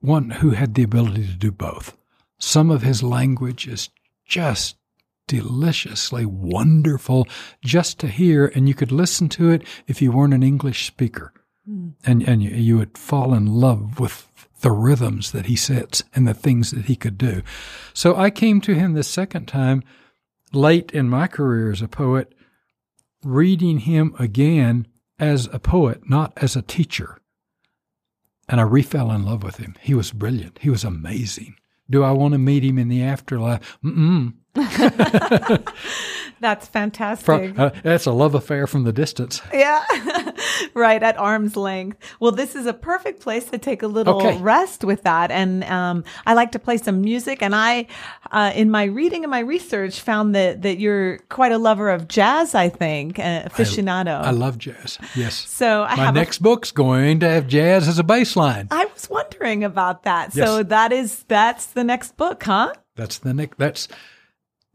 one 0.00 0.30
who 0.30 0.50
had 0.50 0.74
the 0.74 0.82
ability 0.82 1.26
to 1.26 1.34
do 1.34 1.50
both. 1.50 1.96
Some 2.38 2.70
of 2.70 2.82
his 2.82 3.02
language 3.02 3.66
is 3.66 3.90
just 4.26 4.76
deliciously 5.26 6.24
wonderful 6.24 7.26
just 7.62 7.98
to 8.00 8.08
hear, 8.08 8.46
and 8.54 8.68
you 8.68 8.74
could 8.74 8.92
listen 8.92 9.28
to 9.30 9.50
it 9.50 9.62
if 9.86 10.00
you 10.00 10.12
weren't 10.12 10.34
an 10.34 10.42
English 10.42 10.86
speaker. 10.86 11.32
Hmm. 11.66 11.90
And, 12.04 12.22
and 12.22 12.42
you, 12.42 12.50
you 12.50 12.78
would 12.78 12.96
fall 12.96 13.34
in 13.34 13.46
love 13.46 13.98
with 13.98 14.28
the 14.60 14.70
rhythms 14.70 15.32
that 15.32 15.46
he 15.46 15.56
sets 15.56 16.02
and 16.14 16.26
the 16.26 16.34
things 16.34 16.70
that 16.70 16.86
he 16.86 16.96
could 16.96 17.18
do. 17.18 17.42
So 17.92 18.16
I 18.16 18.30
came 18.30 18.60
to 18.62 18.74
him 18.74 18.94
the 18.94 19.02
second 19.02 19.46
time, 19.46 19.82
late 20.52 20.92
in 20.92 21.08
my 21.08 21.26
career 21.26 21.70
as 21.70 21.82
a 21.82 21.88
poet, 21.88 22.32
reading 23.22 23.80
him 23.80 24.14
again 24.18 24.86
as 25.18 25.48
a 25.52 25.58
poet, 25.58 26.08
not 26.08 26.32
as 26.36 26.56
a 26.56 26.62
teacher. 26.62 27.18
And 28.48 28.60
I 28.60 28.64
refell 28.64 29.14
in 29.14 29.24
love 29.24 29.42
with 29.42 29.56
him. 29.56 29.74
He 29.80 29.94
was 29.94 30.12
brilliant. 30.12 30.58
He 30.60 30.70
was 30.70 30.84
amazing. 30.84 31.56
Do 31.90 32.02
I 32.02 32.12
want 32.12 32.32
to 32.32 32.38
meet 32.38 32.64
him 32.64 32.78
in 32.78 32.88
the 32.88 33.02
afterlife? 33.02 33.78
Mm-mm. 33.84 34.34
that's 36.40 36.66
fantastic. 36.68 37.24
Fro- 37.24 37.52
uh, 37.56 37.70
that's 37.82 38.06
a 38.06 38.12
love 38.12 38.34
affair 38.34 38.66
from 38.66 38.84
the 38.84 38.92
distance. 38.92 39.40
Yeah, 39.52 39.84
right 40.74 41.02
at 41.02 41.16
arm's 41.18 41.56
length. 41.56 41.98
Well, 42.20 42.32
this 42.32 42.54
is 42.54 42.66
a 42.66 42.72
perfect 42.72 43.20
place 43.20 43.44
to 43.46 43.58
take 43.58 43.82
a 43.82 43.86
little 43.86 44.16
Okay. 44.16 44.38
rest 44.40 44.84
with 44.84 45.02
that. 45.02 45.30
And 45.30 45.64
um, 45.64 46.04
I 46.26 46.34
like 46.34 46.52
to 46.52 46.58
play 46.58 46.76
some 46.76 47.00
music. 47.00 47.42
And 47.42 47.54
I, 47.54 47.86
uh, 48.30 48.52
in 48.54 48.70
my 48.70 48.84
reading 48.84 49.24
and 49.24 49.30
my 49.30 49.40
research, 49.40 50.00
found 50.00 50.34
that 50.34 50.62
that 50.62 50.78
you're 50.78 51.18
quite 51.28 51.52
a 51.52 51.58
lover 51.58 51.90
of 51.90 52.08
jazz. 52.08 52.54
I 52.54 52.68
think 52.68 53.18
uh, 53.18 53.44
aficionado. 53.48 54.20
I 54.22 54.30
love 54.30 54.58
jazz. 54.58 54.98
Yes. 55.14 55.34
so 55.48 55.84
I 55.84 55.96
My 55.96 56.10
next 56.10 56.38
book's 56.42 56.70
going 56.70 57.20
to 57.20 57.28
have 57.28 57.46
jazz 57.46 57.88
as 57.88 57.98
a 57.98 58.04
baseline. 58.04 58.68
I 58.70 58.84
was 58.86 59.08
wondering 59.10 59.64
about 59.64 60.02
that. 60.04 60.32
So 60.32 60.62
that 60.62 60.92
is 60.92 61.24
that's 61.28 61.66
the 61.66 61.84
next 61.84 62.16
book, 62.16 62.42
huh? 62.42 62.72
That's 62.96 63.18
the 63.18 63.34
next. 63.34 63.58
That's 63.58 63.88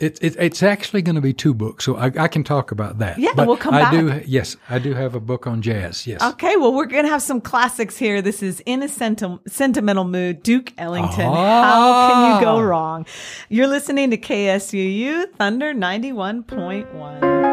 it, 0.01 0.19
it. 0.21 0.35
It's 0.39 0.63
actually 0.63 1.01
going 1.01 1.15
to 1.15 1.21
be 1.21 1.33
two 1.33 1.53
books, 1.53 1.85
so 1.85 1.95
I, 1.95 2.05
I 2.17 2.27
can 2.27 2.43
talk 2.43 2.71
about 2.71 2.97
that. 2.99 3.17
Yeah, 3.19 3.31
but 3.35 3.47
we'll 3.47 3.57
come 3.57 3.73
I 3.73 3.81
back. 3.83 3.91
do. 3.91 4.21
Yes, 4.25 4.57
I 4.69 4.79
do 4.79 4.93
have 4.93 5.15
a 5.15 5.19
book 5.19 5.47
on 5.47 5.61
jazz. 5.61 6.05
Yes. 6.07 6.21
Okay, 6.21 6.55
well, 6.57 6.73
we're 6.73 6.85
going 6.85 7.03
to 7.05 7.09
have 7.09 7.21
some 7.21 7.39
classics 7.41 7.97
here. 7.97 8.21
This 8.21 8.41
is 8.41 8.61
In 8.65 8.81
a 8.83 8.87
Senti- 8.89 9.37
Sentimental 9.47 10.03
Mood, 10.05 10.41
Duke 10.43 10.73
Ellington. 10.77 11.31
How 11.31 12.09
can 12.11 12.35
you 12.35 12.41
go 12.45 12.57
Ah. 12.57 12.61
wrong? 12.61 13.05
You're 13.49 13.67
listening 13.67 14.11
to 14.11 14.17
KSUU 14.17 15.33
Thunder 15.35 15.73
91.1. 15.73 17.50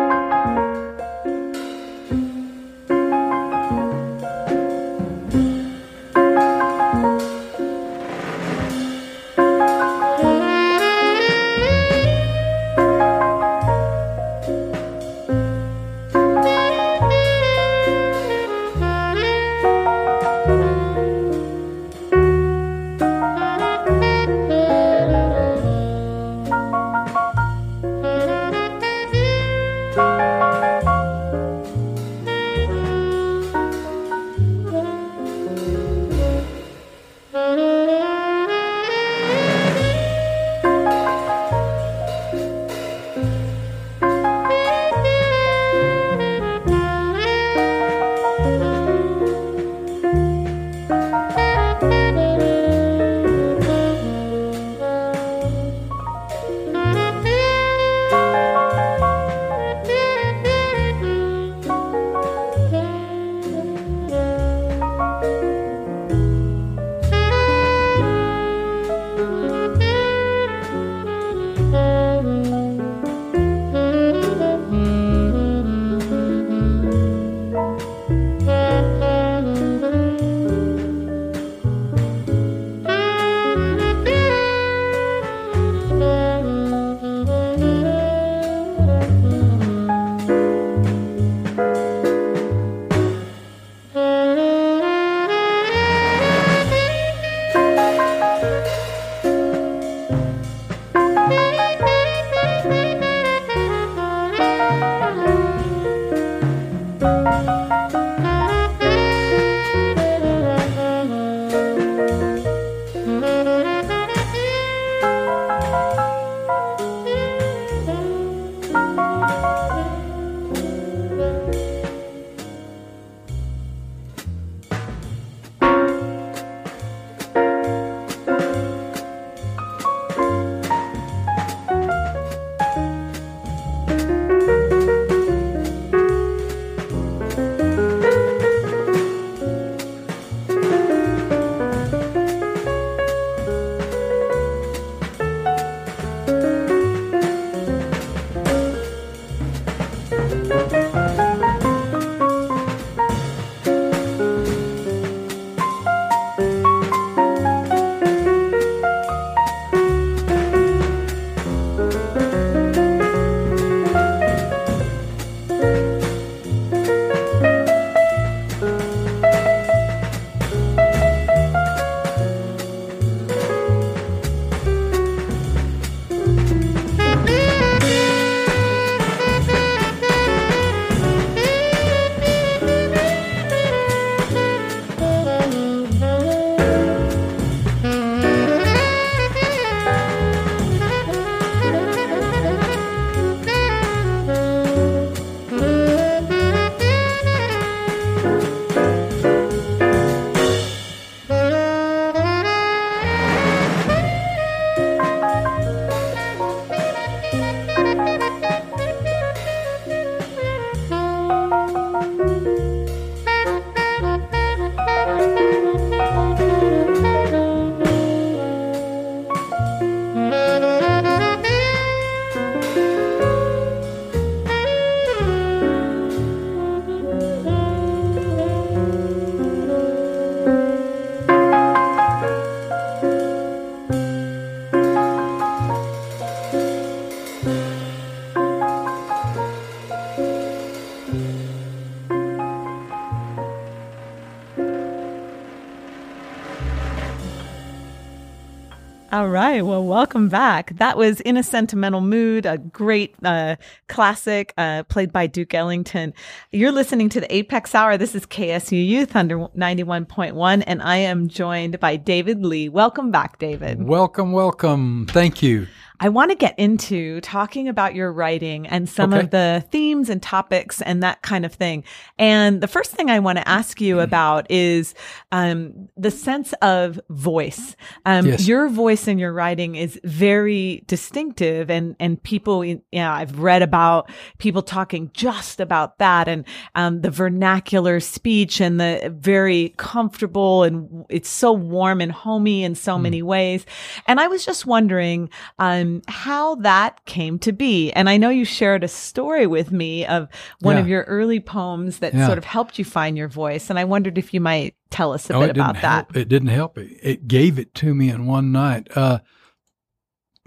All 249.10 249.30
right. 249.30 249.64
Well, 249.64 249.86
welcome 249.86 250.28
back. 250.28 250.76
That 250.76 250.98
was 250.98 251.22
In 251.22 251.38
a 251.38 251.42
Sentimental 251.42 252.02
Mood, 252.02 252.44
a 252.44 252.58
great 252.58 253.14
uh, 253.24 253.56
classic 253.86 254.52
uh, 254.58 254.82
played 254.82 255.14
by 255.14 255.26
Duke 255.26 255.54
Ellington. 255.54 256.12
You're 256.52 256.72
listening 256.72 257.08
to 257.10 257.20
the 257.20 257.34
Apex 257.34 257.74
Hour. 257.74 257.96
This 257.96 258.14
is 258.14 258.26
KSUU 258.26 259.08
Thunder 259.08 259.38
91.1, 259.56 260.62
and 260.66 260.82
I 260.82 260.98
am 260.98 261.26
joined 261.26 261.80
by 261.80 261.96
David 261.96 262.44
Lee. 262.44 262.68
Welcome 262.68 263.10
back, 263.10 263.38
David. 263.38 263.82
Welcome, 263.82 264.32
welcome. 264.32 265.06
Thank 265.08 265.42
you. 265.42 265.68
I 266.00 266.08
want 266.08 266.30
to 266.30 266.36
get 266.36 266.56
into 266.58 267.20
talking 267.22 267.68
about 267.68 267.94
your 267.94 268.12
writing 268.12 268.66
and 268.68 268.88
some 268.88 269.12
okay. 269.12 269.24
of 269.24 269.30
the 269.30 269.64
themes 269.70 270.08
and 270.08 270.22
topics 270.22 270.80
and 270.82 271.02
that 271.02 271.22
kind 271.22 271.44
of 271.44 271.52
thing. 271.52 271.82
And 272.18 272.60
the 272.60 272.68
first 272.68 272.92
thing 272.92 273.10
I 273.10 273.18
want 273.18 273.38
to 273.38 273.48
ask 273.48 273.80
you 273.80 273.98
about 273.98 274.48
is 274.48 274.94
um, 275.32 275.88
the 275.96 276.12
sense 276.12 276.52
of 276.62 277.00
voice. 277.10 277.74
Um, 278.06 278.26
yes. 278.26 278.46
Your 278.46 278.68
voice 278.68 279.08
in 279.08 279.18
your 279.18 279.32
writing 279.32 279.74
is 279.74 280.00
very 280.04 280.84
distinctive, 280.86 281.68
and 281.68 281.96
and 281.98 282.22
people, 282.22 282.64
you 282.64 282.80
know, 282.92 283.10
I've 283.10 283.40
read 283.40 283.62
about 283.62 284.10
people 284.38 284.62
talking 284.62 285.10
just 285.14 285.58
about 285.58 285.98
that 285.98 286.28
and 286.28 286.44
um, 286.76 287.00
the 287.00 287.10
vernacular 287.10 287.98
speech 287.98 288.60
and 288.60 288.80
the 288.80 289.12
very 289.16 289.74
comfortable 289.76 290.62
and 290.62 291.04
it's 291.08 291.28
so 291.28 291.52
warm 291.52 292.00
and 292.00 292.12
homey 292.12 292.62
in 292.62 292.74
so 292.74 292.96
mm. 292.96 293.02
many 293.02 293.22
ways. 293.22 293.66
And 294.06 294.20
I 294.20 294.28
was 294.28 294.44
just 294.44 294.64
wondering. 294.64 295.30
Um, 295.58 295.87
um, 295.88 296.02
how 296.06 296.56
that 296.56 297.04
came 297.04 297.38
to 297.40 297.52
be. 297.52 297.90
And 297.92 298.08
I 298.08 298.16
know 298.16 298.30
you 298.30 298.44
shared 298.44 298.84
a 298.84 298.88
story 298.88 299.46
with 299.46 299.72
me 299.72 300.06
of 300.06 300.28
one 300.60 300.76
yeah. 300.76 300.80
of 300.80 300.88
your 300.88 301.02
early 301.04 301.40
poems 301.40 301.98
that 301.98 302.14
yeah. 302.14 302.26
sort 302.26 302.38
of 302.38 302.44
helped 302.44 302.78
you 302.78 302.84
find 302.84 303.16
your 303.16 303.28
voice. 303.28 303.70
And 303.70 303.78
I 303.78 303.84
wondered 303.84 304.18
if 304.18 304.32
you 304.32 304.40
might 304.40 304.74
tell 304.90 305.12
us 305.12 305.28
a 305.30 305.34
oh, 305.34 305.40
bit 305.40 305.50
about 305.50 305.76
help. 305.76 306.12
that. 306.12 306.20
It 306.20 306.28
didn't 306.28 306.48
help. 306.48 306.78
It, 306.78 306.98
it 307.02 307.28
gave 307.28 307.58
it 307.58 307.74
to 307.76 307.94
me 307.94 308.10
in 308.10 308.26
one 308.26 308.52
night. 308.52 308.88
Uh, 308.96 309.20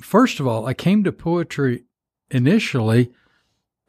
first 0.01 0.39
of 0.39 0.47
all, 0.47 0.65
I 0.65 0.73
came 0.73 1.03
to 1.03 1.11
poetry 1.11 1.83
initially. 2.29 3.11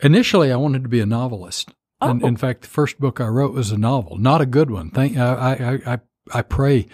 Initially, 0.00 0.50
I 0.52 0.56
wanted 0.56 0.82
to 0.82 0.88
be 0.88 1.00
a 1.00 1.06
novelist. 1.06 1.70
Oh. 2.00 2.10
And 2.10 2.22
in 2.22 2.36
fact, 2.36 2.62
the 2.62 2.68
first 2.68 2.98
book 2.98 3.20
I 3.20 3.28
wrote 3.28 3.54
was 3.54 3.70
a 3.70 3.78
novel, 3.78 4.18
not 4.18 4.40
a 4.40 4.46
good 4.46 4.70
one. 4.70 4.90
Thank 4.90 5.16
I 5.16 5.80
I 5.86 5.92
I, 5.92 6.00
I 6.34 6.42
pray 6.42 6.88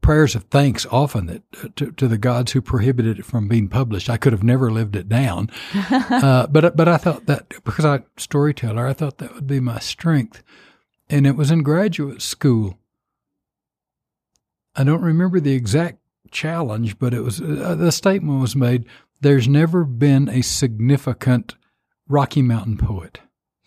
prayers 0.00 0.34
of 0.34 0.44
thanks 0.44 0.86
often 0.86 1.26
that 1.26 1.42
uh, 1.62 1.68
to, 1.76 1.92
to, 1.92 2.08
the 2.08 2.18
gods 2.18 2.52
who 2.52 2.62
prohibited 2.62 3.18
it 3.18 3.24
from 3.24 3.48
being 3.48 3.68
published. 3.68 4.08
I 4.08 4.16
could 4.16 4.32
have 4.32 4.42
never 4.42 4.70
lived 4.70 4.96
it 4.96 5.08
down, 5.08 5.50
uh, 5.74 6.46
but 6.46 6.76
but 6.76 6.88
I 6.88 6.96
thought 6.96 7.26
that 7.26 7.48
because 7.64 7.84
I 7.84 8.02
storyteller, 8.16 8.86
I 8.86 8.92
thought 8.92 9.18
that 9.18 9.34
would 9.34 9.46
be 9.46 9.60
my 9.60 9.78
strength, 9.78 10.42
and 11.08 11.26
it 11.26 11.36
was 11.36 11.50
in 11.50 11.62
graduate 11.62 12.22
school. 12.22 12.78
I 14.74 14.84
don't 14.84 15.02
remember 15.02 15.40
the 15.40 15.54
exact 15.54 15.98
challenge, 16.30 16.98
but 16.98 17.12
it 17.12 17.22
was 17.22 17.40
uh, 17.40 17.74
the 17.76 17.92
statement 17.92 18.40
was 18.40 18.56
made. 18.56 18.84
There's 19.20 19.48
never 19.48 19.84
been 19.84 20.28
a 20.28 20.42
significant 20.42 21.56
Rocky 22.06 22.42
Mountain 22.42 22.78
poet, 22.78 23.20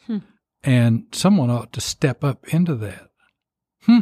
hmm. 0.08 0.20
and 0.64 1.06
someone 1.12 1.50
ought 1.50 1.74
to 1.74 1.82
step 1.82 2.24
up 2.24 2.48
into 2.54 2.76
that. 2.76 3.10
Hmm. 3.84 4.00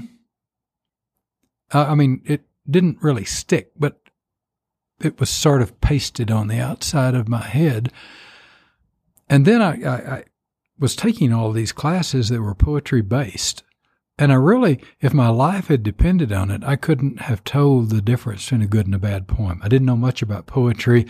Uh, 1.71 1.85
I 1.85 1.95
mean, 1.95 2.21
it 2.25 2.43
didn't 2.69 3.01
really 3.01 3.25
stick, 3.25 3.71
but 3.77 3.99
it 5.01 5.19
was 5.19 5.29
sort 5.29 5.61
of 5.61 5.79
pasted 5.81 6.29
on 6.29 6.47
the 6.47 6.59
outside 6.59 7.15
of 7.15 7.29
my 7.29 7.41
head. 7.41 7.91
And 9.29 9.45
then 9.45 9.61
I, 9.61 9.83
I, 9.83 10.15
I 10.15 10.23
was 10.77 10.95
taking 10.95 11.33
all 11.33 11.51
these 11.51 11.71
classes 11.71 12.29
that 12.29 12.41
were 12.41 12.55
poetry 12.55 13.01
based. 13.01 13.63
And 14.17 14.33
I 14.33 14.35
really, 14.35 14.81
if 14.99 15.13
my 15.13 15.29
life 15.29 15.67
had 15.67 15.81
depended 15.81 16.33
on 16.33 16.51
it, 16.51 16.63
I 16.63 16.75
couldn't 16.75 17.21
have 17.21 17.43
told 17.45 17.89
the 17.89 18.01
difference 18.01 18.43
between 18.43 18.61
a 18.63 18.67
good 18.67 18.85
and 18.85 18.95
a 18.95 18.99
bad 18.99 19.27
poem. 19.27 19.61
I 19.63 19.69
didn't 19.69 19.85
know 19.85 19.95
much 19.95 20.21
about 20.21 20.45
poetry. 20.45 21.05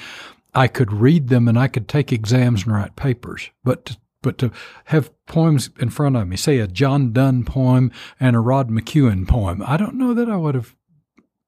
I 0.53 0.67
could 0.67 0.93
read 0.93 1.29
them 1.29 1.47
and 1.47 1.57
I 1.57 1.67
could 1.67 1.87
take 1.87 2.11
exams 2.11 2.63
and 2.63 2.73
write 2.73 2.95
papers, 2.95 3.49
but 3.63 3.85
to 3.85 3.97
but 4.21 4.37
to 4.39 4.51
have 4.85 5.11
poems 5.25 5.69
in 5.79 5.89
front 5.89 6.15
of 6.15 6.27
me, 6.27 6.35
say 6.35 6.59
a 6.59 6.67
John 6.67 7.13
Donne 7.13 7.45
poem 7.45 7.91
and 8.19 8.35
a 8.35 8.39
Rod 8.39 8.69
McKuen 8.69 9.27
poem, 9.27 9.63
I 9.65 9.77
don't 9.77 9.95
know 9.95 10.13
that 10.13 10.29
I 10.29 10.35
would 10.35 10.55
have, 10.55 10.75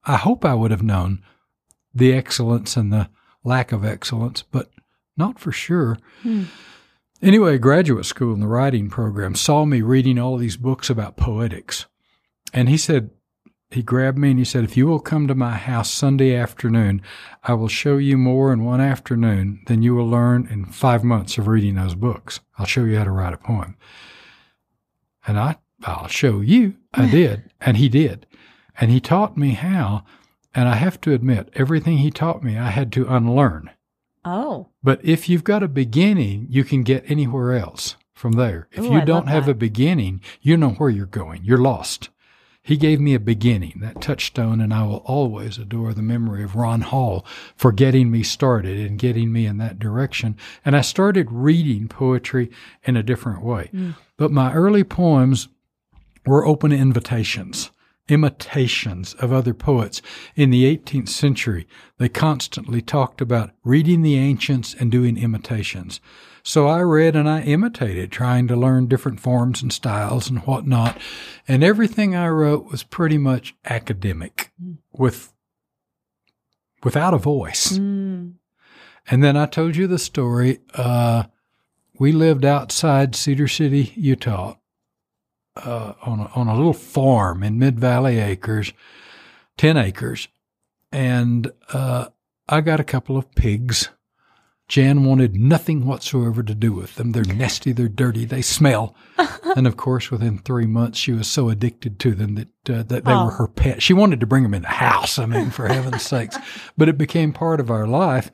I 0.06 0.18
hope 0.18 0.46
I 0.46 0.54
would 0.54 0.72
have 0.72 0.84
known 0.84 1.22
the 1.94 2.14
excellence 2.14 2.78
and 2.78 2.92
the 2.92 3.10
lack 3.44 3.72
of 3.72 3.84
excellence, 3.84 4.44
but 4.44 4.70
not 5.18 5.40
for 5.40 5.52
sure. 5.52 5.98
Hmm. 6.22 6.44
Anyway, 7.22 7.58
graduate 7.58 8.06
school 8.06 8.34
in 8.34 8.40
the 8.40 8.48
writing 8.48 8.90
program 8.90 9.36
saw 9.36 9.66
me 9.66 9.82
reading 9.82 10.18
all 10.18 10.38
these 10.38 10.58
books 10.58 10.90
about 10.90 11.18
poetics. 11.18 11.86
And 12.54 12.68
he 12.68 12.78
said, 12.78 13.12
he 13.72 13.82
grabbed 13.82 14.18
me 14.18 14.32
and 14.32 14.40
he 14.40 14.46
said, 14.46 14.64
If 14.64 14.76
you 14.76 14.86
will 14.88 15.00
come 15.00 15.28
to 15.28 15.36
my 15.36 15.56
house 15.56 15.90
Sunday 15.90 16.36
afternoon, 16.36 17.02
I 17.44 17.54
will 17.54 17.68
show 17.68 17.98
you 17.98 18.18
more 18.18 18.52
in 18.52 18.66
one 18.66 18.82
afternoon 18.82 19.62
than 19.68 19.82
you 19.82 19.96
will 19.96 20.08
learn 20.10 20.48
in 20.52 20.66
five 20.66 21.04
months 21.04 21.38
of 21.38 21.48
reading 21.48 21.76
those 21.76 21.96
books. 21.96 22.42
I'll 22.58 22.66
show 22.66 22.84
you 22.84 22.98
how 22.98 23.06
to 23.06 23.12
write 23.12 23.34
a 23.34 23.38
poem. 23.38 23.78
And 25.26 25.40
I, 25.40 25.58
I'll 25.84 26.08
show 26.08 26.42
you. 26.42 26.76
I 26.94 27.06
did. 27.12 27.52
and 27.62 27.78
he 27.78 27.88
did. 27.90 28.26
And 28.80 28.92
he 28.92 29.00
taught 29.00 29.38
me 29.38 29.52
how. 29.52 30.04
And 30.54 30.68
I 30.68 30.76
have 30.76 31.00
to 31.02 31.14
admit, 31.14 31.50
everything 31.56 32.00
he 32.00 32.12
taught 32.12 32.44
me, 32.44 32.58
I 32.58 32.72
had 32.72 32.92
to 32.94 33.08
unlearn. 33.08 33.70
Oh. 34.26 34.68
But 34.84 35.00
if 35.04 35.30
you've 35.30 35.46
got 35.46 35.64
a 35.64 35.68
beginning, 35.68 36.48
you 36.50 36.64
can 36.64 36.84
get 36.84 37.10
anywhere 37.10 37.54
else 37.54 37.96
from 38.14 38.34
there. 38.34 38.68
If 38.72 38.84
Ooh, 38.84 38.94
you 38.94 39.02
don't 39.06 39.28
have 39.28 39.46
that. 39.46 39.52
a 39.54 39.56
beginning, 39.56 40.22
you 40.42 40.58
know 40.58 40.72
where 40.72 40.90
you're 40.90 41.06
going. 41.06 41.44
You're 41.44 41.58
lost. 41.58 42.10
He 42.63 42.78
gave 42.78 43.00
me 43.00 43.15
a 43.15 43.19
beginning, 43.19 43.80
that 43.82 44.02
touchstone, 44.02 44.62
and 44.62 44.74
I 44.74 44.84
will 44.84 45.04
always 45.06 45.58
adore 45.58 45.93
the 45.93 46.04
memory 46.04 46.43
of 46.43 46.56
Ron 46.56 46.82
Hall 46.82 47.26
for 47.56 47.71
getting 47.71 48.12
me 48.12 48.21
started 48.21 48.80
and 48.80 49.00
getting 49.00 49.34
me 49.34 49.47
in 49.47 49.58
that 49.58 49.80
direction. 49.80 50.38
And 50.63 50.76
I 50.76 50.82
started 50.82 51.32
reading 51.32 51.88
poetry 51.88 52.52
in 52.84 52.95
a 52.95 53.04
different 53.04 53.43
way. 53.43 53.71
Mm. 53.74 53.95
But 54.15 54.32
my 54.32 54.54
early 54.54 54.84
poems 54.84 55.47
were 56.26 56.45
open 56.45 56.71
invitations 56.71 57.71
imitations 58.08 59.13
of 59.15 59.32
other 59.32 59.54
poets. 59.54 60.02
In 60.36 60.50
the 60.50 60.65
18th 60.65 61.08
century, 61.08 61.65
they 61.97 62.10
constantly 62.10 62.82
talked 62.82 63.21
about 63.21 63.52
reading 63.63 64.02
the 64.02 64.17
ancients 64.17 64.74
and 64.74 64.91
doing 64.91 65.17
imitations. 65.17 66.02
So 66.44 66.68
I 66.68 66.82
read 66.82 67.16
and 67.16 67.30
I 67.30 67.42
imitated, 67.42 68.12
trying 68.12 68.48
to 68.48 68.56
learn 68.56 68.88
different 68.88 69.20
forms 69.20 69.62
and 69.62 69.72
styles 69.72 70.30
and 70.30 70.40
whatnot. 70.40 70.98
And 71.48 71.64
everything 71.64 72.16
I 72.16 72.28
wrote 72.30 72.72
was 72.72 72.84
pretty 72.84 73.18
much 73.18 73.56
academic 73.66 74.52
with 74.92 75.34
without 76.84 77.14
a 77.14 77.18
voice. 77.18 77.78
Mm. 77.78 78.34
And 79.10 79.24
then 79.24 79.38
I 79.38 79.46
told 79.46 79.76
you 79.76 79.88
the 79.88 80.00
story. 80.00 80.60
Uh, 80.74 81.24
we 82.00 82.12
lived 82.12 82.46
outside 82.46 83.16
Cedar 83.16 83.48
City, 83.48 83.94
Utah, 83.96 84.56
uh, 85.56 85.94
on 86.02 86.22
a, 86.22 86.26
on 86.34 86.48
a 86.48 86.56
little 86.56 86.74
farm 86.74 87.44
in 87.44 87.60
Mid 87.60 87.80
Valley 87.80 88.20
Acres, 88.20 88.74
ten 89.58 89.78
acres, 89.78 90.28
and 90.92 91.52
uh, 91.74 92.08
I 92.48 92.62
got 92.62 92.80
a 92.80 92.86
couple 92.86 93.18
of 93.18 93.32
pigs 93.36 93.90
Jan 94.72 95.04
wanted 95.04 95.36
nothing 95.36 95.86
whatsoever 95.86 96.42
to 96.42 96.56
do 96.56 96.72
with 96.72 96.96
them. 96.96 97.12
They're 97.12 97.26
nasty, 97.26 97.74
they're 97.74 97.90
dirty, 97.90 98.24
they 98.24 98.42
smell. 98.42 98.96
and 99.58 99.68
of 99.68 99.76
course, 99.76 100.10
within 100.10 100.38
three 100.38 100.66
months, 100.66 100.98
she 100.98 101.12
was 101.12 101.28
so 101.28 101.50
addicted 101.50 102.00
to 102.00 102.16
them 102.16 102.36
that 102.36 102.70
uh, 102.70 102.84
that 102.84 103.04
they 103.04 103.12
oh. 103.12 103.26
were 103.26 103.32
her 103.32 103.50
pet. 103.50 103.82
She 103.84 103.92
wanted 103.92 104.22
to 104.22 104.26
bring 104.26 104.44
them 104.44 104.54
in 104.54 104.62
the 104.62 104.70
house. 104.70 105.20
I 105.20 105.26
mean, 105.26 105.50
for 105.50 105.68
heaven's 105.68 106.04
sakes! 106.04 106.38
But 106.78 106.88
it 106.88 106.98
became 106.98 107.34
part 107.34 107.60
of 107.60 107.70
our 107.70 107.86
life. 107.86 108.32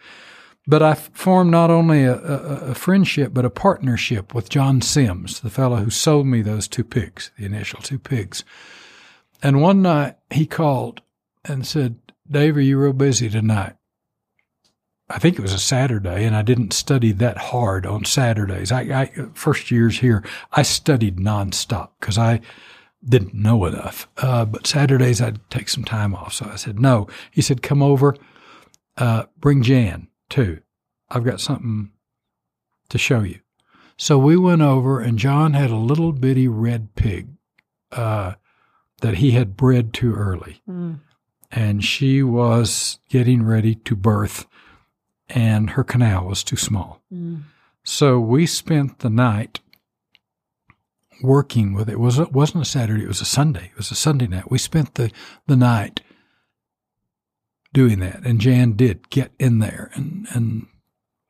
But 0.67 0.84
I 0.84 0.93
formed 0.93 1.50
not 1.50 1.71
only 1.71 2.04
a, 2.04 2.13
a, 2.13 2.56
a, 2.69 2.76
friendship, 2.76 3.34
but 3.34 3.45
a 3.45 3.50
partnership 3.50 4.36
with 4.36 4.50
John 4.50 4.82
Sims, 4.82 5.39
the 5.39 5.50
fellow 5.50 5.78
who 5.78 5.89
sold 5.89 6.28
me 6.28 6.43
those 6.43 6.67
two 6.67 6.84
pigs, 6.84 7.32
the 7.39 7.45
initial 7.45 7.82
two 7.82 7.97
pigs. 7.97 8.43
And 9.41 9.60
one 9.60 9.82
night 9.82 10.17
he 10.30 10.45
called 10.45 11.02
and 11.45 11.65
said, 11.65 11.95
Dave, 12.30 12.58
are 12.58 12.62
you 12.62 12.80
real 12.80 12.93
busy 12.93 13.28
tonight? 13.28 13.73
I 15.10 15.20
think 15.20 15.38
it 15.38 15.41
was 15.41 15.54
a 15.54 15.60
Saturday, 15.60 16.26
and 16.26 16.36
I 16.36 16.41
didn't 16.41 16.74
study 16.74 17.13
that 17.13 17.38
hard 17.38 17.86
on 17.86 18.04
Saturdays. 18.04 18.72
I, 18.72 18.82
I 18.82 19.06
first 19.34 19.72
years 19.72 20.00
here, 20.00 20.24
I 20.52 20.63
studied 20.63 21.17
nonstop 21.17 21.91
because 22.00 22.17
I 22.17 22.41
didn't 23.08 23.34
know 23.34 23.65
enough. 23.65 24.10
Uh, 24.17 24.43
but 24.43 24.67
Saturdays, 24.67 25.22
I'd 25.22 25.39
take 25.50 25.70
some 25.70 25.86
time 25.86 26.13
off. 26.13 26.34
So 26.34 26.50
I 26.52 26.56
said, 26.56 26.80
no. 26.80 27.08
He 27.32 27.41
said, 27.41 27.62
come 27.62 27.82
over, 27.82 28.17
uh, 28.98 29.24
bring 29.38 29.63
Jan 29.63 30.08
too. 30.30 30.60
I've 31.10 31.24
got 31.24 31.39
something 31.39 31.91
to 32.89 32.98
show 32.98 33.22
you. 33.22 33.39
So 33.96 34.17
we 34.17 34.36
went 34.36 34.62
over, 34.62 35.00
and 35.00 35.17
John 35.17 35.54
had 35.54 35.72
a 35.72 35.78
little 35.78 36.12
bitty 36.12 36.48
red 36.48 36.96
pig 36.96 37.30
uh, 37.91 38.34
that 39.02 39.15
he 39.15 39.32
had 39.32 39.56
bred 39.56 39.93
too 39.93 40.13
early. 40.13 40.62
Mm. 40.70 41.00
And 41.50 41.84
she 41.84 42.22
was 42.22 43.00
getting 43.10 43.43
ready 43.43 43.76
to 43.76 43.96
birth 43.96 44.46
and 45.29 45.71
her 45.71 45.83
canal 45.83 46.25
was 46.25 46.43
too 46.43 46.55
small. 46.55 47.01
Mm. 47.11 47.43
So 47.83 48.19
we 48.19 48.45
spent 48.45 48.99
the 48.99 49.09
night 49.09 49.59
working 51.21 51.73
with 51.73 51.89
it. 51.89 51.93
it. 51.93 51.99
was 51.99 52.19
wasn't 52.31 52.63
a 52.63 52.65
Saturday, 52.65 53.03
it 53.03 53.07
was 53.07 53.21
a 53.21 53.25
Sunday. 53.25 53.71
It 53.71 53.77
was 53.77 53.91
a 53.91 53.95
Sunday 53.95 54.27
night. 54.27 54.51
We 54.51 54.57
spent 54.57 54.95
the, 54.95 55.11
the 55.47 55.55
night 55.55 56.01
doing 57.73 57.99
that. 57.99 58.21
And 58.25 58.41
Jan 58.41 58.73
did 58.73 59.09
get 59.09 59.31
in 59.39 59.59
there 59.59 59.91
and, 59.93 60.27
and 60.31 60.67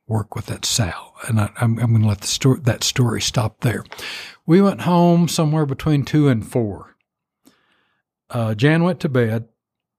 work 0.06 0.34
with 0.34 0.46
that 0.46 0.64
Sal. 0.64 1.14
And 1.26 1.40
I, 1.40 1.50
am 1.60 1.78
I'm 1.78 1.90
going 1.90 2.02
to 2.02 2.08
let 2.08 2.22
the 2.22 2.26
story, 2.26 2.60
that 2.62 2.82
story 2.82 3.20
stop 3.20 3.60
there. 3.60 3.84
We 4.46 4.60
went 4.60 4.82
home 4.82 5.28
somewhere 5.28 5.66
between 5.66 6.04
two 6.04 6.28
and 6.28 6.46
four. 6.46 6.96
Uh, 8.30 8.54
Jan 8.54 8.82
went 8.82 9.00
to 9.00 9.08
bed. 9.08 9.48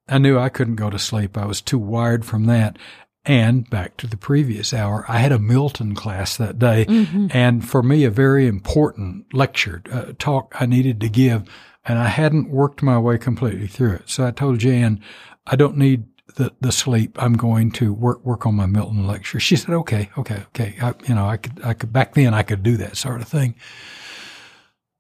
I 0.07 0.17
knew 0.17 0.39
I 0.39 0.49
couldn't 0.49 0.75
go 0.75 0.89
to 0.89 0.99
sleep. 0.99 1.38
I 1.38 1.45
was 1.45 1.62
too 1.62 1.77
wired 1.77 2.25
from 2.25 2.45
that. 2.45 2.77
And 3.25 3.69
back 3.69 3.97
to 3.97 4.08
the 4.08 4.17
previous 4.17 4.73
hour, 4.73 5.05
I 5.08 5.19
had 5.19 5.32
a 5.32 5.39
Milton 5.39 5.93
class 5.93 6.38
that 6.38 6.58
day. 6.58 6.86
Mm-hmm. 6.86 7.27
And 7.32 7.67
for 7.67 7.84
me, 7.84 8.03
a 8.05 8.10
very 8.10 8.47
important 8.47 9.34
lecture, 9.34 9.84
uh, 9.91 10.13
talk 10.17 10.55
I 10.60 10.65
needed 10.65 11.01
to 11.01 11.10
give. 11.10 11.47
And 11.86 11.99
I 11.99 12.08
hadn't 12.08 12.49
worked 12.49 12.82
my 12.82 12.97
way 12.97 13.17
completely 13.17 13.67
through 13.67 13.93
it. 13.93 14.10
So 14.10 14.25
I 14.25 14.32
told 14.32 14.60
Jan, 14.60 15.01
I 15.45 15.55
don't 15.55 15.77
need 15.77 16.05
the, 16.36 16.53
the 16.62 16.71
sleep. 16.71 17.21
I'm 17.21 17.34
going 17.34 17.71
to 17.71 17.93
work, 17.93 18.23
work 18.25 18.45
on 18.45 18.55
my 18.55 18.65
Milton 18.65 19.05
lecture. 19.05 19.39
She 19.39 19.55
said, 19.55 19.73
okay, 19.75 20.10
okay, 20.17 20.43
okay. 20.47 20.75
I, 20.82 20.93
you 21.08 21.15
know, 21.15 21.27
I 21.27 21.38
could, 21.38 21.60
I 21.63 21.73
could, 21.73 21.91
back 21.91 22.13
then 22.13 22.34
I 22.34 22.43
could 22.43 22.63
do 22.63 22.77
that 22.77 22.95
sort 22.95 23.21
of 23.21 23.27
thing. 23.27 23.55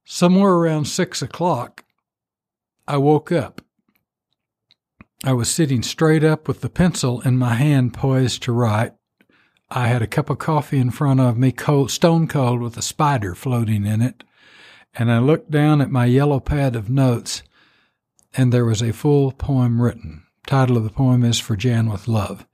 Somewhere 0.05 0.53
around 0.53 0.85
six 0.85 1.21
o'clock, 1.21 1.85
I 2.87 2.97
woke 2.97 3.31
up 3.31 3.61
I 5.23 5.33
was 5.33 5.51
sitting 5.51 5.83
straight 5.83 6.23
up 6.23 6.47
with 6.47 6.61
the 6.61 6.69
pencil 6.69 7.19
in 7.21 7.37
my 7.37 7.55
hand 7.55 7.93
poised 7.93 8.41
to 8.43 8.53
write. 8.53 8.93
I 9.69 9.87
had 9.87 10.01
a 10.01 10.07
cup 10.07 10.29
of 10.29 10.37
coffee 10.39 10.79
in 10.79 10.91
front 10.91 11.19
of 11.19 11.37
me, 11.37 11.51
cold, 11.51 11.91
stone 11.91 12.27
cold, 12.27 12.61
with 12.61 12.77
a 12.77 12.81
spider 12.81 13.35
floating 13.35 13.85
in 13.85 14.01
it. 14.01 14.23
And 14.95 15.11
I 15.11 15.19
looked 15.19 15.51
down 15.51 15.81
at 15.81 15.91
my 15.91 16.05
yellow 16.05 16.39
pad 16.39 16.75
of 16.75 16.89
notes, 16.89 17.43
and 18.33 18.51
there 18.51 18.65
was 18.65 18.81
a 18.81 18.93
full 18.93 19.33
poem 19.33 19.81
written. 19.81 20.23
Title 20.47 20.77
of 20.77 20.83
the 20.85 20.89
poem 20.89 21.23
is 21.23 21.39
For 21.39 21.55
Jan 21.55 21.89
with 21.89 22.07
Love. 22.07 22.47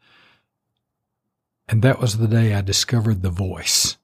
And 1.69 1.81
that 1.83 1.99
was 1.99 2.17
the 2.17 2.27
day 2.27 2.53
I 2.53 2.61
discovered 2.61 3.21
the 3.21 3.29
voice. 3.29 3.97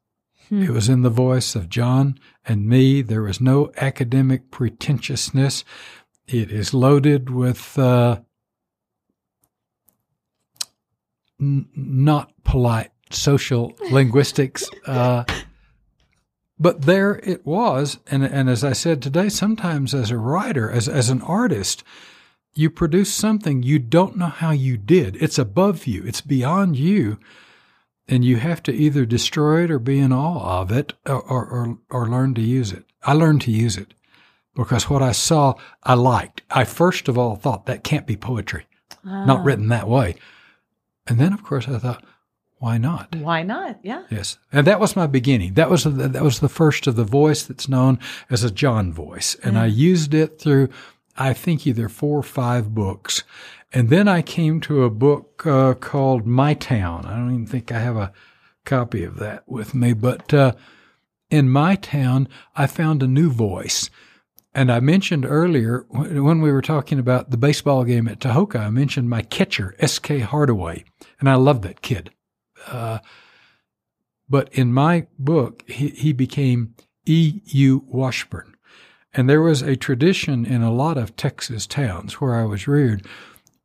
Hmm. 0.49 0.63
It 0.63 0.69
was 0.69 0.87
in 0.87 1.01
the 1.01 1.09
voice 1.09 1.55
of 1.55 1.67
John 1.67 2.19
and 2.45 2.69
me. 2.69 3.01
There 3.01 3.23
was 3.23 3.41
no 3.41 3.71
academic 3.77 4.51
pretentiousness. 4.51 5.65
It 6.27 6.51
is 6.51 6.73
loaded 6.73 7.29
with 7.29 7.77
uh, 7.77 8.21
n- 11.41 11.67
not 11.75 12.31
polite 12.43 12.91
social 13.09 13.73
linguistics. 13.91 14.69
Uh, 14.85 15.23
but 16.59 16.83
there 16.83 17.19
it 17.23 17.45
was. 17.45 17.97
And, 18.07 18.23
and 18.23 18.49
as 18.49 18.63
I 18.63 18.73
said 18.73 19.01
today, 19.01 19.29
sometimes 19.29 19.93
as 19.93 20.11
a 20.11 20.17
writer, 20.17 20.69
as, 20.69 20.87
as 20.87 21.09
an 21.09 21.21
artist, 21.23 21.83
you 22.53 22.69
produce 22.69 23.11
something 23.11 23.63
you 23.63 23.79
don't 23.79 24.17
know 24.17 24.27
how 24.27 24.51
you 24.51 24.77
did. 24.77 25.15
It's 25.21 25.39
above 25.39 25.87
you, 25.87 26.03
it's 26.05 26.21
beyond 26.21 26.77
you. 26.77 27.17
And 28.07 28.25
you 28.25 28.37
have 28.37 28.61
to 28.63 28.73
either 28.73 29.05
destroy 29.05 29.63
it 29.63 29.71
or 29.71 29.79
be 29.79 29.97
in 29.97 30.11
awe 30.11 30.61
of 30.61 30.71
it 30.71 30.93
or, 31.05 31.21
or, 31.21 31.77
or 31.89 32.09
learn 32.09 32.33
to 32.35 32.41
use 32.41 32.71
it. 32.71 32.83
I 33.03 33.13
learned 33.13 33.41
to 33.43 33.51
use 33.51 33.77
it 33.77 33.93
because 34.55 34.89
what 34.89 35.01
I 35.01 35.13
saw, 35.13 35.53
I 35.83 35.93
liked. 35.93 36.41
I 36.51 36.65
first 36.65 37.07
of 37.07 37.17
all 37.17 37.35
thought 37.35 37.65
that 37.67 37.83
can't 37.83 38.05
be 38.05 38.17
poetry, 38.17 38.65
not 39.03 39.39
ah. 39.39 39.43
written 39.43 39.69
that 39.69 39.87
way. 39.87 40.15
And 41.07 41.19
then, 41.19 41.33
of 41.33 41.43
course, 41.43 41.67
I 41.67 41.77
thought, 41.77 42.03
why 42.61 42.77
not? 42.77 43.15
Why 43.15 43.41
not? 43.41 43.79
Yeah. 43.81 44.03
Yes, 44.11 44.37
and 44.51 44.67
that 44.67 44.79
was 44.79 44.95
my 44.95 45.07
beginning. 45.07 45.55
That 45.55 45.71
was 45.71 45.83
the, 45.83 45.89
that 45.89 46.21
was 46.21 46.41
the 46.41 46.47
first 46.47 46.85
of 46.85 46.95
the 46.95 47.03
voice 47.03 47.41
that's 47.41 47.67
known 47.67 47.97
as 48.29 48.43
a 48.43 48.51
John 48.51 48.93
voice, 48.93 49.35
and 49.43 49.55
yeah. 49.55 49.63
I 49.63 49.65
used 49.65 50.13
it 50.13 50.39
through, 50.39 50.69
I 51.17 51.33
think, 51.33 51.65
either 51.65 51.89
four 51.89 52.19
or 52.19 52.23
five 52.23 52.75
books, 52.75 53.23
and 53.73 53.89
then 53.89 54.07
I 54.07 54.21
came 54.21 54.61
to 54.61 54.83
a 54.83 54.91
book 54.91 55.43
uh, 55.43 55.73
called 55.73 56.27
My 56.27 56.53
Town. 56.53 57.07
I 57.07 57.15
don't 57.15 57.33
even 57.33 57.47
think 57.47 57.71
I 57.71 57.79
have 57.79 57.97
a 57.97 58.13
copy 58.63 59.03
of 59.03 59.17
that 59.17 59.41
with 59.47 59.73
me, 59.73 59.93
but 59.93 60.31
uh, 60.31 60.53
in 61.31 61.49
My 61.49 61.73
Town, 61.75 62.27
I 62.55 62.67
found 62.67 63.01
a 63.01 63.07
new 63.07 63.31
voice 63.31 63.89
and 64.53 64.71
I 64.71 64.79
mentioned 64.79 65.25
earlier 65.25 65.85
when 65.89 66.41
we 66.41 66.51
were 66.51 66.61
talking 66.61 66.99
about 66.99 67.31
the 67.31 67.37
baseball 67.37 67.83
game 67.83 68.07
at 68.07 68.19
Tahoka, 68.19 68.59
I 68.59 68.69
mentioned 68.69 69.09
my 69.09 69.21
catcher, 69.21 69.75
S.K. 69.79 70.19
Hardaway, 70.19 70.83
and 71.19 71.29
I 71.29 71.35
love 71.35 71.61
that 71.61 71.81
kid. 71.81 72.11
Uh, 72.67 72.99
but 74.29 74.53
in 74.53 74.73
my 74.73 75.07
book, 75.17 75.63
he, 75.69 75.89
he 75.89 76.13
became 76.13 76.75
E.U. 77.05 77.83
Washburn. 77.87 78.55
And 79.13 79.29
there 79.29 79.41
was 79.41 79.61
a 79.61 79.75
tradition 79.75 80.45
in 80.45 80.61
a 80.61 80.71
lot 80.71 80.97
of 80.97 81.15
Texas 81.15 81.67
towns 81.67 82.15
where 82.15 82.35
I 82.35 82.45
was 82.45 82.67
reared, 82.67 83.05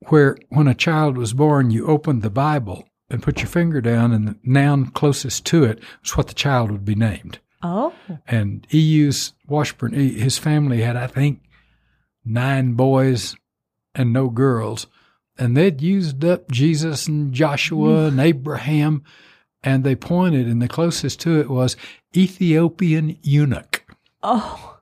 where 0.08 0.36
when 0.48 0.66
a 0.66 0.74
child 0.74 1.16
was 1.16 1.34
born, 1.34 1.70
you 1.70 1.86
opened 1.86 2.22
the 2.22 2.30
Bible 2.30 2.88
and 3.08 3.22
put 3.22 3.38
your 3.38 3.48
finger 3.48 3.80
down, 3.80 4.12
and 4.12 4.26
the 4.26 4.36
noun 4.42 4.86
closest 4.86 5.46
to 5.46 5.62
it 5.62 5.80
was 6.02 6.16
what 6.16 6.26
the 6.26 6.34
child 6.34 6.72
would 6.72 6.84
be 6.84 6.96
named. 6.96 7.38
Oh. 7.62 7.94
And 8.26 8.66
E.U.'s 8.72 9.32
Washburn, 9.46 9.92
his 9.92 10.38
family 10.38 10.82
had, 10.82 10.96
I 10.96 11.06
think, 11.06 11.42
nine 12.24 12.74
boys 12.74 13.36
and 13.94 14.12
no 14.12 14.28
girls. 14.28 14.86
And 15.38 15.56
they'd 15.56 15.80
used 15.80 16.24
up 16.24 16.50
Jesus 16.50 17.06
and 17.06 17.32
Joshua 17.32 17.88
mm. 17.88 18.08
and 18.08 18.20
Abraham, 18.20 19.04
and 19.62 19.84
they 19.84 19.94
pointed, 19.94 20.46
and 20.46 20.62
the 20.62 20.68
closest 20.68 21.20
to 21.20 21.40
it 21.40 21.50
was 21.50 21.76
Ethiopian 22.16 23.18
eunuch. 23.22 23.84
Oh. 24.22 24.78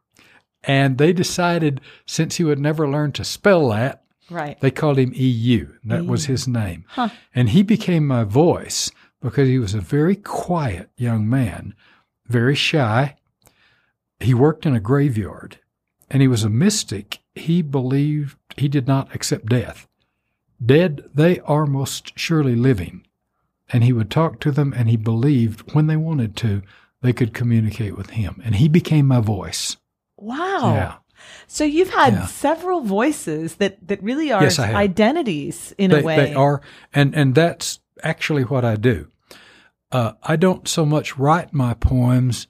And 0.63 0.99
they 0.99 1.13
decided, 1.13 1.81
since 2.07 2.37
he 2.37 2.45
would 2.45 2.59
never 2.59 2.89
learn 2.89 3.13
to 3.13 3.25
spell 3.25 3.69
that, 3.71 4.05
right. 4.31 4.59
they 4.61 4.71
called 4.71 4.99
him 4.99 5.13
EU. 5.15 5.69
That 5.85 6.07
was 6.07 6.27
his 6.27 6.49
name. 6.49 6.85
Huh. 6.89 7.11
And 7.35 7.51
he 7.51 7.63
became 7.63 8.07
my 8.07 8.25
voice 8.25 8.91
because 9.21 9.49
he 9.49 9.59
was 9.59 9.75
a 9.75 9.81
very 9.81 10.17
quiet 10.17 10.91
young 10.97 11.29
man 11.29 11.75
very 12.27 12.55
shy. 12.55 13.17
He 14.21 14.35
worked 14.35 14.67
in 14.67 14.75
a 14.75 14.81
graveyard 14.81 15.59
and 16.11 16.23
he 16.23 16.29
was 16.29 16.45
a 16.45 16.51
mystic. 16.51 17.21
He 17.35 17.63
believed 17.63 18.37
he 18.57 18.69
did 18.69 18.87
not 18.87 19.15
accept 19.15 19.47
death. 19.47 19.89
Dead, 20.65 21.05
they 21.13 21.41
are 21.41 21.67
most 21.67 22.19
surely 22.19 22.55
living. 22.55 23.07
And 23.71 23.83
he 23.83 23.93
would 23.93 24.11
talk 24.11 24.41
to 24.41 24.51
them 24.51 24.73
and 24.77 24.89
he 24.89 24.97
believed 24.97 25.73
when 25.75 25.87
they 25.87 25.97
wanted 25.97 26.37
to, 26.37 26.63
they 27.03 27.13
could 27.13 27.35
communicate 27.35 27.97
with 27.97 28.11
him. 28.11 28.41
And 28.45 28.55
he 28.55 28.69
became 28.69 29.07
my 29.07 29.21
voice. 29.21 29.77
Wow. 30.17 30.75
Yeah. 30.75 30.95
So 31.47 31.65
you've 31.65 31.93
had 31.93 32.13
yeah. 32.13 32.27
several 32.27 32.81
voices 32.81 33.57
that, 33.57 33.87
that 33.89 34.03
really 34.03 34.33
are 34.33 34.43
yes, 34.43 34.59
identities 34.59 35.75
in 35.79 35.91
they, 35.91 36.01
a 36.01 36.03
way. 36.03 36.17
They 36.17 36.35
are, 36.35 36.61
and 36.93 37.15
and 37.15 37.35
that's 37.35 37.81
actually 38.03 38.43
what 38.45 38.65
I 38.65 38.77
do. 38.77 39.09
Uh, 39.95 40.15
I 40.25 40.35
don't 40.35 40.67
so 40.67 40.85
much 40.85 41.17
write 41.17 41.55
my 41.55 41.73
poems 41.73 42.49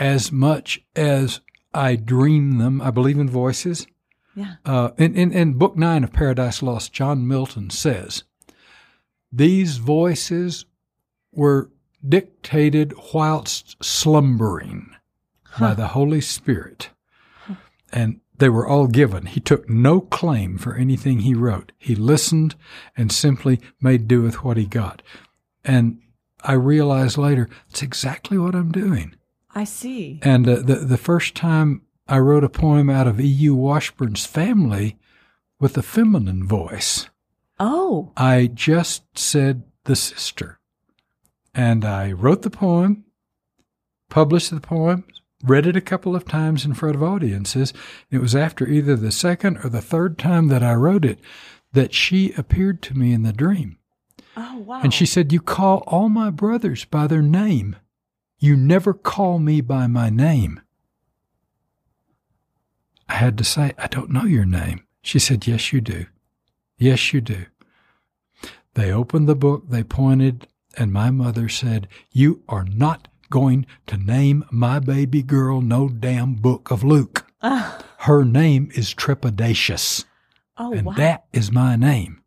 as 0.00 0.32
much 0.32 0.84
as 0.96 1.40
I 1.72 1.94
dream 1.94 2.58
them. 2.58 2.82
I 2.82 2.90
believe 2.90 3.20
in 3.20 3.30
voices. 3.30 3.86
Yeah. 4.34 4.54
Uh, 4.64 4.90
in, 4.98 5.14
in, 5.14 5.32
in 5.32 5.52
Book 5.52 5.76
Nine 5.76 6.02
of 6.02 6.12
Paradise 6.12 6.60
Lost, 6.60 6.92
John 6.92 7.28
Milton 7.28 7.70
says, 7.70 8.24
These 9.30 9.76
voices 9.76 10.66
were 11.32 11.70
dictated 12.06 12.94
whilst 13.14 13.76
slumbering 13.80 14.90
huh. 15.44 15.68
by 15.68 15.74
the 15.74 15.88
Holy 15.88 16.20
Spirit. 16.20 16.90
Huh. 17.44 17.54
And 17.92 18.20
they 18.38 18.48
were 18.48 18.66
all 18.66 18.88
given. 18.88 19.26
He 19.26 19.38
took 19.38 19.70
no 19.70 20.00
claim 20.00 20.58
for 20.58 20.74
anything 20.74 21.20
he 21.20 21.34
wrote. 21.34 21.70
He 21.78 21.94
listened 21.94 22.56
and 22.96 23.12
simply 23.12 23.60
made 23.80 24.08
do 24.08 24.20
with 24.20 24.42
what 24.42 24.56
he 24.56 24.66
got. 24.66 25.00
And 25.64 26.00
I 26.42 26.52
realized 26.52 27.18
later 27.18 27.48
it's 27.68 27.82
exactly 27.82 28.38
what 28.38 28.54
I'm 28.54 28.72
doing. 28.72 29.14
I 29.54 29.64
see. 29.64 30.20
And 30.22 30.48
uh, 30.48 30.56
the 30.56 30.76
the 30.76 30.98
first 30.98 31.34
time 31.34 31.82
I 32.06 32.18
wrote 32.18 32.44
a 32.44 32.48
poem 32.48 32.88
out 32.88 33.06
of 33.06 33.20
E.U. 33.20 33.54
Washburn's 33.54 34.24
family 34.24 34.96
with 35.60 35.76
a 35.76 35.82
feminine 35.82 36.46
voice. 36.46 37.08
Oh. 37.58 38.12
I 38.16 38.50
just 38.52 39.18
said 39.18 39.64
the 39.84 39.96
sister. 39.96 40.60
And 41.54 41.84
I 41.84 42.12
wrote 42.12 42.42
the 42.42 42.50
poem, 42.50 43.04
published 44.08 44.50
the 44.50 44.60
poem, 44.60 45.04
read 45.42 45.66
it 45.66 45.76
a 45.76 45.80
couple 45.80 46.14
of 46.14 46.24
times 46.24 46.64
in 46.64 46.74
front 46.74 46.94
of 46.94 47.02
audiences. 47.02 47.72
It 48.10 48.18
was 48.18 48.36
after 48.36 48.66
either 48.66 48.96
the 48.96 49.10
second 49.10 49.58
or 49.64 49.68
the 49.68 49.82
third 49.82 50.18
time 50.18 50.48
that 50.48 50.62
I 50.62 50.74
wrote 50.74 51.04
it 51.04 51.18
that 51.72 51.94
she 51.94 52.32
appeared 52.32 52.80
to 52.82 52.96
me 52.96 53.12
in 53.12 53.22
the 53.22 53.32
dream. 53.32 53.77
Oh, 54.40 54.58
wow. 54.58 54.80
And 54.82 54.94
she 54.94 55.04
said, 55.04 55.32
You 55.32 55.40
call 55.40 55.82
all 55.88 56.08
my 56.08 56.30
brothers 56.30 56.84
by 56.84 57.08
their 57.08 57.22
name. 57.22 57.74
You 58.38 58.56
never 58.56 58.94
call 58.94 59.40
me 59.40 59.60
by 59.60 59.88
my 59.88 60.10
name. 60.10 60.60
I 63.08 63.14
had 63.14 63.36
to 63.38 63.44
say, 63.44 63.72
I 63.76 63.88
don't 63.88 64.10
know 64.10 64.24
your 64.24 64.44
name. 64.44 64.84
She 65.02 65.18
said, 65.18 65.46
Yes, 65.48 65.72
you 65.72 65.80
do. 65.80 66.06
Yes, 66.78 67.12
you 67.12 67.20
do. 67.20 67.46
They 68.74 68.92
opened 68.92 69.28
the 69.28 69.34
book, 69.34 69.64
they 69.68 69.82
pointed, 69.82 70.46
and 70.76 70.92
my 70.92 71.10
mother 71.10 71.48
said, 71.48 71.88
You 72.12 72.42
are 72.48 72.64
not 72.64 73.08
going 73.30 73.66
to 73.88 73.96
name 73.96 74.44
my 74.52 74.78
baby 74.78 75.22
girl 75.22 75.60
no 75.60 75.88
damn 75.88 76.34
book 76.34 76.70
of 76.70 76.84
Luke. 76.84 77.26
Uh. 77.42 77.80
Her 77.98 78.24
name 78.24 78.70
is 78.74 78.94
Trepidatious. 78.94 80.04
Oh, 80.56 80.72
and 80.72 80.86
wow. 80.86 80.94
that 80.94 81.24
is 81.32 81.50
my 81.50 81.74
name. 81.74 82.17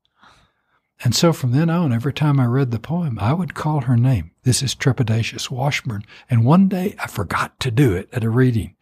And 1.03 1.15
so 1.15 1.33
from 1.33 1.51
then 1.51 1.69
on, 1.69 1.91
every 1.91 2.13
time 2.13 2.39
I 2.39 2.45
read 2.45 2.71
the 2.71 2.79
poem, 2.79 3.17
I 3.19 3.33
would 3.33 3.55
call 3.55 3.81
her 3.81 3.97
name. 3.97 4.31
This 4.43 4.61
is 4.61 4.75
Trepidatious 4.75 5.49
Washburn. 5.49 6.03
And 6.29 6.45
one 6.45 6.67
day 6.67 6.95
I 6.99 7.07
forgot 7.07 7.59
to 7.61 7.71
do 7.71 7.93
it 7.95 8.07
at 8.13 8.23
a 8.23 8.29
reading. 8.29 8.75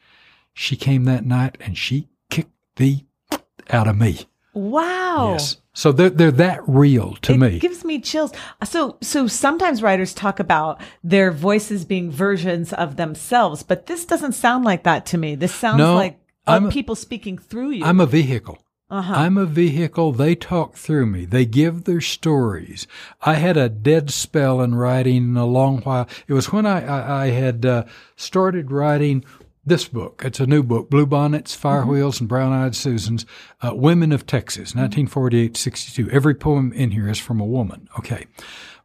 She 0.53 0.76
came 0.76 1.05
that 1.05 1.26
night 1.26 1.57
and 1.61 1.78
she 1.78 2.09
kicked 2.30 2.51
the 2.76 3.05
out 3.70 3.88
of 3.88 3.97
me. 3.97 4.28
Wow. 4.53 5.34
Yes. 5.34 5.57
So 5.74 5.93
they're, 5.93 6.09
they're 6.09 6.32
that 6.32 6.67
real 6.67 7.15
to 7.22 7.34
it 7.34 7.38
me. 7.38 7.55
It 7.55 7.61
gives 7.61 7.86
me 7.86 8.01
chills. 8.01 8.34
So, 8.65 8.97
so 9.01 9.28
sometimes 9.28 9.82
writers 9.82 10.13
talk 10.13 10.41
about 10.41 10.82
their 11.01 11.32
voices 11.32 11.86
being 11.86 12.11
versions 12.11 12.74
of 12.74 12.97
themselves, 12.97 13.63
but 13.63 13.86
this 13.86 14.05
doesn't 14.05 14.34
sound 14.34 14.65
like 14.65 14.84
that 14.84 15.05
to 15.07 15.17
me. 15.17 15.36
This 15.36 15.55
sounds 15.55 15.78
No, 15.78 15.95
like 15.95 16.20
I'm 16.45 16.70
people 16.70 16.95
speaking 16.95 17.38
through 17.38 17.72
you. 17.72 17.86
I'm 17.86 18.01
a 18.01 18.05
vehicle. 18.05 18.59
Uh-huh. 18.90 19.14
I'm 19.14 19.38
a 19.38 19.46
vehicle. 19.46 20.12
They 20.12 20.36
talk 20.36 20.76
through 20.76 21.06
me. 21.06 21.26
They 21.26 21.46
give 21.46 21.84
their 21.84 22.02
stories. 22.02 22.88
I 23.22 23.36
had 23.36 23.56
a 23.56 23.70
dead 23.70 24.10
spell 24.10 24.62
in 24.62 24.76
writing 24.76 25.38
a 25.38 25.46
long 25.46 25.82
while. 25.82 26.08
It 26.28 26.34
was 26.34 26.52
when 26.52 26.66
I, 26.66 26.86
I, 26.86 27.24
I 27.24 27.28
had 27.28 27.66
uh, 27.66 27.86
started 28.16 28.72
writing 28.72 29.24
this 29.64 29.88
book. 29.88 30.24
It's 30.26 30.40
a 30.40 30.48
new 30.48 30.64
book, 30.64 30.90
Blue 30.90 31.06
Bonnets, 31.06 31.54
Fire 31.54 31.86
Wheels, 31.86 32.20
and 32.20 32.28
Brown 32.28 32.52
Eyed 32.52 32.76
Susans, 32.76 33.26
uh, 33.62 33.74
Women 33.76 34.12
of 34.12 34.26
Texas, 34.26 34.74
1948 34.74 35.56
62. 35.56 36.10
Every 36.10 36.34
poem 36.34 36.74
in 36.74 36.92
here 36.92 37.10
is 37.10 37.20
from 37.20 37.40
a 37.40 37.46
woman. 37.46 37.88
Okay. 38.00 38.26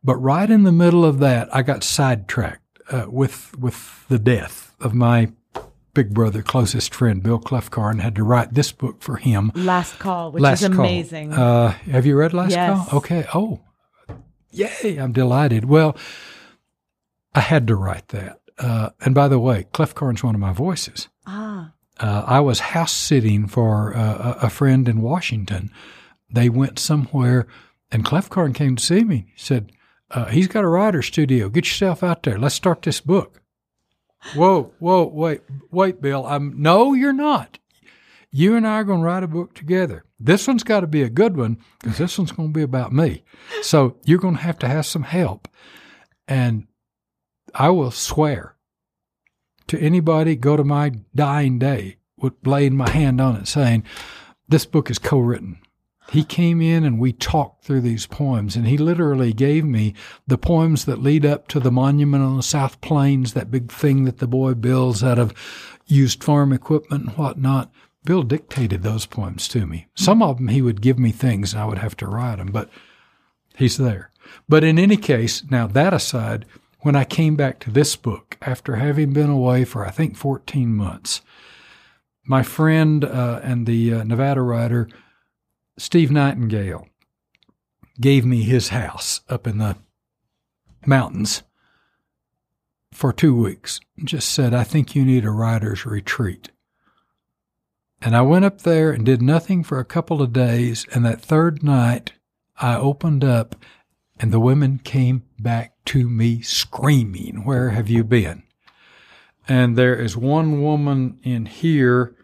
But 0.02 0.16
right 0.16 0.50
in 0.50 0.64
the 0.64 0.72
middle 0.72 1.04
of 1.04 1.18
that, 1.20 1.54
I 1.54 1.62
got 1.62 1.82
sidetracked 1.82 2.60
uh, 2.90 3.06
with, 3.08 3.56
with 3.58 4.06
the 4.08 4.18
death 4.18 4.74
of 4.80 4.92
my 4.92 5.32
big 5.94 6.12
brother, 6.12 6.42
closest 6.42 6.94
friend, 6.94 7.22
Bill 7.22 7.38
Clefcar, 7.38 7.98
had 8.00 8.14
to 8.16 8.24
write 8.24 8.52
this 8.54 8.72
book 8.72 9.00
for 9.02 9.16
him. 9.16 9.50
Last 9.54 9.98
call, 9.98 10.32
which 10.32 10.42
Last 10.42 10.62
is 10.62 10.68
Call. 10.68 10.80
amazing. 10.84 11.32
Uh, 11.32 11.70
have 11.70 12.04
you 12.04 12.16
read 12.16 12.34
Last 12.34 12.50
Yes. 12.50 12.88
Call? 12.88 12.98
Okay. 12.98 13.26
Oh, 13.34 13.60
yay! 14.50 14.96
I'm 14.98 15.12
delighted. 15.12 15.64
Well, 15.64 15.96
I 17.34 17.40
had 17.40 17.66
to 17.68 17.76
write 17.76 18.08
that. 18.08 18.40
Uh, 18.58 18.90
and 19.00 19.14
by 19.14 19.28
the 19.28 19.38
way, 19.38 19.66
Clefcarn's 19.72 20.22
one 20.22 20.34
of 20.34 20.40
my 20.40 20.52
voices. 20.52 21.08
ah, 21.26 21.72
Uh, 21.98 22.24
I 22.26 22.40
was 22.40 22.58
house 22.60 22.92
sitting 22.92 23.46
for 23.46 23.96
uh, 23.96 24.38
a 24.42 24.50
friend 24.50 24.88
in 24.88 25.00
Washington. 25.00 25.70
They 26.30 26.48
went 26.48 26.78
somewhere, 26.78 27.46
and 27.92 28.04
Clefcarn 28.04 28.54
came 28.54 28.76
to 28.76 28.82
see 28.84 29.04
me. 29.04 29.26
He 29.34 29.38
said, 29.42 29.70
uh, 30.10 30.26
"He's 30.26 30.48
got 30.48 30.64
a 30.64 30.68
writer's 30.68 31.06
studio. 31.06 31.48
Get 31.48 31.66
yourself 31.66 32.02
out 32.02 32.22
there. 32.24 32.38
Let's 32.38 32.54
start 32.56 32.82
this 32.82 33.00
book." 33.00 33.40
Whoa, 34.32 34.72
whoa, 34.78 35.04
wait, 35.04 35.42
wait, 35.70 36.00
Bill. 36.00 36.26
I'm 36.26 36.60
no, 36.60 36.94
you're 36.94 37.12
not. 37.12 37.58
You 38.30 38.56
and 38.56 38.66
I 38.66 38.80
are 38.80 38.84
going 38.84 39.00
to 39.00 39.06
write 39.06 39.22
a 39.22 39.28
book 39.28 39.54
together. 39.54 40.04
This 40.18 40.48
one's 40.48 40.64
got 40.64 40.80
to 40.80 40.88
be 40.88 41.02
a 41.02 41.10
good 41.10 41.36
one 41.36 41.58
because 41.80 41.98
this 41.98 42.18
one's 42.18 42.32
going 42.32 42.48
to 42.48 42.52
be 42.52 42.62
about 42.62 42.92
me. 42.92 43.22
So 43.62 43.96
you're 44.04 44.18
going 44.18 44.36
to 44.36 44.42
have 44.42 44.58
to 44.60 44.68
have 44.68 44.86
some 44.86 45.04
help. 45.04 45.46
And 46.26 46.66
I 47.54 47.68
will 47.68 47.92
swear 47.92 48.56
to 49.68 49.78
anybody, 49.78 50.34
go 50.34 50.56
to 50.56 50.64
my 50.64 50.92
dying 51.14 51.58
day 51.58 51.98
with 52.16 52.32
laying 52.44 52.76
my 52.76 52.90
hand 52.90 53.20
on 53.20 53.36
it 53.36 53.46
saying, 53.46 53.84
this 54.48 54.66
book 54.66 54.90
is 54.90 54.98
co 54.98 55.18
written. 55.18 55.58
He 56.10 56.22
came 56.22 56.60
in 56.60 56.84
and 56.84 56.98
we 56.98 57.12
talked 57.12 57.64
through 57.64 57.80
these 57.80 58.06
poems, 58.06 58.56
and 58.56 58.66
he 58.66 58.76
literally 58.76 59.32
gave 59.32 59.64
me 59.64 59.94
the 60.26 60.38
poems 60.38 60.84
that 60.84 61.02
lead 61.02 61.24
up 61.24 61.48
to 61.48 61.60
the 61.60 61.72
monument 61.72 62.22
on 62.22 62.36
the 62.36 62.42
South 62.42 62.80
Plains, 62.80 63.32
that 63.32 63.50
big 63.50 63.72
thing 63.72 64.04
that 64.04 64.18
the 64.18 64.26
boy 64.26 64.54
builds 64.54 65.02
out 65.02 65.18
of 65.18 65.32
used 65.86 66.22
farm 66.22 66.52
equipment 66.52 67.04
and 67.04 67.16
whatnot. 67.16 67.72
Bill 68.04 68.22
dictated 68.22 68.82
those 68.82 69.06
poems 69.06 69.48
to 69.48 69.66
me. 69.66 69.86
Some 69.94 70.22
of 70.22 70.36
them 70.36 70.48
he 70.48 70.60
would 70.60 70.82
give 70.82 70.98
me 70.98 71.10
things 71.10 71.54
and 71.54 71.62
I 71.62 71.66
would 71.66 71.78
have 71.78 71.96
to 71.98 72.06
write 72.06 72.36
them, 72.36 72.48
but 72.52 72.68
he's 73.56 73.78
there. 73.78 74.10
But 74.48 74.62
in 74.62 74.78
any 74.78 74.96
case, 74.96 75.42
now 75.50 75.66
that 75.68 75.94
aside, 75.94 76.44
when 76.80 76.96
I 76.96 77.04
came 77.04 77.34
back 77.34 77.60
to 77.60 77.70
this 77.70 77.96
book 77.96 78.36
after 78.42 78.76
having 78.76 79.14
been 79.14 79.30
away 79.30 79.64
for 79.64 79.86
I 79.86 79.90
think 79.90 80.16
14 80.18 80.68
months, 80.68 81.22
my 82.26 82.42
friend 82.42 83.04
uh, 83.04 83.40
and 83.42 83.66
the 83.66 83.94
uh, 83.94 84.04
Nevada 84.04 84.42
writer 84.42 84.88
Steve 85.76 86.10
Nightingale 86.10 86.86
gave 88.00 88.24
me 88.24 88.42
his 88.42 88.68
house 88.68 89.20
up 89.28 89.46
in 89.46 89.58
the 89.58 89.76
mountains 90.86 91.42
for 92.94 93.12
two 93.12 93.34
weeks 93.36 93.80
just 94.02 94.28
said, 94.28 94.54
I 94.54 94.64
think 94.64 94.94
you 94.94 95.04
need 95.04 95.24
a 95.24 95.30
writer's 95.30 95.84
retreat. 95.84 96.50
And 98.00 98.16
I 98.16 98.22
went 98.22 98.44
up 98.44 98.62
there 98.62 98.92
and 98.92 99.04
did 99.04 99.20
nothing 99.20 99.64
for 99.64 99.78
a 99.78 99.84
couple 99.84 100.22
of 100.22 100.32
days. 100.32 100.86
And 100.92 101.04
that 101.04 101.20
third 101.20 101.62
night, 101.62 102.12
I 102.56 102.76
opened 102.76 103.24
up 103.24 103.56
and 104.18 104.32
the 104.32 104.40
women 104.40 104.78
came 104.78 105.24
back 105.40 105.72
to 105.86 106.08
me 106.08 106.40
screaming, 106.42 107.44
Where 107.44 107.70
have 107.70 107.88
you 107.88 108.04
been? 108.04 108.44
And 109.48 109.76
there 109.76 109.96
is 109.96 110.16
one 110.16 110.62
woman 110.62 111.18
in 111.22 111.46
here, 111.46 112.14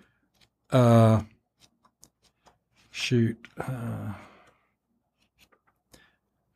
uh, 0.70 1.22
shoot, 3.00 3.48
uh, 3.58 4.12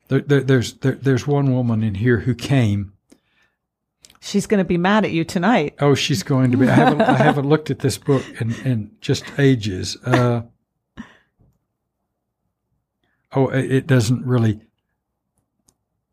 there, 0.09 0.21
there, 0.21 0.41
there's 0.43 0.75
there, 0.75 0.93
there's 0.93 1.27
one 1.27 1.53
woman 1.53 1.83
in 1.83 1.97
here 1.97 2.21
who 2.21 2.35
came. 2.35 2.93
she's 4.21 4.47
going 4.47 4.59
to 4.59 4.65
be 4.65 4.79
mad 4.79 5.05
at 5.05 5.11
you 5.11 5.25
tonight. 5.25 5.75
Oh, 5.81 5.95
she's 5.95 6.23
going 6.23 6.51
to 6.51 6.57
be. 6.57 6.69
I 6.69 6.75
haven't 6.75 7.01
I 7.01 7.17
haven't 7.17 7.49
looked 7.49 7.71
at 7.71 7.81
this 7.81 7.99
book 7.99 8.23
in, 8.41 8.55
in 8.65 8.91
just 9.01 9.25
ages. 9.39 9.97
Uh, 10.05 10.43
oh, 13.33 13.49
it, 13.49 13.73
it 13.73 13.87
doesn't 13.87 14.25
really. 14.25 14.61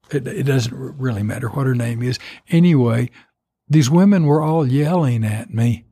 It, 0.10 0.28
it 0.28 0.44
doesn't 0.44 0.74
really 0.74 1.24
matter 1.24 1.48
what 1.50 1.68
her 1.68 1.76
name 1.76 2.02
is. 2.02 2.20
Anyway, 2.50 3.10
these 3.70 3.90
women 3.90 4.26
were 4.26 4.42
all 4.42 4.68
yelling 4.68 5.24
at 5.24 5.54
me, 5.54 5.86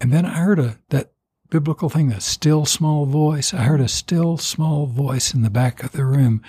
and 0.00 0.12
then 0.12 0.26
I 0.26 0.38
heard 0.38 0.58
a 0.58 0.78
that 0.90 1.12
biblical 1.50 1.90
thing, 1.90 2.08
that 2.08 2.22
still 2.22 2.64
small 2.64 3.06
voice. 3.06 3.52
I 3.52 3.58
heard 3.58 3.80
a 3.80 3.88
still 3.88 4.38
small 4.38 4.86
voice 4.86 5.34
in 5.34 5.42
the 5.42 5.50
back 5.50 5.82
of 5.82 5.92
the 5.92 6.04
room 6.04 6.42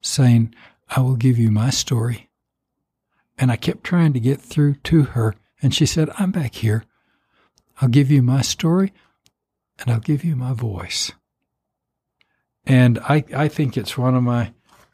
saying, 0.00 0.54
"I 0.88 1.00
will 1.00 1.16
give 1.16 1.38
you 1.38 1.50
my 1.50 1.70
story." 1.70 2.28
And 3.38 3.50
I 3.50 3.56
kept 3.56 3.84
trying 3.84 4.12
to 4.12 4.20
get 4.20 4.40
through 4.40 4.74
to 4.84 5.02
her. 5.02 5.34
And 5.60 5.74
she 5.74 5.86
said, 5.86 6.10
I'm 6.18 6.30
back 6.30 6.56
here. 6.56 6.84
I'll 7.80 7.88
give 7.88 8.10
you 8.10 8.22
my 8.22 8.42
story 8.42 8.92
and 9.78 9.90
I'll 9.90 10.00
give 10.00 10.24
you 10.24 10.36
my 10.36 10.52
voice. 10.52 11.12
And 12.64 12.98
I, 13.00 13.24
I 13.34 13.48
think 13.48 13.76
it's 13.76 13.98
one 13.98 14.14
of 14.14 14.22
my 14.22 14.52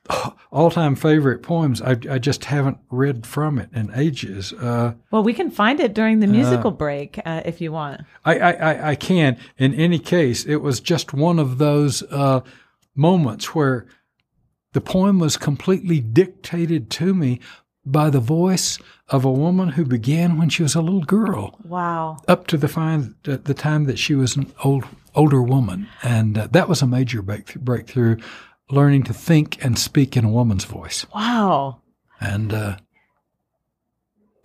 all 0.51 0.71
time 0.71 0.95
favorite 0.95 1.43
poems. 1.43 1.83
I, 1.83 1.97
I 2.11 2.19
just 2.19 2.47
haven't 2.47 2.79
read 2.91 3.27
from 3.27 3.59
it 3.59 3.71
in 3.73 3.91
ages. 3.95 4.53
Uh, 4.53 4.95
Well, 5.11 5.23
we 5.23 5.35
can 5.35 5.51
find 5.51 5.81
it 5.81 5.95
during 5.95 6.21
the 6.21 6.27
musical 6.27 6.71
break 6.71 7.19
uh, 7.25 7.43
if 7.45 7.61
you 7.61 7.73
want. 7.73 8.03
I, 8.25 8.39
I, 8.39 8.53
I, 8.53 8.89
I 8.91 8.95
can. 8.95 9.37
In 9.57 9.75
any 9.75 9.99
case, 9.99 10.45
it 10.47 10.57
was 10.57 10.81
just 10.81 11.13
one 11.13 11.39
of 11.39 11.59
those 11.59 12.03
uh, 12.05 12.41
moments 12.95 13.55
where 13.55 13.87
the 14.73 14.81
poem 14.81 15.19
was 15.19 15.37
completely 15.37 16.01
dictated 16.01 16.91
to 16.91 17.15
me 17.15 17.41
by 17.85 18.11
the 18.11 18.21
voice 18.21 18.79
of 19.09 19.25
a 19.25 19.33
woman 19.33 19.71
who 19.71 19.85
began 19.85 20.37
when 20.37 20.51
she 20.51 20.63
was 20.63 20.75
a 20.75 20.83
little 20.83 21.03
girl, 21.03 21.59
Wow. 21.65 22.19
up 22.29 22.47
to 22.49 22.59
the, 22.59 22.69
fine, 22.69 23.15
the, 23.23 23.55
time 23.55 23.85
that 23.85 23.99
she 23.99 24.15
was 24.15 24.37
an 24.37 24.53
old 24.63 24.85
older 25.15 25.43
woman, 25.43 25.89
and 26.03 26.37
uh, 26.39 26.47
that 26.53 26.69
was 26.69 26.83
a 26.83 26.87
major 26.87 27.23
breakthrough. 27.23 28.17
Learning 28.71 29.03
to 29.05 29.15
think 29.15 29.65
and 29.65 29.79
speak 29.79 30.17
in 30.17 30.25
a 30.25 30.29
woman's 30.31 30.65
voice, 30.65 31.07
Wow. 31.15 31.81
and 32.21 32.53
uh, 32.53 32.77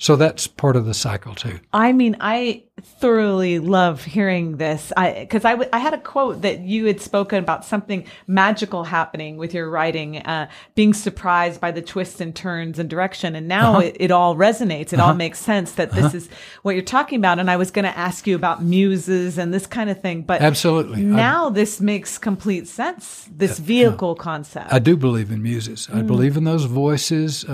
so 0.03 0.17
that's 0.17 0.47
part 0.47 0.75
of 0.75 0.85
the 0.85 0.93
cycle 0.93 1.33
too. 1.33 1.61
I 1.71 1.93
mean, 1.93 2.17
I 2.19 2.65
thoroughly 2.81 3.59
love 3.59 4.03
hearing 4.03 4.57
this. 4.57 4.91
I 4.97 5.21
because 5.21 5.45
I, 5.45 5.51
w- 5.51 5.69
I 5.71 5.79
had 5.79 5.93
a 5.93 5.97
quote 5.97 6.41
that 6.41 6.59
you 6.59 6.87
had 6.87 6.99
spoken 6.99 7.39
about 7.39 7.63
something 7.63 8.05
magical 8.27 8.83
happening 8.83 9.37
with 9.37 9.53
your 9.53 9.69
writing, 9.69 10.17
uh, 10.17 10.49
being 10.75 10.93
surprised 10.93 11.61
by 11.61 11.71
the 11.71 11.81
twists 11.81 12.19
and 12.19 12.35
turns 12.35 12.79
and 12.79 12.89
direction, 12.89 13.33
and 13.33 13.47
now 13.47 13.79
it, 13.79 13.95
it 13.97 14.11
all 14.11 14.35
resonates. 14.35 14.91
It 14.91 14.99
all 14.99 15.13
makes 15.13 15.39
sense 15.39 15.71
that 15.73 15.91
this 15.91 16.13
is 16.13 16.27
what 16.63 16.75
you're 16.75 16.83
talking 16.83 17.17
about. 17.17 17.39
And 17.39 17.49
I 17.49 17.55
was 17.55 17.71
going 17.71 17.85
to 17.85 17.97
ask 17.97 18.27
you 18.27 18.35
about 18.35 18.61
muses 18.61 19.37
and 19.37 19.53
this 19.53 19.65
kind 19.65 19.89
of 19.89 20.01
thing, 20.01 20.23
but 20.23 20.41
Absolutely, 20.41 21.01
now 21.01 21.49
this 21.49 21.79
makes 21.79 22.17
complete 22.17 22.67
sense. 22.67 23.29
This 23.33 23.57
vehicle 23.57 24.15
concept. 24.15 24.73
I 24.73 24.79
do 24.79 24.97
believe 24.97 25.31
in 25.31 25.41
muses. 25.41 25.87
Mm. 25.87 25.99
I 25.99 26.01
believe 26.01 26.35
in 26.35 26.43
those 26.43 26.65
voices. 26.65 27.45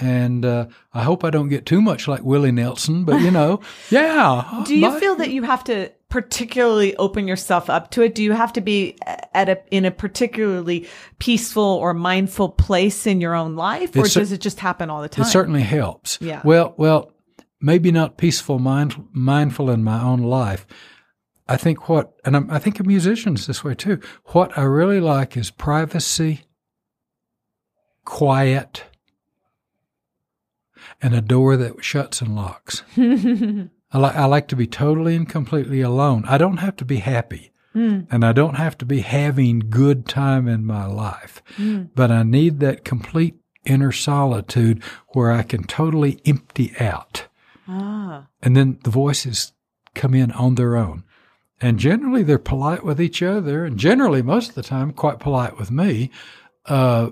And 0.00 0.44
uh, 0.44 0.66
I 0.94 1.02
hope 1.02 1.24
I 1.24 1.30
don't 1.30 1.48
get 1.48 1.66
too 1.66 1.80
much 1.82 2.06
like 2.06 2.22
Willie 2.22 2.52
Nelson, 2.52 3.04
but 3.04 3.20
you 3.20 3.30
know, 3.30 3.60
yeah. 3.90 4.62
Do 4.64 4.76
you 4.76 4.90
my- 4.90 5.00
feel 5.00 5.16
that 5.16 5.30
you 5.30 5.42
have 5.42 5.64
to 5.64 5.90
particularly 6.08 6.96
open 6.96 7.26
yourself 7.26 7.68
up 7.68 7.90
to 7.92 8.02
it? 8.02 8.14
Do 8.14 8.22
you 8.22 8.32
have 8.32 8.52
to 8.54 8.60
be 8.60 8.96
at 9.34 9.48
a 9.48 9.60
in 9.70 9.84
a 9.84 9.90
particularly 9.90 10.88
peaceful 11.18 11.62
or 11.62 11.94
mindful 11.94 12.50
place 12.50 13.06
in 13.06 13.20
your 13.20 13.34
own 13.34 13.56
life, 13.56 13.96
or 13.96 14.06
cer- 14.06 14.20
does 14.20 14.32
it 14.32 14.40
just 14.40 14.60
happen 14.60 14.88
all 14.88 15.02
the 15.02 15.08
time? 15.08 15.24
it 15.24 15.28
certainly 15.28 15.62
helps? 15.62 16.18
Yeah. 16.20 16.42
Well, 16.44 16.74
well, 16.76 17.12
maybe 17.60 17.90
not 17.90 18.16
peaceful, 18.16 18.58
mind, 18.58 19.04
mindful 19.12 19.70
in 19.70 19.82
my 19.82 20.00
own 20.02 20.22
life. 20.22 20.66
I 21.48 21.56
think 21.56 21.88
what, 21.88 22.12
and 22.24 22.36
I'm, 22.36 22.50
I 22.50 22.58
think 22.58 22.78
a 22.78 22.84
musician's 22.84 23.46
this 23.46 23.64
way 23.64 23.74
too. 23.74 24.00
What 24.26 24.56
I 24.56 24.62
really 24.62 25.00
like 25.00 25.36
is 25.36 25.50
privacy, 25.50 26.42
quiet, 28.04 28.84
and 31.00 31.14
a 31.14 31.20
door 31.20 31.56
that 31.56 31.82
shuts 31.84 32.20
and 32.20 32.34
locks. 32.34 32.82
I, 32.96 33.00
li- 33.02 33.68
I 33.92 34.24
like 34.26 34.48
to 34.48 34.56
be 34.56 34.66
totally 34.66 35.14
and 35.16 35.28
completely 35.28 35.80
alone. 35.80 36.24
I 36.26 36.38
don't 36.38 36.58
have 36.58 36.76
to 36.76 36.84
be 36.84 36.96
happy. 36.98 37.52
And 37.74 38.24
I 38.24 38.32
don't 38.32 38.56
have 38.56 38.76
to 38.78 38.84
be 38.84 39.02
having 39.02 39.60
good 39.70 40.08
time 40.08 40.48
in 40.48 40.64
my 40.64 40.84
life, 40.86 41.40
but 41.94 42.10
I 42.10 42.24
need 42.24 42.58
that 42.58 42.84
complete 42.84 43.36
inner 43.64 43.92
solitude 43.92 44.82
where 45.10 45.30
I 45.30 45.44
can 45.44 45.62
totally 45.62 46.20
empty 46.26 46.74
out. 46.80 47.28
ah. 47.68 48.26
And 48.42 48.56
then 48.56 48.80
the 48.82 48.90
voices 48.90 49.52
come 49.94 50.12
in 50.12 50.32
on 50.32 50.56
their 50.56 50.74
own. 50.76 51.04
And 51.60 51.78
generally 51.78 52.24
they're 52.24 52.38
polite 52.40 52.82
with 52.84 53.00
each 53.00 53.22
other 53.22 53.64
and 53.64 53.78
generally 53.78 54.22
most 54.22 54.48
of 54.48 54.54
the 54.56 54.62
time 54.64 54.92
quite 54.92 55.20
polite 55.20 55.56
with 55.56 55.70
me. 55.70 56.10
Uh, 56.66 57.10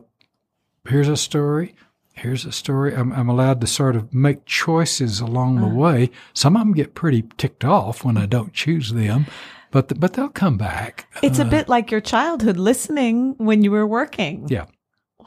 here's 0.89 1.09
a 1.09 1.17
story. 1.17 1.77
Here's 2.17 2.47
a 2.47 2.53
story. 2.53 2.95
I'm, 2.95 3.13
I'm 3.13 3.29
allowed 3.29 3.61
to 3.61 3.67
sort 3.67 3.95
of 3.95 4.13
make 4.13 4.47
choices 4.47 5.21
along 5.21 5.57
the 5.57 5.67
uh-huh. 5.67 5.75
way. 5.75 6.11
Some 6.33 6.57
of 6.57 6.63
them 6.63 6.73
get 6.73 6.95
pretty 6.95 7.25
ticked 7.37 7.65
off 7.65 8.05
when 8.05 8.17
I 8.17 8.25
don't 8.25 8.55
choose 8.55 8.93
them, 8.93 9.27
but, 9.71 10.01
but 10.01 10.15
they'll 10.15 10.31
come 10.31 10.57
back. 10.57 11.09
It's 11.23 11.39
a 11.39 11.45
uh, 11.45 11.51
bit 11.51 11.69
like 11.69 11.91
your 11.91 12.01
childhood 12.01 12.57
listening 12.57 13.35
when 13.37 13.63
you 13.63 13.71
were 13.71 13.87
working. 13.87 14.47
Yeah. 14.49 14.65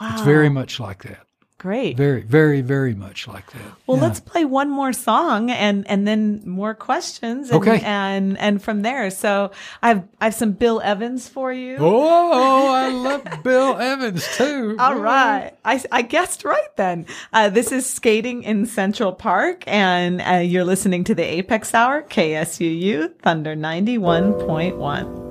Wow. 0.02 0.14
It's 0.14 0.24
very 0.24 0.50
much 0.50 0.80
like 0.80 1.04
that. 1.04 1.29
Great. 1.60 1.98
Very, 1.98 2.22
very, 2.22 2.62
very 2.62 2.96
much 2.96 3.28
like 3.28 3.52
that. 3.52 3.62
Well, 3.86 3.98
yeah. 3.98 4.04
let's 4.04 4.22
play 4.22 4.46
one 4.46 4.70
more 4.70 4.94
song 4.94 5.52
and, 5.52 5.86
and 5.90 6.08
then 6.08 6.42
more 6.46 6.74
questions. 6.74 7.50
And, 7.50 7.60
okay. 7.60 7.82
And, 7.84 8.38
and 8.38 8.62
from 8.62 8.82
there. 8.82 9.12
So 9.12 9.52
I've, 9.84 10.04
I've 10.22 10.34
some 10.34 10.54
Bill 10.54 10.80
Evans 10.80 11.28
for 11.28 11.52
you. 11.52 11.76
Oh, 11.78 12.72
I 12.72 12.88
love 12.92 13.44
Bill 13.44 13.76
Evans 13.76 14.26
too. 14.38 14.78
All 14.80 14.96
right, 14.96 15.52
I, 15.66 15.84
I 15.92 16.02
guessed 16.02 16.46
right 16.46 16.76
then. 16.78 17.06
Uh, 17.34 17.50
this 17.50 17.74
is 17.74 17.86
Skating 17.86 18.44
in 18.44 18.66
Central 18.66 19.12
Park 19.12 19.66
and 19.68 20.22
uh, 20.22 20.36
you're 20.36 20.64
listening 20.64 21.04
to 21.04 21.14
the 21.14 21.24
Apex 21.24 21.74
Hour, 21.74 22.04
KSUU 22.04 23.20
Thunder 23.20 23.54
91.1. 23.54 25.29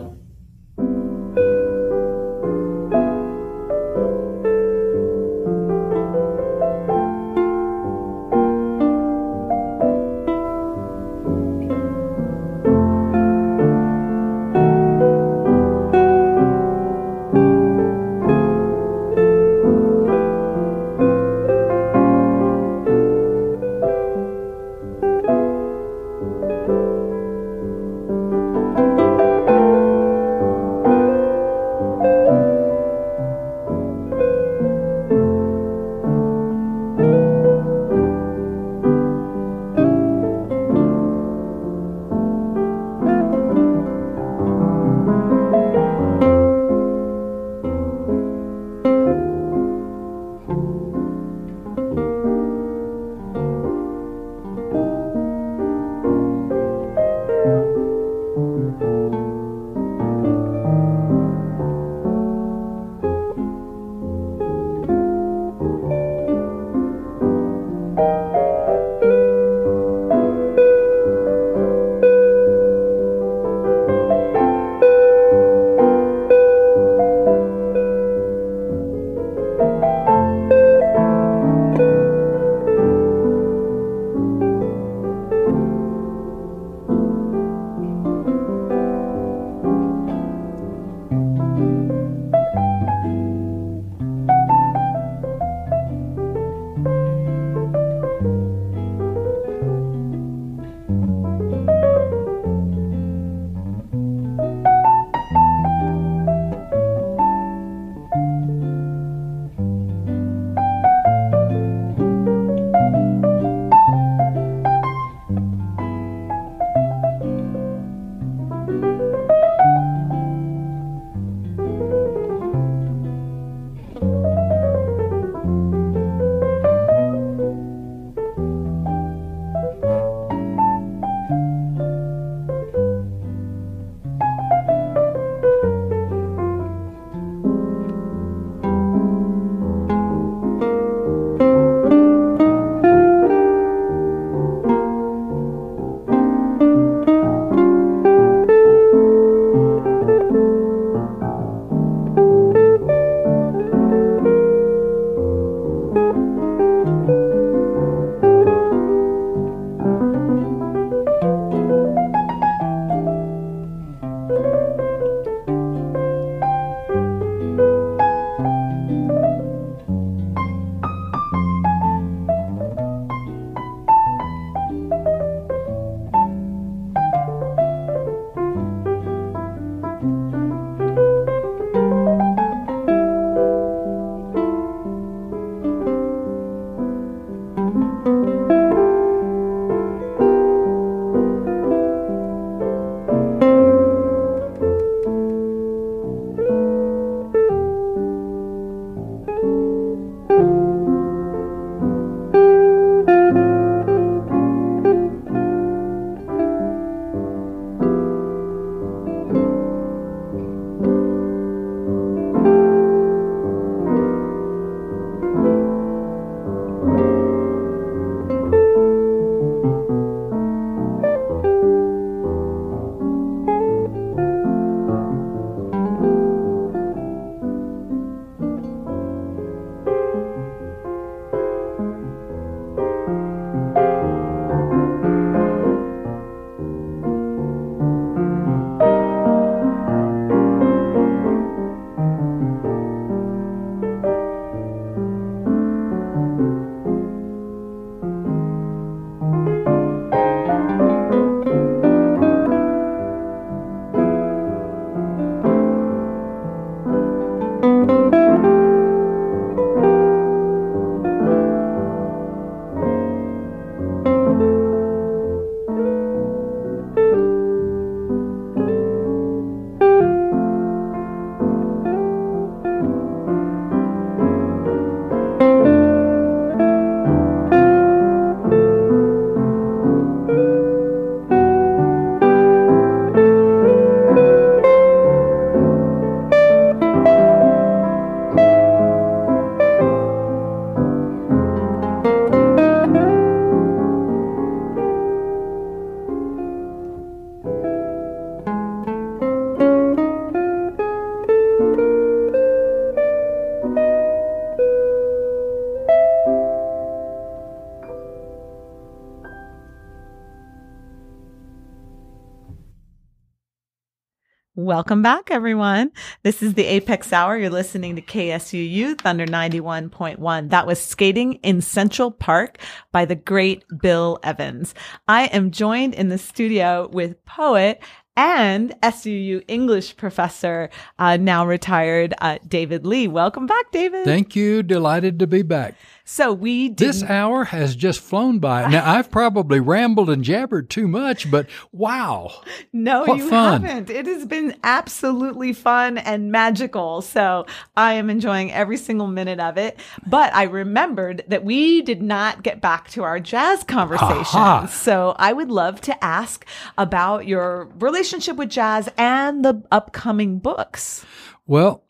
Welcome 314.79 315.03
back, 315.03 315.33
everyone. 315.33 315.91
This 316.23 316.41
is 316.41 316.55
the 316.55 316.65
Apex 316.65 317.13
Hour. 317.13 317.37
You're 317.37 317.51
listening 317.51 317.97
to 317.97 318.01
KSUU 318.01 318.97
Thunder 319.01 319.27
91.1. 319.27 320.51
That 320.51 320.69
was 320.69 320.81
Skating 320.81 321.33
in 321.43 321.61
Central 321.63 322.13
Park 322.13 322.59
by 322.93 323.05
the 323.05 323.17
great 323.17 323.65
Bill 323.83 324.21
Evans. 324.23 324.77
I 325.09 325.25
am 325.25 325.51
joined 325.51 325.95
in 325.95 326.11
the 326.11 326.17
studio 326.17 326.89
with 326.93 327.25
poet 327.25 327.83
and 328.19 328.75
SUU 328.83 329.45
English 329.47 329.97
professor, 329.97 330.71
uh, 330.99 331.17
now 331.17 331.47
retired, 331.47 332.15
uh, 332.21 332.39
David 332.49 332.85
Lee. 332.85 333.07
Welcome 333.07 333.47
back, 333.47 333.71
David. 333.71 334.05
Thank 334.05 334.35
you. 334.35 334.65
Delighted 334.65 335.21
to 335.21 335.29
be 335.29 335.43
back. 335.43 335.77
So 336.05 336.33
we 336.33 336.71
did 336.71 336.89
This 336.89 337.03
hour 337.05 337.45
has 337.45 337.77
just 337.77 338.01
flown 338.01 338.41
by. 338.41 338.69
Now, 338.69 338.91
I've 338.97 339.11
probably 339.11 339.61
rambled 339.61 340.11
and 340.11 340.25
jabbered 340.25 340.69
too 340.69 340.89
much, 340.89 341.31
but 341.31 341.47
wow. 341.71 342.33
No, 342.73 343.07
you 343.15 343.29
fun. 343.29 343.63
haven't. 343.63 343.91
It 343.91 344.07
has 344.07 344.25
been 344.25 344.57
absolutely 344.65 345.53
fun 345.53 345.99
and 345.99 346.33
magical. 346.33 347.03
So 347.03 347.47
I 347.77 347.93
am 347.93 348.11
enjoying 348.11 348.51
every 348.51 348.79
single 348.79 349.07
minute 349.07 349.39
of 349.39 349.59
it. 349.59 349.79
But 350.07 350.35
I 350.35 350.45
remembered 350.45 351.23
that 351.29 351.45
we 351.45 351.83
did 351.83 352.03
not 352.03 352.43
get 352.43 352.61
back 352.61 352.91
to 352.93 353.05
our 353.05 353.21
jazz 353.21 353.63
conversation. 353.63 354.41
Aha. 354.41 354.67
So 354.67 355.15
I 355.19 355.33
would 355.33 355.51
love 355.51 355.81
to 355.83 356.05
ask 356.05 356.45
about 356.79 357.29
your 357.29 357.67
relationship 357.79 358.08
with 358.13 358.49
jazz 358.51 358.89
and 358.97 359.45
the 359.45 359.63
upcoming 359.71 360.39
books. 360.39 361.05
Well, 361.47 361.85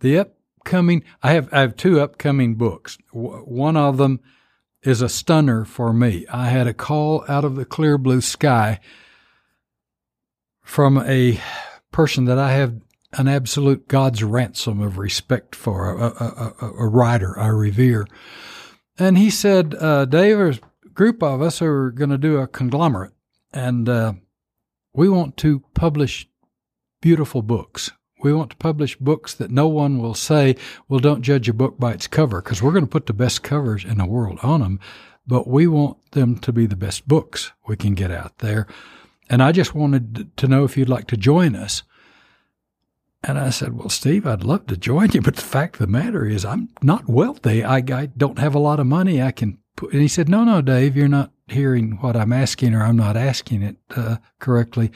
the 0.00 0.18
upcoming, 0.18 1.04
I 1.22 1.32
have, 1.32 1.52
I 1.52 1.60
have 1.60 1.76
two 1.76 2.00
upcoming 2.00 2.56
books. 2.56 2.98
W- 3.12 3.38
one 3.44 3.76
of 3.76 3.96
them 3.96 4.20
is 4.82 5.00
a 5.00 5.08
stunner 5.08 5.64
for 5.64 5.92
me. 5.92 6.26
I 6.30 6.48
had 6.48 6.66
a 6.66 6.74
call 6.74 7.24
out 7.28 7.44
of 7.44 7.54
the 7.56 7.64
clear 7.64 7.96
blue 7.96 8.20
sky 8.20 8.80
from 10.62 10.98
a 10.98 11.40
person 11.90 12.24
that 12.24 12.38
I 12.38 12.52
have 12.52 12.74
an 13.12 13.28
absolute 13.28 13.86
God's 13.86 14.24
ransom 14.24 14.80
of 14.80 14.98
respect 14.98 15.54
for, 15.54 15.90
a, 15.90 16.06
a, 16.06 16.54
a, 16.60 16.72
a 16.80 16.88
writer 16.88 17.38
I 17.38 17.46
revere. 17.46 18.06
And 18.98 19.16
he 19.16 19.30
said, 19.30 19.74
uh, 19.74 20.04
Dave, 20.04 20.36
there's 20.36 20.58
a 20.84 20.88
group 20.88 21.22
of 21.22 21.40
us 21.40 21.62
are 21.62 21.90
going 21.90 22.10
to 22.10 22.18
do 22.18 22.38
a 22.38 22.46
conglomerate, 22.46 23.12
and 23.52 23.88
uh, 23.88 24.14
we 24.94 25.08
want 25.08 25.36
to 25.38 25.60
publish 25.74 26.28
beautiful 27.02 27.42
books. 27.42 27.90
We 28.22 28.32
want 28.32 28.50
to 28.50 28.56
publish 28.56 28.96
books 28.96 29.34
that 29.34 29.50
no 29.50 29.68
one 29.68 29.98
will 29.98 30.14
say, 30.14 30.56
well, 30.88 31.00
don't 31.00 31.20
judge 31.20 31.48
a 31.48 31.52
book 31.52 31.78
by 31.78 31.92
its 31.92 32.06
cover, 32.06 32.40
because 32.40 32.62
we're 32.62 32.72
going 32.72 32.86
to 32.86 32.90
put 32.90 33.06
the 33.06 33.12
best 33.12 33.42
covers 33.42 33.84
in 33.84 33.98
the 33.98 34.06
world 34.06 34.38
on 34.42 34.60
them, 34.60 34.80
but 35.26 35.46
we 35.46 35.66
want 35.66 35.98
them 36.12 36.38
to 36.38 36.52
be 36.52 36.64
the 36.64 36.76
best 36.76 37.06
books 37.06 37.52
we 37.66 37.76
can 37.76 37.94
get 37.94 38.10
out 38.10 38.38
there. 38.38 38.66
And 39.28 39.42
I 39.42 39.52
just 39.52 39.74
wanted 39.74 40.34
to 40.36 40.48
know 40.48 40.64
if 40.64 40.76
you'd 40.76 40.88
like 40.88 41.06
to 41.08 41.16
join 41.16 41.54
us. 41.56 41.82
And 43.22 43.38
I 43.38 43.50
said, 43.50 43.76
Well, 43.76 43.88
Steve, 43.88 44.26
I'd 44.26 44.44
love 44.44 44.66
to 44.66 44.76
join 44.76 45.10
you, 45.12 45.20
but 45.22 45.36
the 45.36 45.42
fact 45.42 45.76
of 45.76 45.80
the 45.80 45.86
matter 45.86 46.26
is, 46.26 46.44
I'm 46.44 46.68
not 46.82 47.08
wealthy. 47.08 47.64
I, 47.64 47.78
I 47.78 48.06
don't 48.06 48.38
have 48.38 48.54
a 48.54 48.58
lot 48.58 48.80
of 48.80 48.86
money. 48.86 49.20
I 49.20 49.32
can 49.32 49.58
put, 49.76 49.92
and 49.92 50.02
he 50.02 50.08
said, 50.08 50.28
No, 50.28 50.44
no, 50.44 50.62
Dave, 50.62 50.96
you're 50.96 51.08
not 51.08 51.32
hearing 51.46 51.98
what 52.00 52.16
I'm 52.16 52.32
asking, 52.32 52.74
or 52.74 52.82
I'm 52.82 52.96
not 52.96 53.16
asking 53.16 53.62
it 53.62 53.76
uh, 53.96 54.16
correctly. 54.38 54.90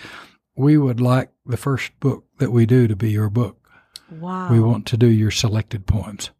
We 0.57 0.79
would 0.79 1.01
like 1.01 1.31
the 1.47 1.57
first 1.57 1.99
book 2.01 2.25
that 2.39 2.51
we 2.51 2.67
do 2.67 2.89
to 2.89 2.97
be 2.97 3.11
your 3.11 3.31
book. 3.31 3.69
Wow. 4.11 4.51
We 4.51 4.61
want 4.61 4.87
to 4.87 4.97
do 4.97 5.07
your 5.07 5.31
selected 5.31 5.87
poems. 5.87 6.31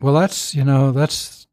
Well, 0.00 0.14
that's, 0.14 0.54
you 0.54 0.64
know, 0.64 0.92
that's 0.92 1.46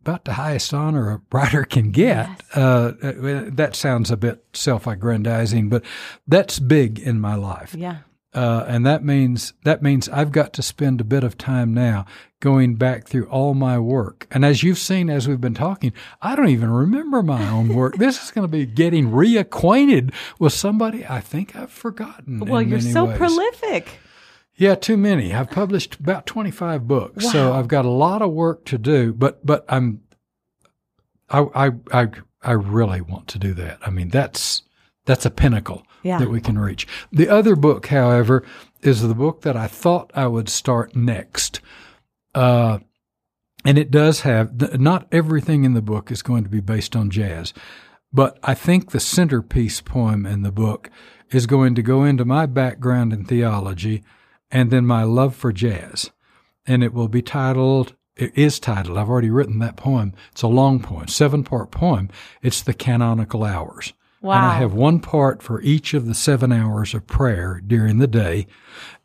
about 0.00 0.24
the 0.24 0.34
highest 0.34 0.74
honor 0.74 1.10
a 1.10 1.20
writer 1.32 1.64
can 1.64 1.90
get. 1.90 2.28
Yes. 2.28 2.56
Uh, 2.56 2.92
uh, 3.02 3.44
that 3.52 3.74
sounds 3.74 4.10
a 4.10 4.16
bit 4.16 4.44
self 4.52 4.86
aggrandizing, 4.86 5.68
but 5.68 5.84
that's 6.26 6.58
big 6.58 6.98
in 6.98 7.20
my 7.20 7.34
life. 7.34 7.74
Yeah. 7.74 7.98
Uh, 8.38 8.64
and 8.68 8.86
that 8.86 9.02
means 9.02 9.52
that 9.64 9.82
means 9.82 10.08
I've 10.10 10.30
got 10.30 10.52
to 10.52 10.62
spend 10.62 11.00
a 11.00 11.04
bit 11.04 11.24
of 11.24 11.36
time 11.36 11.74
now 11.74 12.06
going 12.38 12.76
back 12.76 13.08
through 13.08 13.26
all 13.26 13.52
my 13.52 13.80
work. 13.80 14.28
And 14.30 14.44
as 14.44 14.62
you've 14.62 14.78
seen 14.78 15.10
as 15.10 15.26
we've 15.26 15.40
been 15.40 15.54
talking, 15.54 15.92
I 16.22 16.36
don't 16.36 16.48
even 16.48 16.70
remember 16.70 17.20
my 17.24 17.50
own 17.50 17.74
work. 17.74 17.96
this 17.96 18.22
is 18.22 18.30
going 18.30 18.46
to 18.46 18.48
be 18.48 18.64
getting 18.64 19.10
reacquainted 19.10 20.14
with 20.38 20.52
somebody 20.52 21.04
I 21.04 21.20
think 21.20 21.56
I've 21.56 21.72
forgotten. 21.72 22.38
Well, 22.38 22.62
you're 22.62 22.80
so 22.80 23.06
ways. 23.06 23.18
prolific. 23.18 23.98
Yeah, 24.54 24.76
too 24.76 24.96
many. 24.96 25.34
I've 25.34 25.50
published 25.50 25.96
about 25.96 26.24
25 26.26 26.86
books, 26.86 27.32
so 27.32 27.54
I've 27.54 27.66
got 27.66 27.86
a 27.86 27.90
lot 27.90 28.22
of 28.22 28.30
work 28.30 28.64
to 28.66 28.78
do, 28.78 29.12
but 29.14 29.44
but 29.44 29.64
I'm 29.68 30.02
I 31.28 31.40
I 31.56 31.70
I, 31.90 32.08
I 32.40 32.52
really 32.52 33.00
want 33.00 33.26
to 33.28 33.40
do 33.40 33.52
that. 33.54 33.80
I 33.84 33.90
mean, 33.90 34.10
that's 34.10 34.62
that's 35.06 35.26
a 35.26 35.30
pinnacle 35.30 35.82
Yeah. 36.02 36.18
that 36.18 36.30
we 36.30 36.40
can 36.40 36.58
reach. 36.58 36.86
The 37.12 37.28
other 37.28 37.56
book, 37.56 37.88
however, 37.88 38.44
is 38.82 39.02
the 39.02 39.14
book 39.14 39.42
that 39.42 39.56
I 39.56 39.66
thought 39.66 40.10
I 40.14 40.26
would 40.26 40.48
start 40.48 40.94
next. 40.94 41.60
Uh 42.34 42.78
and 43.64 43.76
it 43.76 43.90
does 43.90 44.20
have 44.20 44.78
not 44.80 45.08
everything 45.10 45.64
in 45.64 45.74
the 45.74 45.82
book 45.82 46.10
is 46.10 46.22
going 46.22 46.44
to 46.44 46.48
be 46.48 46.60
based 46.60 46.94
on 46.94 47.10
jazz, 47.10 47.52
but 48.12 48.38
I 48.42 48.54
think 48.54 48.90
the 48.90 49.00
centerpiece 49.00 49.80
poem 49.80 50.24
in 50.26 50.42
the 50.42 50.52
book 50.52 50.90
is 51.30 51.46
going 51.46 51.74
to 51.74 51.82
go 51.82 52.04
into 52.04 52.24
my 52.24 52.46
background 52.46 53.12
in 53.12 53.24
theology 53.24 54.02
and 54.50 54.70
then 54.70 54.86
my 54.86 55.02
love 55.02 55.34
for 55.34 55.52
jazz. 55.52 56.10
And 56.66 56.82
it 56.82 56.92
will 56.92 57.08
be 57.08 57.22
titled, 57.22 57.94
it 58.16 58.36
is 58.36 58.58
titled, 58.58 58.96
I've 58.96 59.08
already 59.08 59.30
written 59.30 59.58
that 59.58 59.76
poem. 59.76 60.14
It's 60.32 60.42
a 60.42 60.48
long 60.48 60.80
poem, 60.80 61.08
seven 61.08 61.44
part 61.44 61.70
poem. 61.70 62.08
It's 62.42 62.62
the 62.62 62.74
canonical 62.74 63.44
hours. 63.44 63.92
And 64.38 64.46
I 64.46 64.54
have 64.54 64.74
one 64.74 65.00
part 65.00 65.42
for 65.42 65.60
each 65.62 65.94
of 65.94 66.06
the 66.06 66.14
seven 66.14 66.52
hours 66.52 66.94
of 66.94 67.06
prayer 67.06 67.60
during 67.64 67.98
the 67.98 68.06
day. 68.06 68.46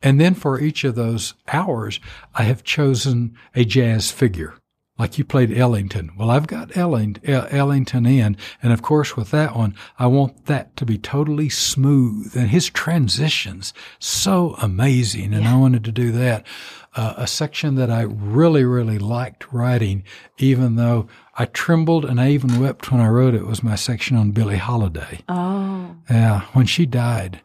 And 0.01 0.19
then 0.19 0.33
for 0.33 0.59
each 0.59 0.83
of 0.83 0.95
those 0.95 1.33
hours, 1.47 1.99
I 2.33 2.43
have 2.43 2.63
chosen 2.63 3.37
a 3.55 3.63
jazz 3.63 4.11
figure. 4.11 4.55
Like 4.97 5.17
you 5.17 5.25
played 5.25 5.55
Ellington. 5.57 6.11
Well, 6.17 6.29
I've 6.29 6.45
got 6.45 6.77
Elling, 6.77 7.17
El- 7.23 7.47
Ellington 7.49 8.05
in. 8.05 8.37
And 8.61 8.71
of 8.71 8.83
course, 8.83 9.17
with 9.17 9.31
that 9.31 9.55
one, 9.55 9.75
I 9.97 10.05
want 10.05 10.45
that 10.45 10.75
to 10.77 10.85
be 10.85 10.99
totally 10.99 11.49
smooth 11.49 12.35
and 12.37 12.49
his 12.49 12.69
transitions 12.69 13.73
so 13.97 14.55
amazing. 14.61 15.33
And 15.33 15.47
I 15.47 15.57
wanted 15.57 15.83
to 15.85 15.91
do 15.91 16.11
that. 16.11 16.45
Uh, 16.95 17.15
a 17.17 17.25
section 17.25 17.73
that 17.73 17.89
I 17.89 18.01
really, 18.03 18.63
really 18.63 18.99
liked 18.99 19.51
writing, 19.51 20.03
even 20.37 20.75
though 20.75 21.07
I 21.35 21.45
trembled 21.45 22.05
and 22.05 22.21
I 22.21 22.29
even 22.29 22.59
wept 22.59 22.91
when 22.91 23.01
I 23.01 23.07
wrote 23.07 23.33
it 23.33 23.47
was 23.47 23.63
my 23.63 23.75
section 23.75 24.15
on 24.17 24.31
Billie 24.31 24.57
Holiday. 24.57 25.21
oh. 25.27 25.95
Yeah, 26.09 26.41
when 26.53 26.65
she 26.65 26.85
died, 26.85 27.41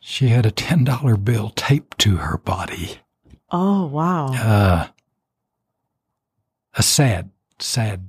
she 0.00 0.28
had 0.28 0.46
a 0.46 0.50
$10 0.50 1.24
bill 1.24 1.50
taped 1.50 1.98
to 2.00 2.16
her 2.16 2.38
body. 2.38 2.98
Oh, 3.50 3.86
wow. 3.86 4.26
Uh, 4.32 4.86
a 6.74 6.82
sad, 6.82 7.30
sad, 7.58 8.08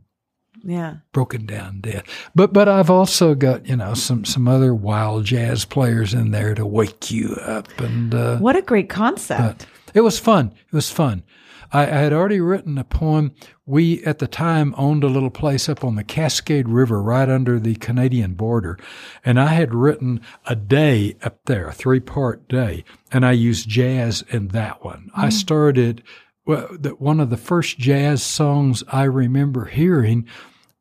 Yeah. 0.63 0.95
broken 1.13 1.45
down 1.45 1.79
death. 1.81 2.03
But 2.35 2.51
but 2.53 2.67
I've 2.67 2.89
also 2.89 3.35
got 3.35 3.67
you 3.67 3.75
know 3.77 3.93
some 3.93 4.25
some 4.25 4.47
other 4.47 4.73
wild 4.73 5.25
jazz 5.25 5.63
players 5.63 6.13
in 6.13 6.31
there 6.31 6.53
to 6.55 6.65
wake 6.65 7.09
you 7.11 7.35
up, 7.41 7.67
and 7.79 8.13
uh, 8.13 8.37
What 8.39 8.55
a 8.57 8.61
great 8.61 8.89
concept. 8.89 9.65
it 9.93 10.01
was 10.01 10.19
fun. 10.19 10.47
It 10.71 10.73
was 10.75 10.89
fun. 10.91 11.23
I, 11.72 11.84
I 11.84 11.86
had 11.86 12.13
already 12.13 12.39
written 12.39 12.78
a 12.78 12.84
poem. 12.84 13.34
We 13.65 14.03
at 14.05 14.20
the 14.20 14.28
time 14.28 14.74
owned 14.78 15.03
a 15.03 15.07
little 15.07 15.30
place 15.30 15.68
up 15.68 15.84
on 15.84 15.95
the 15.95 16.03
Cascade 16.03 16.68
River, 16.68 17.01
right 17.01 17.30
under 17.30 17.59
the 17.59 17.76
Canadian 17.76 18.34
border, 18.34 18.78
and 19.26 19.39
I 19.39 19.47
had 19.47 19.74
written 19.74 20.22
a 20.45 20.55
day 20.55 21.15
up 21.24 21.39
there, 21.45 21.68
a 21.68 21.74
three 21.74 21.99
part 21.99 22.47
day, 22.47 22.84
and 23.11 23.26
I 23.26 23.32
used 23.34 23.68
jazz 23.68 24.24
in 24.30 24.49
that 24.49 24.84
one. 24.84 25.09
I 25.15 25.30
started. 25.30 26.03
Well, 26.45 26.70
the, 26.72 26.91
one 26.91 27.20
of 27.20 27.30
the 27.30 27.38
first 27.38 27.78
jazz 27.78 28.24
songs 28.24 28.84
I 28.88 29.03
remember 29.03 29.65
hearing 29.65 30.28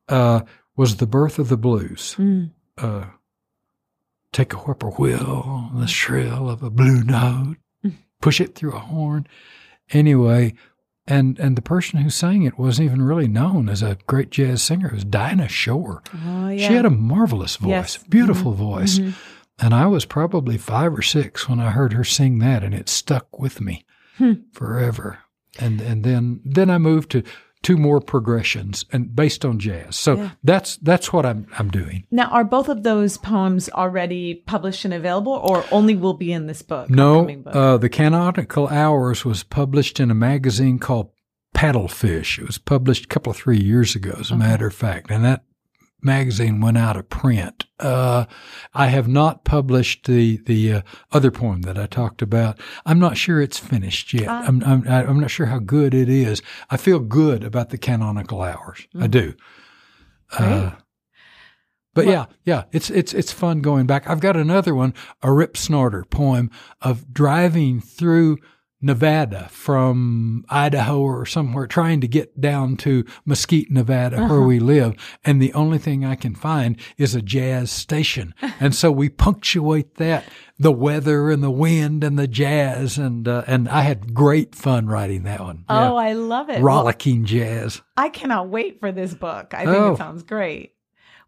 uh, 0.07 0.41
was 0.77 0.97
"The 0.97 1.07
Birth 1.07 1.39
of 1.39 1.49
the 1.49 1.57
Blues." 1.57 2.15
Mm. 2.17 2.51
Uh, 2.77 3.05
take 4.31 4.53
a 4.53 4.57
whippoorwill, 4.57 5.71
the 5.75 5.87
shrill 5.87 6.49
of 6.49 6.63
a 6.63 6.69
blue 6.69 7.03
note, 7.03 7.57
push 8.21 8.39
it 8.39 8.55
through 8.55 8.73
a 8.73 8.79
horn. 8.79 9.27
Anyway, 9.91 10.53
and 11.07 11.39
and 11.39 11.55
the 11.55 11.61
person 11.61 11.99
who 11.99 12.09
sang 12.09 12.43
it 12.43 12.57
wasn't 12.59 12.85
even 12.85 13.01
really 13.01 13.27
known 13.27 13.69
as 13.69 13.81
a 13.81 13.97
great 14.07 14.29
jazz 14.29 14.61
singer. 14.61 14.87
It 14.87 14.93
was 14.93 15.03
Dinah 15.05 15.47
Shore. 15.47 16.03
Oh, 16.25 16.49
yeah. 16.49 16.67
She 16.67 16.73
had 16.73 16.85
a 16.85 16.89
marvelous 16.89 17.55
voice, 17.57 17.69
Yes. 17.69 17.97
beautiful 18.09 18.51
voice. 18.53 18.99
Mhm. 18.99 19.13
And 19.59 19.73
I 19.73 19.87
was 19.87 20.05
probably 20.05 20.57
five 20.57 20.93
or 20.93 21.01
six 21.01 21.49
when 21.49 21.59
I 21.59 21.71
heard 21.71 21.93
her 21.93 22.03
sing 22.03 22.37
that, 22.39 22.63
and 22.63 22.73
it 22.75 22.89
stuck 22.89 23.39
with 23.39 23.59
me 23.61 23.85
Hmm. 24.17 24.33
forever. 24.53 25.19
And 25.59 25.81
and 25.81 26.03
then 26.03 26.41
then 26.45 26.69
I 26.69 26.77
moved 26.77 27.09
to 27.11 27.23
two 27.63 27.77
more 27.77 27.99
progressions 27.99 28.85
and 28.93 29.15
based 29.15 29.43
on 29.43 29.59
jazz. 29.59 29.95
So 29.95 30.15
Yeah. 30.17 30.29
that's 30.43 30.77
that's 30.77 31.11
what 31.11 31.25
I'm 31.25 31.47
I'm 31.57 31.69
doing. 31.69 32.05
Now, 32.11 32.25
are 32.29 32.43
both 32.43 32.69
of 32.69 32.83
those 32.83 33.17
poems 33.17 33.69
already 33.69 34.35
published 34.35 34.85
and 34.85 34.93
available, 34.93 35.33
or 35.33 35.63
only 35.71 35.95
will 35.95 36.13
be 36.13 36.31
in 36.31 36.47
this 36.47 36.61
book? 36.61 36.89
No, 36.89 37.23
book? 37.25 37.55
uh, 37.55 37.77
the 37.77 37.89
Canonical 37.89 38.67
Hours 38.67 39.25
was 39.25 39.43
published 39.43 39.99
in 39.99 40.11
a 40.11 40.15
magazine 40.15 40.79
called 40.79 41.09
Paddlefish. 41.55 42.37
It 42.39 42.45
was 42.45 42.57
published 42.57 43.05
a 43.05 43.07
couple 43.07 43.31
of 43.31 43.37
three 43.37 43.59
years 43.59 43.95
ago, 43.95 44.15
as 44.19 44.31
a 44.31 44.37
matter 44.37 44.67
of 44.67 44.75
fact, 44.75 45.09
and 45.09 45.25
that 45.25 45.43
magazine 46.01 46.61
went 46.61 46.77
out 46.77 46.95
of 46.95 47.09
print. 47.09 47.65
Uh, 47.79 48.25
I 48.73 48.87
have 48.87 49.07
not 49.07 49.43
published 49.45 50.05
the 50.05 50.37
the 50.45 50.73
uh, 50.73 50.81
other 51.11 51.31
poem 51.31 51.61
that 51.63 51.77
I 51.77 51.85
talked 51.87 52.21
about. 52.21 52.59
I'm 52.85 52.99
not 52.99 53.17
sure 53.17 53.41
it's 53.41 53.57
finished 53.59 54.13
yet. 54.13 54.27
Ah. 54.27 54.43
I'm, 54.47 54.63
I'm 54.63 54.87
I'm 54.87 55.19
not 55.19 55.31
sure 55.31 55.47
how 55.47 55.59
good 55.59 55.93
it 55.93 56.09
is. 56.09 56.41
I 56.69 56.77
feel 56.77 56.99
good 56.99 57.43
about 57.43 57.69
the 57.69 57.77
canonical 57.77 58.41
hours. 58.41 58.87
I 58.99 59.07
do. 59.07 59.33
Uh, 60.37 60.71
but 61.93 62.05
Well- 62.05 62.13
yeah, 62.13 62.25
yeah, 62.45 62.63
it's 62.71 62.89
it's 62.89 63.13
it's 63.13 63.31
fun 63.31 63.61
going 63.61 63.87
back. 63.87 64.07
I've 64.09 64.19
got 64.19 64.35
another 64.37 64.75
one, 64.75 64.93
a 65.23 65.31
Rip 65.31 65.57
Snorter 65.57 66.03
poem 66.03 66.51
of 66.81 67.11
driving 67.13 67.79
through 67.81 68.37
Nevada 68.81 69.47
from 69.49 70.45
Idaho 70.49 70.99
or 70.99 71.25
somewhere, 71.25 71.65
trying 71.65 71.99
to 72.01 72.07
get 72.07 72.39
down 72.39 72.77
to 72.77 73.03
Mesquite, 73.25 73.71
Nevada, 73.71 74.27
where 74.27 74.41
we 74.41 74.59
live, 74.59 74.93
and 75.25 75.41
the 75.41 75.53
only 75.53 75.77
thing 75.79 76.05
I 76.05 76.15
can 76.15 76.35
find 76.35 76.77
is 76.97 77.15
a 77.15 77.21
jazz 77.21 77.71
station, 77.71 78.35
and 78.59 78.75
so 78.75 78.91
we 78.91 79.09
punctuate 79.09 79.95
that 79.95 80.25
the 80.59 80.71
weather 80.71 81.29
and 81.31 81.41
the 81.43 81.51
wind 81.51 82.03
and 82.03 82.17
the 82.19 82.27
jazz, 82.27 82.97
and 82.99 83.27
uh, 83.27 83.43
and 83.47 83.67
I 83.67 83.81
had 83.81 84.13
great 84.13 84.53
fun 84.53 84.87
writing 84.87 85.23
that 85.23 85.39
one. 85.39 85.65
Oh, 85.69 85.95
I 85.95 86.13
love 86.13 86.49
it. 86.49 86.61
Well, 86.61 86.63
rollicking 86.63 87.25
jazz. 87.25 87.81
I 87.95 88.09
cannot 88.09 88.49
wait 88.49 88.79
for 88.79 88.91
this 88.91 89.13
book. 89.13 89.53
I 89.55 89.65
think 89.65 89.69
Oh. 89.77 89.93
it 89.93 89.97
sounds 89.97 90.23
great. 90.23 90.73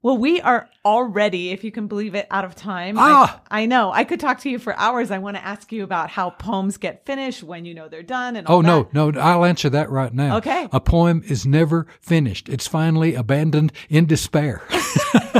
Well, 0.02 0.18
we 0.18 0.40
are 0.40 0.70
already, 0.86 1.50
if 1.50 1.66
you 1.66 1.72
can 1.74 1.88
believe 1.88 2.16
it, 2.16 2.26
out 2.32 2.46
of 2.46 2.56
time. 2.56 2.96
Ah! 2.98 3.42
I, 3.52 3.64
I 3.64 3.66
know. 3.66 3.92
I 3.92 4.06
could 4.06 4.20
talk 4.22 4.40
to 4.42 4.50
you 4.50 4.58
for 4.58 4.74
hours. 4.78 5.12
I 5.12 5.18
want 5.18 5.36
to 5.36 5.44
ask 5.46 5.74
you 5.74 5.84
about 5.84 6.10
how 6.10 6.30
poems 6.30 6.78
get 6.78 7.06
finished, 7.06 7.44
when 7.44 7.66
you 7.66 7.74
know 7.74 7.90
they're 7.90 8.02
done, 8.02 8.38
and 8.38 8.48
all 8.48 8.58
Oh 8.58 8.62
no, 8.62 8.84
that. 8.84 8.94
no! 8.94 9.20
I'll 9.22 9.44
answer 9.44 9.70
that 9.72 9.90
right 9.90 10.14
now. 10.14 10.38
Okay. 10.38 10.70
A 10.72 10.80
poem 10.80 11.22
is 11.28 11.46
never 11.46 11.86
finished. 12.00 12.48
It's 12.48 12.66
finally 12.66 13.14
abandoned 13.14 13.74
in 13.90 14.06
despair. 14.06 14.62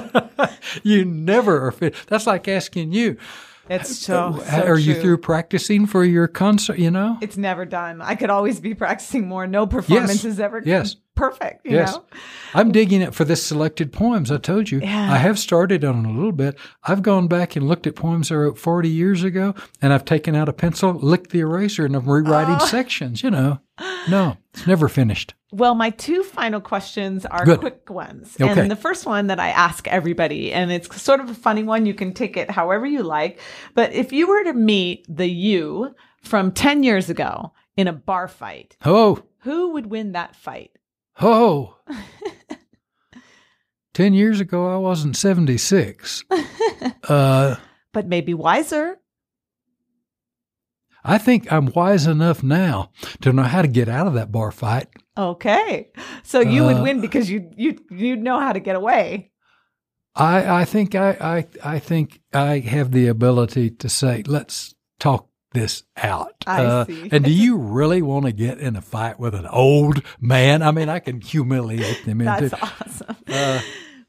you 0.84 1.06
never 1.06 1.66
are 1.66 1.72
finished. 1.72 2.08
That's 2.08 2.28
like 2.28 2.48
asking 2.50 2.92
you, 2.92 3.16
It's 3.70 3.96
so. 3.98 4.42
so 4.50 4.64
are 4.66 4.78
you 4.80 4.96
through 4.96 5.20
practicing 5.20 5.86
for 5.86 6.04
your 6.04 6.28
concert? 6.28 6.80
You 6.80 6.92
know. 6.92 7.18
It's 7.22 7.38
never 7.38 7.66
done. 7.66 8.02
I 8.02 8.16
could 8.16 8.30
always 8.30 8.60
be 8.60 8.74
practicing 8.74 9.28
more. 9.28 9.46
No 9.48 9.68
performance 9.68 10.26
is 10.26 10.40
ever 10.40 10.62
Yes. 10.66 10.96
perfect. 11.16 11.66
You 11.66 11.74
Yes. 11.78 11.94
know? 11.96 12.04
I'm 12.54 12.72
digging 12.72 13.02
it 13.02 13.14
for 13.14 13.26
this 13.26 13.46
selected 13.46 13.92
poems. 13.92 14.32
I 14.32 14.38
told 14.38 14.72
you. 14.72 14.80
Yeah. 14.80 15.14
I 15.14 15.18
have 15.18 15.38
started 15.38 15.84
on 15.86 16.06
a 16.06 16.12
little 16.12 16.32
bit. 16.32 16.58
I've 16.84 17.02
gone 17.04 17.28
back 17.28 17.56
and 17.56 17.68
looked 17.68 17.86
at 17.88 17.96
poems 17.96 18.32
I 18.32 18.36
wrote 18.36 18.58
40 18.58 18.90
years 18.90 19.24
ago, 19.24 19.54
and 19.82 19.94
I've 19.94 20.06
taken 20.06 20.36
out 20.36 20.50
a 20.50 20.54
pencil, 20.54 20.94
licked 20.94 21.30
the 21.32 21.40
eraser, 21.42 21.86
and 21.86 21.96
I'm 21.96 22.10
rewriting 22.10 22.58
Oh. 22.60 22.66
sections. 22.66 23.22
You 23.24 23.32
know. 23.32 23.60
No, 24.10 24.38
it's 24.54 24.68
never 24.68 24.90
finished. 24.90 25.34
Well, 25.52 25.76
my 25.76 25.90
two 25.90 26.24
final 26.24 26.62
questions 26.62 27.26
are 27.26 27.44
Good. 27.46 27.60
quick 27.60 27.90
ones. 27.90 28.36
Okay. 28.40 28.60
And 28.62 28.70
the 28.70 28.76
first 28.76 29.06
one 29.06 29.28
that 29.28 29.40
I 29.40 29.50
ask 29.50 29.88
everybody, 29.88 30.52
and 30.54 30.72
it's 30.72 31.02
sort 31.02 31.20
of 31.20 31.30
a 31.30 31.34
funny 31.34 31.64
one. 31.64 31.86
You 31.86 31.94
can 31.94 32.14
take 32.14 32.38
it 32.38 32.52
however 32.52 32.86
you 32.86 33.04
like. 33.04 33.40
But 33.74 33.94
if 33.94 34.12
you 34.12 34.28
were 34.28 34.44
to 34.44 34.54
meet 34.54 35.06
the 35.10 35.28
you 35.30 35.96
from 36.22 36.52
10 36.52 36.84
years 36.84 37.10
ago 37.10 37.54
in 37.78 37.88
a 37.88 37.94
bar 37.94 38.28
fight, 38.28 38.78
Oh. 38.86 39.24
who 39.40 39.74
would 39.74 39.88
win 39.88 40.12
that 40.14 40.36
fight? 40.36 40.72
Oh. 41.22 41.78
10 43.94 44.14
years 44.14 44.40
ago, 44.40 44.74
I 44.74 44.78
wasn't 44.78 45.16
76. 45.18 46.24
Uh, 47.10 47.56
But 47.92 48.08
maybe 48.08 48.34
wiser. 48.34 48.98
I 51.04 51.18
think 51.18 51.52
I'm 51.52 51.68
wise 51.68 52.06
enough 52.08 52.44
now 52.44 52.92
to 53.22 53.32
know 53.34 53.44
how 53.44 53.62
to 53.62 53.68
get 53.68 53.88
out 53.90 54.08
of 54.08 54.14
that 54.16 54.32
bar 54.32 54.52
fight. 54.52 54.88
Okay. 55.18 55.90
So 56.24 56.40
you 56.42 56.64
would 56.66 56.78
Uh, 56.78 56.84
win 56.84 57.02
because 57.02 57.30
you 57.30 57.50
you 57.56 57.78
you 57.90 58.16
know 58.16 58.40
how 58.40 58.54
to 58.54 58.60
get 58.60 58.76
away. 58.76 59.32
I, 60.16 60.62
I 60.62 60.66
think 60.66 60.96
I, 60.96 61.12
I, 61.64 61.76
I 61.76 61.80
think 61.80 62.20
I 62.34 62.60
have 62.60 62.92
the 62.92 63.08
ability 63.08 63.70
to 63.70 63.88
say, 63.90 64.24
let's 64.26 64.76
talk 65.00 65.28
this 65.54 65.84
out. 65.96 66.34
Uh, 66.46 66.84
I 66.88 66.92
see. 66.92 67.10
and 67.12 67.24
do 67.24 67.32
you 67.46 67.58
really 67.58 68.02
want 68.02 68.26
to 68.26 68.32
get 68.32 68.58
in 68.60 68.76
a 68.76 68.82
fight 68.82 69.20
with 69.20 69.34
an 69.36 69.46
old 69.48 70.04
man? 70.20 70.62
I 70.62 70.72
mean, 70.72 70.90
I 70.90 71.00
can 71.00 71.22
humiliate 71.22 72.06
them 72.06 72.22
into. 72.22 72.50
That's 72.50 72.64
awesome. 72.64 73.16
Uh, 73.30 73.62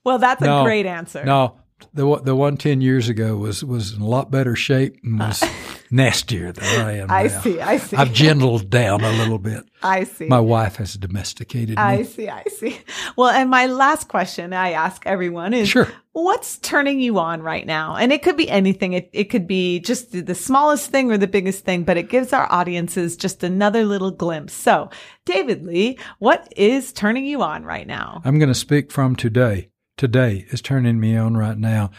well, 0.03 0.19
that's 0.19 0.41
no, 0.41 0.63
a 0.63 0.65
great 0.65 0.87
answer. 0.87 1.23
No, 1.25 1.59
the 1.93 2.07
one- 2.07 2.25
the 2.25 2.35
one 2.35 2.57
ten 2.57 2.81
years 2.81 3.09
ago 3.11 3.37
was 3.37 3.63
was 3.63 3.93
in 3.93 4.01
a 4.01 4.07
lot 4.07 4.31
better 4.31 4.57
shape 4.57 4.97
and 5.05 5.19
was 5.19 5.43
nastier 5.91 6.53
than 6.53 6.65
I 6.65 6.99
am. 6.99 7.11
I 7.11 7.25
now. 7.25 7.41
see. 7.41 7.61
I 7.61 7.77
see. 7.79 7.97
I've 7.97 8.13
gentled 8.13 8.71
down 8.71 9.03
a 9.03 9.11
little 9.13 9.39
bit. 9.39 9.65
I 9.83 10.05
see. 10.05 10.27
My 10.27 10.41
wife 10.41 10.77
has 10.77 10.95
domesticated 10.95 11.71
me. 11.71 11.83
I 11.83 12.03
see. 12.03 12.29
I 12.29 12.45
see. 12.45 12.79
Well, 13.17 13.31
and 13.31 13.51
my 13.51 13.67
last 13.67 14.09
question 14.09 14.53
I 14.53 14.73
ask 14.73 15.03
everyone 15.07 15.55
is 15.55 15.69
Sure. 15.69 15.89
what's 16.13 16.59
turning 16.59 17.01
you 17.01 17.19
on 17.19 17.43
right 17.43 17.67
now? 17.67 17.97
And 17.97 18.13
it 18.13 18.23
could 18.23 18.37
be 18.37 18.49
anything. 18.51 18.93
It, 18.93 19.11
it 19.13 19.25
could 19.25 19.47
be 19.47 19.81
just 19.81 20.13
the- 20.13 20.21
the 20.21 20.35
smallest 20.35 20.91
thing 20.91 21.11
or 21.11 21.19
the 21.19 21.27
biggest 21.27 21.65
thing, 21.65 21.85
but 21.85 21.97
it 21.97 22.09
gives 22.11 22.33
our 22.33 22.47
audiences 22.53 23.17
just 23.17 23.43
another 23.43 23.85
little 23.85 24.11
glimpse. 24.11 24.53
So, 24.53 24.91
David 25.27 25.65
Lee, 25.65 25.99
what 26.19 26.53
is 26.57 26.93
turning 26.93 27.25
you 27.25 27.43
on 27.43 27.65
right 27.65 27.87
now? 27.87 28.21
I'm 28.25 28.39
going 28.39 28.49
to 28.49 28.55
speak 28.55 28.91
from 28.93 29.17
today. 29.17 29.71
Today 29.97 30.47
is 30.51 30.61
turning 30.63 30.99
me 31.01 31.17
on 31.17 31.37
right 31.37 31.59
now. 31.59 31.91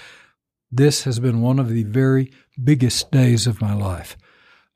This 0.72 1.04
has 1.04 1.20
been 1.20 1.42
one 1.42 1.60
of 1.60 1.70
the 1.70 1.84
very 1.84 2.32
biggest 2.62 3.12
days 3.12 3.48
of 3.48 3.62
my 3.62 3.74
life. 3.74 4.18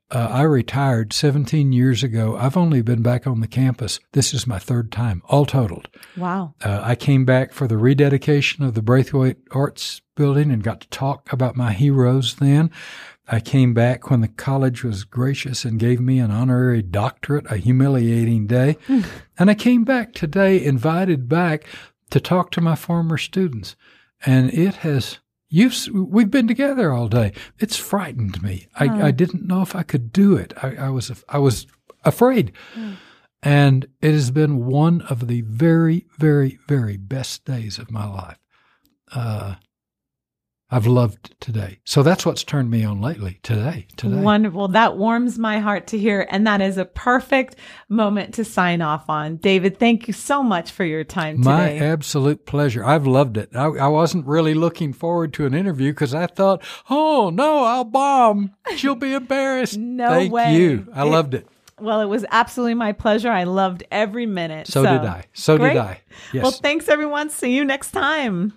Uh, 0.08 0.28
I 0.30 0.42
retired 0.42 1.12
17 1.12 1.72
years 1.72 2.04
ago. 2.04 2.36
I've 2.36 2.56
only 2.56 2.80
been 2.80 3.02
back 3.02 3.26
on 3.26 3.40
the 3.40 3.48
campus. 3.48 3.98
This 4.12 4.32
is 4.32 4.46
my 4.46 4.60
third 4.60 4.92
time, 4.92 5.20
all 5.26 5.46
totaled. 5.46 5.88
Wow. 6.16 6.54
Uh, 6.64 6.80
I 6.82 6.94
came 6.94 7.24
back 7.24 7.52
for 7.52 7.66
the 7.66 7.76
rededication 7.76 8.64
of 8.64 8.74
the 8.74 8.82
Braithwaite 8.82 9.38
Arts 9.50 10.00
Building 10.14 10.52
and 10.52 10.62
got 10.62 10.80
to 10.82 10.88
talk 10.88 11.32
about 11.32 11.56
my 11.56 11.72
heroes 11.72 12.36
then. 12.36 12.70
I 13.28 13.40
came 13.40 13.74
back 13.74 14.08
when 14.08 14.20
the 14.20 14.28
college 14.28 14.84
was 14.84 15.02
gracious 15.02 15.64
and 15.64 15.80
gave 15.80 16.00
me 16.00 16.20
an 16.20 16.30
honorary 16.30 16.82
doctorate, 16.82 17.50
a 17.50 17.56
humiliating 17.56 18.46
day. 18.46 18.76
and 19.38 19.50
I 19.50 19.54
came 19.54 19.82
back 19.82 20.12
today, 20.12 20.64
invited 20.64 21.28
back 21.28 21.66
to 22.10 22.20
talk 22.20 22.52
to 22.52 22.60
my 22.60 22.76
former 22.76 23.18
students. 23.18 23.74
And 24.24 24.54
it 24.54 24.76
has, 24.76 25.18
you've, 25.48 25.76
we've 25.92 26.30
been 26.30 26.48
together 26.48 26.92
all 26.92 27.08
day. 27.08 27.32
It's 27.58 27.76
frightened 27.76 28.42
me. 28.42 28.68
I, 28.74 29.06
I 29.06 29.10
didn't 29.10 29.46
know 29.46 29.62
if 29.62 29.74
I 29.76 29.82
could 29.82 30.12
do 30.12 30.36
it. 30.36 30.52
I, 30.62 30.76
I 30.76 30.88
was, 30.90 31.10
I 31.28 31.38
was 31.38 31.66
afraid. 32.04 32.52
And 33.42 33.86
it 34.00 34.12
has 34.12 34.30
been 34.30 34.66
one 34.66 35.02
of 35.02 35.28
the 35.28 35.42
very, 35.42 36.06
very, 36.18 36.58
very 36.66 36.96
best 36.96 37.44
days 37.44 37.78
of 37.78 37.90
my 37.90 38.06
life. 38.06 38.38
Uh, 39.12 39.56
I've 40.68 40.86
loved 40.88 41.34
today. 41.40 41.78
So 41.84 42.02
that's 42.02 42.26
what's 42.26 42.42
turned 42.42 42.70
me 42.72 42.82
on 42.82 43.00
lately. 43.00 43.38
Today, 43.44 43.86
today. 43.96 44.16
Wonderful. 44.16 44.66
That 44.68 44.96
warms 44.96 45.38
my 45.38 45.60
heart 45.60 45.86
to 45.88 45.98
hear. 45.98 46.26
And 46.28 46.44
that 46.46 46.60
is 46.60 46.76
a 46.76 46.84
perfect 46.84 47.54
moment 47.88 48.34
to 48.34 48.44
sign 48.44 48.82
off 48.82 49.08
on. 49.08 49.36
David, 49.36 49.78
thank 49.78 50.08
you 50.08 50.12
so 50.12 50.42
much 50.42 50.72
for 50.72 50.84
your 50.84 51.04
time 51.04 51.40
My 51.40 51.68
today. 51.74 51.86
absolute 51.86 52.46
pleasure. 52.46 52.84
I've 52.84 53.06
loved 53.06 53.36
it. 53.36 53.50
I, 53.54 53.66
I 53.66 53.86
wasn't 53.86 54.26
really 54.26 54.54
looking 54.54 54.92
forward 54.92 55.32
to 55.34 55.46
an 55.46 55.54
interview 55.54 55.92
because 55.92 56.14
I 56.14 56.26
thought, 56.26 56.64
oh 56.90 57.30
no, 57.30 57.62
I'll 57.62 57.84
bomb. 57.84 58.52
She'll 58.76 58.96
be 58.96 59.12
embarrassed. 59.12 59.78
No 59.96 60.08
Thank 60.08 60.32
way. 60.32 60.56
you. 60.56 60.88
I 60.92 61.02
It- 61.06 61.10
loved 61.10 61.34
it. 61.34 61.46
well, 61.80 62.00
it 62.00 62.06
was 62.06 62.24
absolutely 62.32 62.74
my 62.74 62.90
pleasure. 62.92 63.30
I 63.30 63.44
loved 63.44 63.84
every 63.92 64.26
minute. 64.26 64.66
So, 64.66 64.82
did 64.82 64.90
I. 65.06 65.26
So 65.32 65.56
great. 65.58 65.74
did 65.74 65.78
I. 65.78 66.00
Yes. 66.32 66.42
Well, 66.42 66.52
thanks 66.52 66.88
everyone. 66.88 67.30
See 67.30 67.54
you 67.54 67.64
next 67.64 67.92
time. 67.92 68.52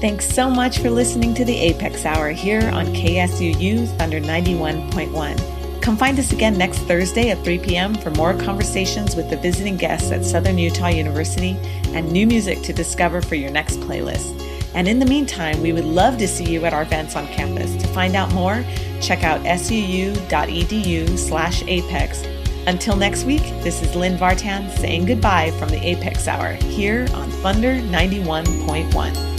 Thanks 0.00 0.28
so 0.28 0.48
much 0.48 0.78
for 0.78 0.90
listening 0.90 1.34
to 1.34 1.44
the 1.44 1.56
Apex 1.56 2.04
Hour 2.04 2.30
here 2.30 2.70
on 2.72 2.86
KSUU 2.86 3.88
Thunder 3.98 4.20
91.1. 4.20 5.82
Come 5.82 5.96
find 5.96 6.16
us 6.20 6.30
again 6.32 6.56
next 6.56 6.78
Thursday 6.82 7.30
at 7.30 7.42
3 7.42 7.58
p.m. 7.58 7.96
for 7.96 8.12
more 8.12 8.32
conversations 8.32 9.16
with 9.16 9.28
the 9.28 9.36
visiting 9.36 9.76
guests 9.76 10.12
at 10.12 10.24
Southern 10.24 10.56
Utah 10.56 10.86
University 10.86 11.56
and 11.88 12.12
new 12.12 12.28
music 12.28 12.62
to 12.62 12.72
discover 12.72 13.20
for 13.20 13.34
your 13.34 13.50
next 13.50 13.80
playlist. 13.80 14.40
And 14.72 14.86
in 14.86 15.00
the 15.00 15.04
meantime, 15.04 15.60
we 15.60 15.72
would 15.72 15.84
love 15.84 16.16
to 16.18 16.28
see 16.28 16.44
you 16.44 16.64
at 16.64 16.72
our 16.72 16.82
events 16.82 17.16
on 17.16 17.26
campus. 17.26 17.74
To 17.82 17.88
find 17.88 18.14
out 18.14 18.32
more, 18.32 18.64
check 19.00 19.24
out 19.24 19.40
suu.edu 19.40 21.18
slash 21.18 21.64
apex. 21.64 22.22
Until 22.68 22.94
next 22.94 23.24
week, 23.24 23.42
this 23.64 23.82
is 23.82 23.96
Lynn 23.96 24.16
Vartan 24.16 24.70
saying 24.78 25.06
goodbye 25.06 25.50
from 25.58 25.70
the 25.70 25.84
Apex 25.84 26.28
Hour 26.28 26.52
here 26.52 27.08
on 27.14 27.28
Thunder 27.42 27.74
91.1. 27.80 29.38